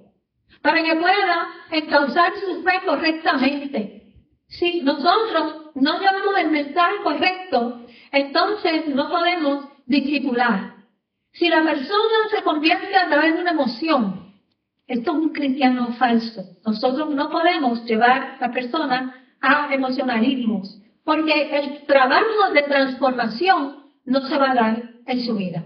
para 0.63 0.83
que 0.83 0.97
pueda 0.97 1.49
encauzar 1.73 2.33
su 2.37 2.63
fe 2.63 2.81
correctamente. 2.87 4.15
Si 4.49 4.81
nosotros 4.81 5.73
no 5.75 5.99
llevamos 5.99 6.39
el 6.39 6.51
mensaje 6.51 6.97
correcto, 7.03 7.83
entonces 8.13 8.87
no 8.87 9.11
podemos 9.11 9.74
discipular. 9.87 10.75
Si 11.33 11.49
la 11.49 11.65
persona 11.65 12.29
se 12.31 12.43
convierte 12.43 12.95
a 12.97 13.09
través 13.09 13.35
de 13.35 13.41
una 13.41 13.51
emoción, 13.51 14.35
esto 14.87 15.13
es 15.13 15.17
un 15.17 15.31
cristiano 15.31 15.95
falso. 15.95 16.43
Nosotros 16.65 17.15
no 17.15 17.31
podemos 17.31 17.85
llevar 17.87 18.37
a 18.39 18.39
la 18.41 18.53
persona 18.53 19.15
a 19.41 19.75
emocionalismos, 19.75 20.81
porque 21.05 21.57
el 21.57 21.87
trabajo 21.87 22.53
de 22.53 22.63
transformación 22.63 23.85
no 24.05 24.21
se 24.23 24.39
va 24.39 24.53
a 24.53 24.55
dar 24.55 24.91
en 25.07 25.21
su 25.21 25.37
vida. 25.37 25.65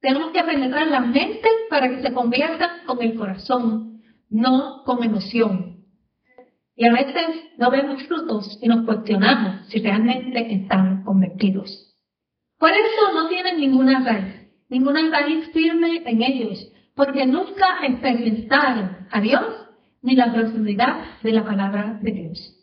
Tenemos 0.00 0.32
que 0.32 0.42
penetrar 0.42 0.86
la 0.88 1.00
mente 1.00 1.48
para 1.70 1.88
que 1.88 2.02
se 2.02 2.12
convierta 2.12 2.82
con 2.86 3.02
el 3.02 3.14
corazón, 3.14 4.02
no 4.28 4.82
con 4.84 5.02
emoción. 5.02 5.84
Y 6.76 6.86
a 6.86 6.92
veces 6.92 7.26
no 7.56 7.70
vemos 7.70 8.02
frutos 8.02 8.58
y 8.60 8.68
nos 8.68 8.84
cuestionamos 8.84 9.66
si 9.68 9.78
realmente 9.80 10.52
están 10.52 11.04
convertidos. 11.04 11.83
Por 12.64 12.72
eso 12.72 13.12
no 13.12 13.28
tienen 13.28 13.60
ninguna 13.60 14.00
raíz, 14.00 14.48
ninguna 14.70 15.06
raíz 15.10 15.52
firme 15.52 16.02
en 16.06 16.22
ellos, 16.22 16.66
porque 16.94 17.26
nunca 17.26 17.80
experimentaron 17.82 19.06
a 19.10 19.20
Dios 19.20 19.44
ni 20.00 20.16
la 20.16 20.32
profundidad 20.32 21.20
de 21.22 21.32
la 21.32 21.44
palabra 21.44 21.98
de 22.00 22.10
Dios. 22.10 22.56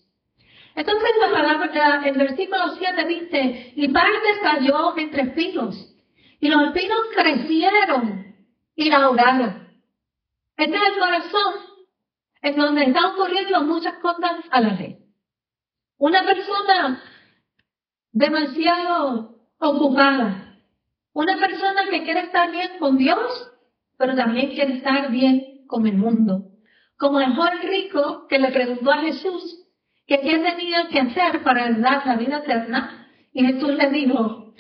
Entonces 0.74 1.10
la 1.20 1.32
palabra, 1.32 2.02
el 2.04 2.18
versículo 2.18 2.76
7 2.80 3.06
dice, 3.06 3.74
y 3.76 3.90
parte 3.90 4.28
cayó 4.42 4.98
entre 4.98 5.22
espinos, 5.22 5.96
y 6.40 6.50
los 6.50 6.64
espinos 6.70 7.00
crecieron 7.16 8.36
y 8.76 8.90
la 8.90 9.04
ahogaron. 9.04 9.68
Este 10.58 10.78
es 10.78 10.82
el 10.82 11.00
corazón 11.00 11.54
en 12.42 12.56
donde 12.56 12.86
están 12.86 13.06
ocurriendo 13.06 13.62
muchas 13.66 13.94
cosas 14.00 14.46
a 14.50 14.62
la 14.62 14.74
vez. 14.74 14.98
Una 16.00 16.24
persona 16.26 17.04
demasiado 18.12 19.41
ocupada. 19.62 20.56
Una 21.14 21.38
persona 21.38 21.82
que 21.90 22.04
quiere 22.04 22.22
estar 22.22 22.52
bien 22.52 22.72
con 22.80 22.98
Dios, 22.98 23.52
pero 23.98 24.16
también 24.16 24.50
quiere 24.50 24.78
estar 24.78 25.12
bien 25.12 25.66
con 25.68 25.86
el 25.88 25.98
mundo. 25.98 26.48
Como 26.98 27.20
el 27.20 27.34
joven 27.36 27.60
rico 27.64 28.28
que 28.28 28.40
le 28.40 28.52
preguntó 28.52 28.92
a 28.92 29.00
Jesús 29.00 29.58
que 30.08 30.20
qué 30.20 30.40
tenía 30.40 30.88
que 30.90 31.00
hacer 31.00 31.44
para 31.44 31.70
dar 31.72 32.06
la 32.06 32.16
vida 32.16 32.40
eterna, 32.40 33.08
y 33.34 33.46
Jesús 33.46 33.76
le 33.76 33.90
dijo 33.92 34.54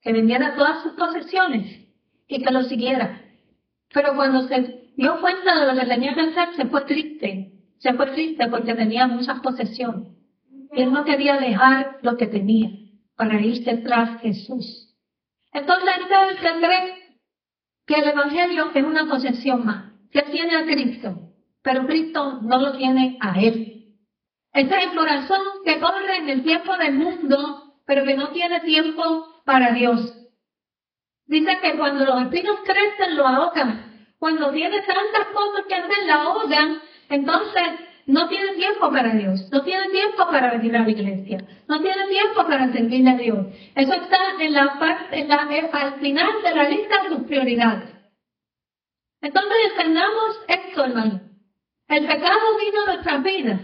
que 0.00 0.12
vendiera 0.12 0.54
todas 0.54 0.82
sus 0.82 0.92
posesiones 0.92 1.88
y 2.28 2.42
que 2.42 2.52
lo 2.52 2.62
siguiera. 2.64 3.22
Pero 3.92 4.14
cuando 4.14 4.46
se 4.46 4.92
dio 4.96 5.20
cuenta 5.20 5.58
de 5.58 5.72
lo 5.72 5.80
que 5.80 5.86
tenía 5.86 6.14
que 6.14 6.20
hacer, 6.20 6.54
se 6.56 6.66
fue 6.66 6.82
triste. 6.82 7.52
Se 7.78 7.94
fue 7.94 8.06
triste 8.12 8.46
porque 8.48 8.74
tenía 8.74 9.06
muchas 9.06 9.40
posesiones. 9.40 10.08
Él 10.72 10.92
no 10.92 11.04
quería 11.04 11.38
dejar 11.38 11.98
lo 12.02 12.16
que 12.16 12.26
tenía 12.26 12.83
para 13.16 13.40
irse 13.40 13.76
tras 13.78 14.20
Jesús. 14.20 14.94
Entonces 15.52 15.90
usted 16.00 16.38
se 16.40 16.58
cree 16.58 17.18
que 17.86 17.94
el 17.94 18.08
Evangelio 18.08 18.70
es 18.74 18.84
una 18.84 19.08
posesión 19.08 19.64
más, 19.64 19.92
que 20.10 20.22
tiene 20.22 20.56
a 20.56 20.64
Cristo, 20.64 21.32
pero 21.62 21.86
Cristo 21.86 22.40
no 22.42 22.58
lo 22.58 22.76
tiene 22.76 23.18
a 23.20 23.40
él. 23.40 23.74
Ese 24.52 24.76
es 24.76 24.84
el 24.84 24.96
corazón 24.96 25.40
que 25.64 25.80
corre 25.80 26.16
en 26.18 26.28
el 26.28 26.42
tiempo 26.42 26.76
del 26.76 26.94
mundo, 26.94 27.80
pero 27.86 28.04
que 28.04 28.14
no 28.14 28.28
tiene 28.28 28.60
tiempo 28.60 29.42
para 29.44 29.72
Dios. 29.72 30.14
Dice 31.26 31.58
que 31.60 31.76
cuando 31.76 32.04
los 32.04 32.22
espinos 32.22 32.58
crecen 32.64 33.16
lo 33.16 33.26
ahogan. 33.26 34.08
Cuando 34.18 34.52
tiene 34.52 34.80
tantas 34.82 35.26
cosas 35.34 35.66
que 35.66 35.74
hacer, 35.74 36.06
la 36.06 36.22
ahogan. 36.22 36.80
Entonces 37.08 37.62
no 38.06 38.28
tiene 38.28 38.54
tiempo 38.54 38.90
para 38.90 39.14
Dios, 39.14 39.48
no 39.50 39.62
tiene 39.62 39.88
tiempo 39.90 40.26
para 40.26 40.50
venir 40.52 40.76
a 40.76 40.82
la 40.82 40.90
iglesia, 40.90 41.44
no 41.68 41.80
tiene 41.80 42.06
tiempo 42.08 42.44
para 42.46 42.72
servirle 42.72 43.10
a 43.10 43.16
Dios. 43.16 43.46
Eso 43.74 43.92
está 43.94 44.18
en 44.40 44.52
la 44.52 44.78
parte, 44.78 45.26
al 45.72 46.00
final 46.00 46.42
de 46.42 46.54
la 46.54 46.68
lista 46.68 47.02
de 47.02 47.08
sus 47.08 47.26
prioridades. 47.26 47.90
Entonces 49.22 49.56
entendamos 49.70 50.40
esto, 50.48 50.84
hermano. 50.84 51.20
El 51.88 52.06
pecado 52.06 52.58
vino 52.58 52.82
a 52.82 52.94
nuestras 52.94 53.22
vidas 53.22 53.60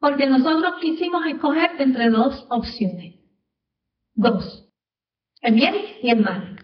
porque 0.00 0.26
nosotros 0.26 0.74
quisimos 0.80 1.24
escoger 1.26 1.70
entre 1.78 2.10
dos 2.10 2.46
opciones. 2.50 3.14
Dos. 4.14 4.68
El 5.40 5.54
bien 5.54 5.74
y 6.02 6.10
el 6.10 6.20
mal. 6.20 6.56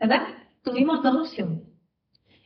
¿Verdad? 0.00 0.26
Tuvimos 0.64 1.02
dos 1.02 1.28
opciones. 1.28 1.71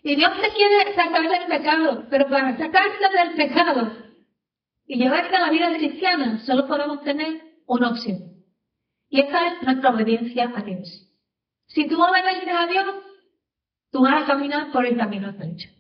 Y 0.07 0.15
Dios 0.15 0.31
te 0.41 0.51
quiere 0.51 0.95
sacar 0.95 1.29
del 1.29 1.47
pecado, 1.49 2.05
pero 2.09 2.29
para 2.29 2.57
sacarte 2.57 3.09
del 3.13 3.35
pecado 3.35 3.91
y 4.87 4.99
llevarte 4.99 5.35
a 5.35 5.41
la 5.41 5.51
vida 5.51 5.77
cristiana, 5.77 6.39
solo 6.47 6.69
podemos 6.69 7.03
tener 7.03 7.43
una 7.67 7.91
opción. 7.91 8.19
Y 9.09 9.19
esa 9.19 9.49
es 9.49 9.63
nuestra 9.65 9.91
obediencia 9.91 10.53
a 10.55 10.63
Dios. 10.63 11.11
Si 11.67 11.89
tú 11.89 12.01
obedeces 12.01 12.55
a 12.55 12.67
Dios, 12.69 12.87
tú 13.91 14.03
vas 14.03 14.23
a 14.23 14.27
caminar 14.27 14.71
por 14.71 14.87
el 14.87 14.97
camino 14.97 15.31
estrecho. 15.31 15.71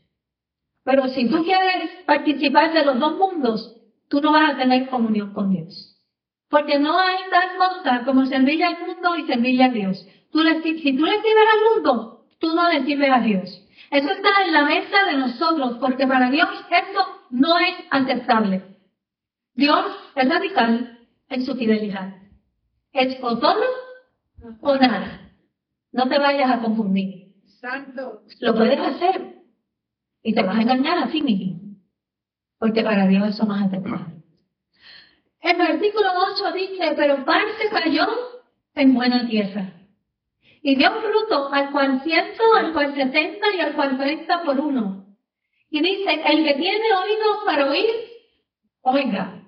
Pero 0.83 1.07
si 1.07 1.29
tú 1.29 1.45
quieres 1.45 1.89
participar 2.05 2.72
de 2.72 2.85
los 2.85 2.99
dos 2.99 3.16
mundos, 3.18 3.81
tú 4.09 4.20
no 4.20 4.33
vas 4.33 4.55
a 4.55 4.57
tener 4.57 4.89
comunión 4.89 5.35
con 5.35 5.53
Dios. 5.53 6.03
Porque 6.49 6.81
no 6.81 6.99
hay 6.99 7.18
tal 7.31 7.59
cosa 7.59 8.05
como 8.05 8.27
servirle 8.27 8.64
al 8.64 8.81
mundo 8.89 9.14
y 9.14 9.24
servirle 9.29 9.62
a 9.62 9.68
Dios. 9.68 9.99
Si 9.99 10.27
tú 10.33 10.41
le 10.43 10.62
sirves 10.62 11.47
al 11.55 11.74
mundo, 11.77 12.27
tú 12.41 12.53
no 12.57 12.72
le 12.72 12.85
sirves 12.85 13.11
a 13.12 13.20
Dios. 13.20 13.62
Eso 13.91 14.11
está 14.11 14.45
en 14.45 14.53
la 14.53 14.64
mesa 14.64 15.05
de 15.05 15.16
nosotros, 15.16 15.78
porque 15.80 16.07
para 16.07 16.30
Dios 16.30 16.49
eso 16.70 17.20
no 17.30 17.59
es 17.59 17.74
aceptable. 17.91 18.62
Dios 19.55 19.87
es 20.14 20.28
radical 20.28 20.99
en 21.28 21.45
su 21.45 21.55
fidelidad. 21.55 22.14
Es 22.93 23.18
o 23.22 23.39
todo 23.39 23.64
o 24.61 24.76
nada. 24.76 25.30
No 25.93 26.09
te 26.09 26.18
vayas 26.18 26.51
a 26.51 26.61
confundir. 26.61 27.34
Santo. 27.61 28.22
Lo 28.41 28.55
puedes 28.55 28.78
hacer 28.78 29.37
y 30.22 30.34
te 30.34 30.43
vas 30.43 30.57
a 30.57 30.62
engañar 30.62 30.99
a 30.99 31.09
ti 31.09 31.22
mismo. 31.22 31.76
Porque 32.59 32.82
para 32.82 33.07
Dios 33.07 33.28
eso 33.28 33.45
no 33.45 33.57
es 33.57 33.62
aceptable. 33.62 34.22
El 35.41 35.57
versículo 35.57 36.09
8 36.34 36.53
dice, 36.53 36.93
pero 36.97 37.24
parte 37.24 37.68
cayó 37.70 38.07
en 38.74 38.95
buena 38.95 39.26
tierra 39.28 39.72
dio 40.75 40.91
fruto 41.01 41.53
al 41.53 41.71
cual 41.71 42.01
ciento, 42.03 42.43
al 42.55 42.73
cual 42.73 42.95
setenta 42.95 43.47
y 43.55 43.61
al 43.61 43.75
cual 43.75 43.97
treinta 43.97 44.43
por 44.43 44.59
uno. 44.59 45.07
Y 45.71 45.81
dice, 45.81 46.21
el 46.25 46.45
que 46.45 46.55
tiene 46.55 46.93
oídos 46.93 47.39
para 47.45 47.71
oír, 47.71 47.91
oiga. 48.83 49.43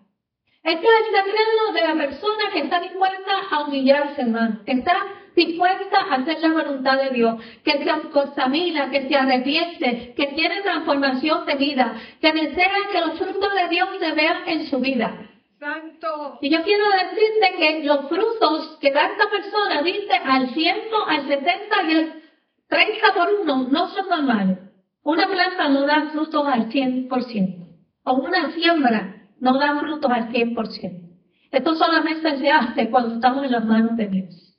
Este 0.62 0.86
es 0.86 1.08
el 1.08 1.16
secreto 1.16 1.72
de 1.72 1.80
la 1.80 2.06
persona 2.06 2.50
que 2.52 2.58
está 2.60 2.80
dispuesta 2.80 3.32
a 3.50 3.64
humillarse, 3.64 4.20
hermano, 4.20 4.60
que 4.64 4.72
está 4.72 4.96
dispuesta 5.34 6.00
a 6.00 6.14
hacer 6.16 6.40
la 6.40 6.48
voluntad 6.50 6.98
de 6.98 7.10
Dios, 7.10 7.42
que 7.64 7.72
se 7.72 8.08
contamina, 8.10 8.90
que 8.90 9.08
se 9.08 9.16
arrepiente, 9.16 10.14
que 10.16 10.26
tiene 10.28 10.60
transformación 10.62 11.46
de 11.46 11.54
vida, 11.54 11.94
que 12.20 12.32
desea 12.32 12.74
que 12.92 13.00
los 13.00 13.18
frutos 13.18 13.54
de 13.54 13.68
Dios 13.68 13.88
se 13.98 14.12
vean 14.12 14.48
en 14.48 14.66
su 14.66 14.78
vida. 14.78 15.28
Santo. 15.58 16.38
Y 16.40 16.50
yo 16.50 16.62
quiero 16.62 16.84
decirte 16.88 17.56
que 17.58 17.84
los 17.84 18.08
frutos 18.08 18.78
que 18.80 18.92
da 18.92 19.06
esta 19.06 19.28
persona, 19.28 19.82
dice 19.82 20.12
al 20.24 20.50
ciento, 20.50 21.04
al 21.04 21.26
setenta 21.26 21.82
y 21.88 21.94
al 21.94 22.22
treinta 22.68 23.12
por 23.12 23.28
uno, 23.42 23.68
no 23.68 23.88
son 23.88 24.08
normales. 24.08 24.58
Una 25.02 25.26
planta 25.26 25.68
no 25.68 25.84
da 25.84 26.10
frutos 26.12 26.46
al 26.46 26.70
cien 26.70 27.08
por 27.08 27.24
ciento. 27.24 27.66
O 28.04 28.14
una 28.14 28.52
siembra 28.52 29.26
no 29.40 29.58
da 29.58 29.80
frutos 29.80 30.08
al 30.08 30.30
cien 30.30 30.54
por 30.54 30.68
ciento. 30.68 31.08
Esto 31.50 31.74
solamente 31.74 32.38
se 32.38 32.50
hace 32.50 32.88
cuando 32.90 33.16
estamos 33.16 33.44
en 33.44 33.52
las 33.52 33.64
manos 33.64 33.96
de 33.96 34.06
Dios. 34.06 34.56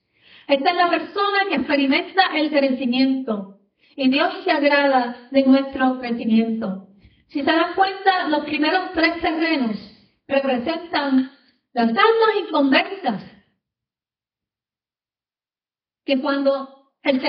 Esta 0.47 0.70
es 0.70 0.76
la 0.76 0.89
persona 0.89 1.45
que 1.47 1.56
experimenta 1.56 2.24
el 2.36 2.50
crecimiento. 2.50 3.60
Y 3.95 4.10
Dios 4.10 4.34
se 4.43 4.52
agrada 4.52 5.30
de 5.32 5.43
nuestro 5.43 6.00
crecimiento. 6.00 6.88
Si 7.28 7.39
se 7.39 7.52
dan 7.52 7.74
cuenta, 7.76 8.28
los 8.28 8.43
primeros 8.43 8.91
tres 8.93 9.22
terrenos 9.22 9.88
representan 10.30 11.32
las 11.73 11.89
almas 11.89 12.47
inconversas. 12.47 13.23
Que 16.05 16.21
cuando 16.21 16.91
el, 17.03 17.19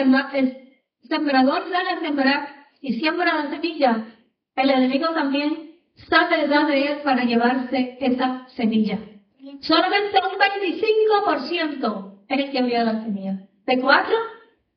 sembrador 1.02 1.64
sale 1.70 1.90
a 1.90 2.00
sembrar 2.00 2.66
y 2.80 3.00
siembra 3.00 3.42
la 3.42 3.50
semilla, 3.50 4.06
el 4.54 4.70
enemigo 4.70 5.08
también 5.12 5.80
sale 6.08 6.42
detrás 6.42 6.68
de 6.68 6.86
él 6.86 6.98
para 7.02 7.24
llevarse 7.24 7.96
esa 8.00 8.46
semilla. 8.50 8.98
Solamente 9.60 10.18
un 10.18 10.38
25% 10.38 12.24
es 12.28 12.38
el 12.38 12.50
que 12.50 12.58
envía 12.58 12.84
la 12.84 13.02
semilla. 13.02 13.48
De 13.66 13.80
cuatro, 13.80 14.16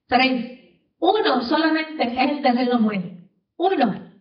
tres. 0.07 0.59
Uno 0.99 1.41
solamente 1.41 2.03
es 2.03 2.31
el 2.31 2.41
terreno 2.41 2.79
bueno. 2.79 3.27
Uno. 3.57 4.11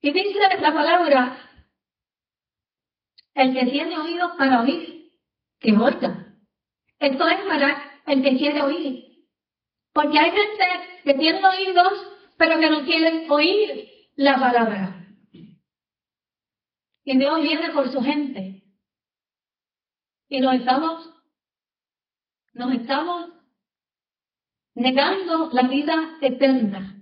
Y 0.00 0.12
dice 0.12 0.38
la 0.60 0.72
palabra 0.72 1.47
el 3.38 3.54
que 3.54 3.66
tiene 3.66 3.96
oídos 3.96 4.32
para 4.36 4.62
oír, 4.62 5.12
que 5.60 5.72
oiga. 5.72 6.34
Esto 6.98 7.28
es 7.28 7.40
para 7.46 8.00
el 8.06 8.22
que 8.22 8.36
quiere 8.36 8.62
oír. 8.62 9.26
Porque 9.92 10.18
hay 10.18 10.32
gente 10.32 10.64
que 11.04 11.14
tiene 11.14 11.46
oídos, 11.46 11.92
pero 12.36 12.58
que 12.58 12.68
no 12.68 12.84
quieren 12.84 13.30
oír 13.30 13.88
la 14.16 14.40
palabra. 14.40 15.06
Y 17.04 17.16
Dios 17.16 17.40
viene 17.40 17.70
por 17.70 17.88
su 17.92 18.02
gente. 18.02 18.64
Y 20.28 20.40
nos 20.40 20.56
estamos, 20.56 21.08
nos 22.54 22.72
estamos 22.74 23.30
negando 24.74 25.50
la 25.52 25.62
vida 25.62 26.18
eterna. 26.20 27.00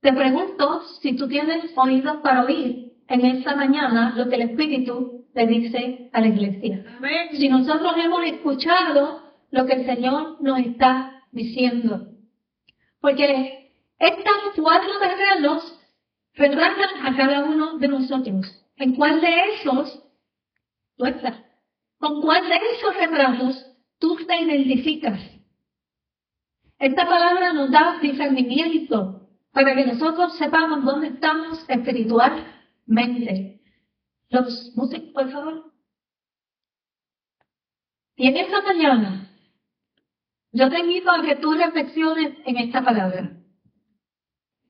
Te 0.00 0.12
pregunto 0.12 0.82
si 1.02 1.16
tú 1.16 1.26
tienes 1.26 1.72
oídos 1.76 2.18
para 2.18 2.44
oír 2.44 3.02
en 3.08 3.24
esta 3.24 3.56
mañana 3.56 4.14
lo 4.16 4.28
que 4.28 4.36
el 4.36 4.50
Espíritu 4.50 5.15
le 5.36 5.46
dice 5.46 6.10
a 6.12 6.20
la 6.20 6.28
iglesia. 6.28 6.84
Si 7.32 7.48
nosotros 7.48 7.92
hemos 7.98 8.24
escuchado 8.24 9.22
lo 9.50 9.66
que 9.66 9.74
el 9.74 9.86
Señor 9.86 10.40
nos 10.40 10.58
está 10.60 11.22
diciendo. 11.30 12.08
Porque 13.00 13.70
estos 13.98 14.34
cuatro 14.56 14.90
terrenos 14.98 15.78
retratan 16.34 17.06
a 17.06 17.16
cada 17.16 17.44
uno 17.44 17.78
de 17.78 17.88
nosotros. 17.88 18.66
¿En 18.76 18.94
cuál 18.94 19.20
de 19.20 19.40
esos 19.54 20.02
tú 20.96 21.04
estás? 21.04 21.36
¿Con 21.98 22.22
cuál 22.22 22.48
de 22.48 22.56
esos 22.56 22.96
retratos 22.96 23.66
tú 23.98 24.16
te 24.26 24.40
identificas? 24.40 25.20
Esta 26.78 27.06
palabra 27.06 27.52
nos 27.52 27.70
da 27.70 27.98
discernimiento 28.00 29.28
para 29.52 29.74
que 29.74 29.86
nosotros 29.86 30.36
sepamos 30.36 30.84
dónde 30.84 31.08
estamos 31.08 31.64
espiritual 31.68 32.44
mente. 32.86 33.55
Los 34.28 34.72
músicos, 34.74 35.12
por 35.12 35.30
favor. 35.30 35.72
Y 38.16 38.28
en 38.28 38.36
esta 38.36 38.62
mañana, 38.62 39.30
yo 40.52 40.70
te 40.70 40.78
invito 40.78 41.10
a 41.10 41.22
que 41.22 41.36
tú 41.36 41.52
reflexiones 41.52 42.38
en 42.44 42.56
esta 42.56 42.82
palabra. 42.82 43.30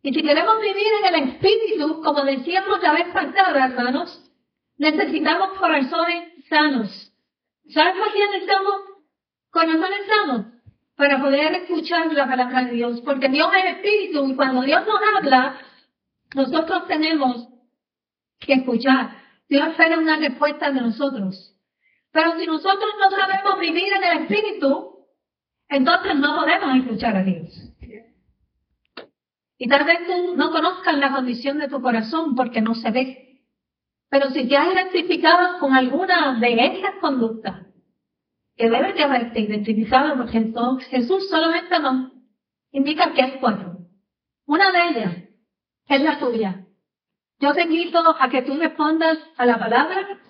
Y 0.02 0.12
si 0.12 0.22
queremos 0.22 0.61
vivir 0.61 0.86
en 1.00 1.14
el 1.14 1.28
Espíritu, 1.30 2.02
como 2.02 2.24
decíamos 2.24 2.82
la 2.82 2.92
vez 2.92 3.09
pasada, 3.12 3.66
hermanos, 3.66 4.30
necesitamos 4.78 5.59
corazones 5.59 6.44
sanos. 6.48 7.12
¿Sabes 7.68 7.94
por 7.96 8.12
qué 8.12 8.20
necesitamos 8.26 8.74
corazones 9.50 10.00
sanos? 10.07 10.46
Para 10.96 11.20
poder 11.20 11.54
escuchar 11.54 12.12
la 12.12 12.26
palabra 12.26 12.64
de 12.64 12.72
Dios. 12.72 13.00
Porque 13.02 13.28
Dios 13.28 13.48
es 13.57 13.76
Espíritu 13.76 14.28
y 14.28 14.34
cuando 14.34 14.62
Dios 14.62 14.86
nos 14.86 15.00
habla, 15.16 15.61
nosotros 16.34 16.86
tenemos 16.86 17.48
que 18.38 18.54
escuchar. 18.54 19.26
Dios 19.49 19.68
espera 19.68 19.99
una 19.99 20.16
respuesta 20.16 20.70
de 20.70 20.80
nosotros. 20.80 21.55
Pero 22.11 22.38
si 22.38 22.47
nosotros 22.47 22.90
no 22.99 23.11
sabemos 23.11 23.61
vivir 23.61 23.92
en 23.92 24.05
el 24.05 24.18
Espíritu, 24.22 25.07
entonces 25.68 26.16
no 26.16 26.36
podemos 26.36 26.76
escuchar 26.76 27.16
a 27.16 27.22
Dios. 27.22 27.49
Y 29.59 29.68
tal 29.68 29.84
vez 29.84 30.07
tú 30.07 30.36
no 30.36 30.51
conozcas 30.51 30.99
la 30.99 31.12
condición 31.12 31.59
de 31.59 31.68
tu 31.68 31.80
corazón 31.80 32.34
porque 32.34 32.61
no 32.61 32.74
se 32.74 32.90
ve. 32.90 33.42
Pero 34.09 34.30
si 34.30 34.47
te 34.49 34.57
has 34.57 34.72
identificado 34.72 35.59
con 35.59 35.74
alguna 35.74 36.38
de 36.38 36.66
esas 36.66 36.97
conductas, 37.01 37.66
que 38.57 38.70
debes 38.70 38.94
de 38.94 39.03
haberte 39.03 39.40
identificado 39.40 40.16
porque 40.16 40.38
entonces 40.38 40.88
Jesús 40.88 41.28
solamente 41.28 41.78
nos 41.78 42.12
indica 42.70 43.12
que 43.12 43.22
hay 43.22 43.38
cuatro. 43.40 43.78
Una 44.47 44.72
de 44.72 44.88
ellas 44.88 45.16
es 45.88 46.01
la 46.01 46.18
tuya. 46.18 46.66
Yo 47.39 47.53
te 47.53 47.62
invito 47.64 47.99
a 48.18 48.30
que 48.30 48.43
tú 48.43 48.57
respondas 48.57 49.18
a 49.37 49.45
la 49.45 49.59
palabra, 49.59 50.20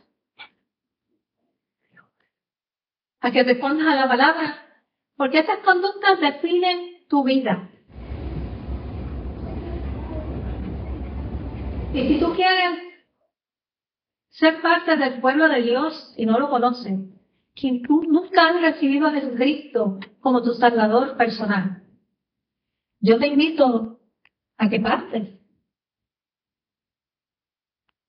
a 3.20 3.30
que 3.30 3.44
respondas 3.44 3.86
a 3.86 3.94
la 3.94 4.08
palabra, 4.08 4.66
porque 5.16 5.38
esas 5.38 5.58
conductas 5.60 6.20
definen 6.20 7.06
tu 7.08 7.22
vida. 7.22 7.70
Y 11.92 12.08
si 12.08 12.18
tú 12.18 12.34
quieres 12.34 12.82
ser 14.30 14.60
parte 14.60 14.96
del 14.96 15.20
pueblo 15.20 15.48
de 15.48 15.62
Dios 15.62 16.12
y 16.16 16.26
no 16.26 16.40
lo 16.40 16.50
conocen, 16.50 17.20
quien 17.54 17.82
tú 17.82 18.02
nunca 18.02 18.48
has 18.48 18.60
recibido 18.60 19.06
a 19.06 19.12
Jesucristo 19.12 20.00
como 20.20 20.42
tu 20.42 20.52
Salvador 20.54 21.16
personal, 21.16 21.84
yo 23.00 23.18
te 23.18 23.28
invito 23.28 24.00
a 24.58 24.68
que 24.68 24.80
partes 24.80 25.36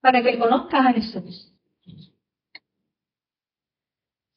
para 0.08 0.24
que 0.24 0.39
conozcas 0.39 0.86
a 0.86 0.93
Jesús. 0.93 1.53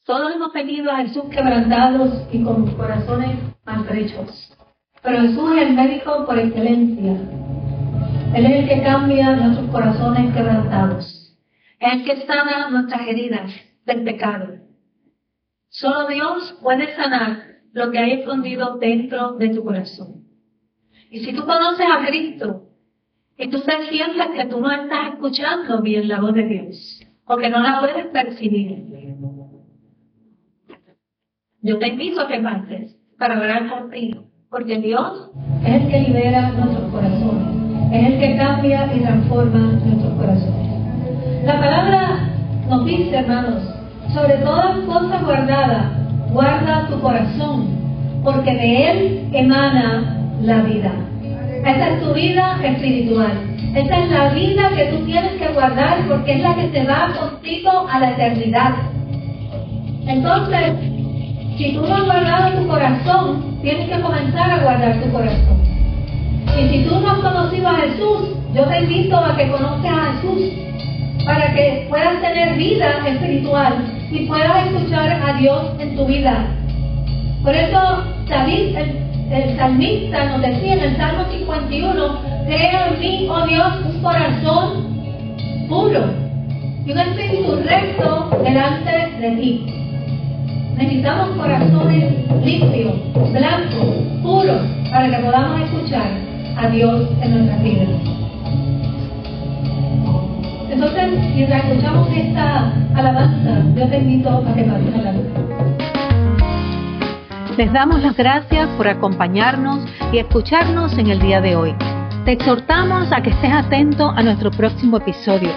Todos 0.03 0.35
hemos 0.35 0.51
venido 0.51 0.91
a 0.91 0.97
Jesús 0.97 1.23
quebrantados 1.31 2.27
y 2.29 2.43
con 2.43 2.75
corazones 2.75 3.39
maltrechos. 3.63 4.53
Pero 5.01 5.21
Jesús 5.21 5.55
es 5.55 5.61
el 5.61 5.73
médico 5.73 6.25
por 6.25 6.37
excelencia. 6.37 7.13
Él 8.35 8.45
es 8.47 8.51
el 8.51 8.67
que 8.67 8.83
cambia 8.83 9.33
nuestros 9.33 9.69
corazones 9.69 10.35
quebrantados. 10.35 11.37
Es 11.79 11.93
el 11.93 12.03
que 12.03 12.25
sana 12.27 12.69
nuestras 12.69 13.07
heridas 13.07 13.49
del 13.85 14.03
pecado. 14.03 14.57
Solo 15.69 16.09
Dios 16.09 16.53
puede 16.61 16.93
sanar 16.97 17.45
lo 17.71 17.91
que 17.91 17.99
hay 17.99 18.11
escondido 18.19 18.77
dentro 18.77 19.37
de 19.37 19.47
tu 19.47 19.63
corazón. 19.63 20.25
Y 21.09 21.23
si 21.23 21.31
tú 21.31 21.45
conoces 21.45 21.85
a 21.89 22.05
Cristo 22.05 22.70
y 23.41 23.49
tú 23.49 23.59
te 23.61 23.89
sientes 23.89 24.27
que 24.35 24.45
tú 24.45 24.59
no 24.59 24.71
estás 24.71 25.13
escuchando 25.13 25.81
bien 25.81 26.07
la 26.07 26.21
voz 26.21 26.35
de 26.35 26.43
Dios 26.43 27.01
o 27.25 27.37
que 27.37 27.49
no 27.49 27.59
la 27.59 27.79
puedes 27.79 28.05
percibir, 28.07 28.85
yo 31.63 31.79
te 31.79 31.87
invito 31.87 32.21
a 32.21 32.27
que 32.27 32.39
pases 32.39 32.95
para 33.17 33.39
orar 33.39 33.67
contigo, 33.67 34.25
porque 34.49 34.77
Dios 34.77 35.31
es 35.65 35.73
el 35.73 35.89
que 35.89 35.99
libera 36.01 36.51
nuestros 36.51 36.91
corazones, 36.91 37.91
es 37.91 38.13
el 38.13 38.19
que 38.19 38.37
cambia 38.37 38.95
y 38.95 38.99
transforma 38.99 39.59
nuestros 39.59 40.13
corazones. 40.13 41.43
La 41.43 41.59
palabra 41.59 42.29
nos 42.69 42.85
dice, 42.85 43.15
hermanos, 43.15 43.63
sobre 44.13 44.37
todas 44.37 44.79
cosas 44.85 45.25
guardadas, 45.25 46.31
guarda 46.31 46.87
tu 46.89 46.99
corazón, 46.99 48.21
porque 48.23 48.51
de 48.51 48.91
él 48.91 49.29
emana 49.33 50.29
la 50.41 50.61
vida. 50.61 51.10
Esa 51.65 51.89
es 51.89 52.01
tu 52.01 52.13
vida 52.13 52.59
espiritual. 52.63 53.31
Esa 53.75 54.03
es 54.03 54.09
la 54.09 54.29
vida 54.29 54.69
que 54.75 54.85
tú 54.85 55.05
tienes 55.05 55.33
que 55.33 55.47
guardar 55.49 55.99
porque 56.07 56.33
es 56.33 56.41
la 56.41 56.55
que 56.55 56.67
te 56.67 56.83
va 56.83 57.13
contigo 57.17 57.87
a 57.89 57.99
la 57.99 58.11
eternidad. 58.11 58.73
Entonces, 60.07 60.73
si 61.57 61.73
tú 61.73 61.81
no 61.81 61.95
has 61.95 62.03
guardado 62.03 62.59
tu 62.59 62.67
corazón, 62.67 63.59
tienes 63.61 63.89
que 63.89 64.01
comenzar 64.01 64.51
a 64.51 64.63
guardar 64.63 64.99
tu 65.01 65.11
corazón. 65.11 65.61
Y 66.59 66.69
si 66.69 66.83
tú 66.83 66.99
no 66.99 67.11
has 67.11 67.19
conocido 67.19 67.67
a 67.69 67.75
Jesús, 67.75 68.29
yo 68.53 68.63
te 68.63 68.79
invito 68.81 69.17
a 69.17 69.37
que 69.37 69.47
conozcas 69.47 69.93
a 69.93 70.13
Jesús 70.13 70.51
para 71.25 71.53
que 71.53 71.85
puedas 71.87 72.19
tener 72.21 72.57
vida 72.57 73.07
espiritual 73.07 73.75
y 74.11 74.25
puedas 74.25 74.65
escuchar 74.65 75.21
a 75.23 75.33
Dios 75.33 75.71
en 75.79 75.95
tu 75.95 76.05
vida. 76.05 76.47
Por 77.43 77.55
eso 77.55 78.03
David, 78.27 78.75
el, 79.31 79.57
salmista, 79.57 80.25
nos 80.25 80.41
decía 80.41 80.73
en 80.73 80.79
el 80.79 80.97
Salmo 80.97 81.23
51, 81.31 82.19
crea 82.45 82.87
en 82.87 82.99
mí, 82.99 83.27
oh 83.29 83.45
Dios, 83.47 83.73
un 83.85 84.01
corazón 84.01 85.67
puro 85.69 86.03
y 86.85 86.91
un 86.91 86.99
espíritu 86.99 87.55
recto 87.63 88.29
delante 88.43 88.91
de 89.19 89.31
ti. 89.37 89.65
Necesitamos 90.75 91.29
corazones 91.37 92.13
limpios, 92.43 92.93
blancos, 93.31 93.95
puros, 94.23 94.61
para 94.89 95.09
que 95.09 95.23
podamos 95.23 95.61
escuchar 95.61 96.07
a 96.57 96.67
Dios 96.67 97.07
en 97.21 97.31
nuestras 97.33 97.63
vidas. 97.63 97.87
Entonces, 100.71 101.35
mientras 101.35 101.63
escuchamos 101.65 102.07
esta 102.15 102.73
alabanza, 102.95 103.63
yo 103.75 103.87
te 103.87 103.97
invito 103.97 104.29
a 104.29 104.53
que 104.53 104.63
pases 104.63 105.03
la 105.03 105.11
luz. 105.13 105.90
Les 107.57 107.71
damos 107.73 108.01
las 108.01 108.15
gracias 108.15 108.69
por 108.77 108.87
acompañarnos 108.87 109.79
y 110.13 110.19
escucharnos 110.19 110.97
en 110.97 111.07
el 111.07 111.19
día 111.19 111.41
de 111.41 111.55
hoy. 111.55 111.75
Te 112.23 112.31
exhortamos 112.31 113.11
a 113.11 113.21
que 113.21 113.31
estés 113.31 113.51
atento 113.51 114.09
a 114.09 114.23
nuestro 114.23 114.51
próximo 114.51 114.97
episodio. 114.97 115.49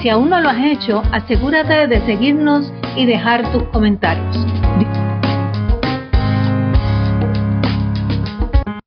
Si 0.00 0.08
aún 0.08 0.30
no 0.30 0.40
lo 0.40 0.48
has 0.48 0.64
hecho, 0.64 1.02
asegúrate 1.12 1.86
de 1.86 2.00
seguirnos 2.06 2.72
y 2.96 3.04
dejar 3.04 3.50
tus 3.52 3.64
comentarios. 3.64 4.53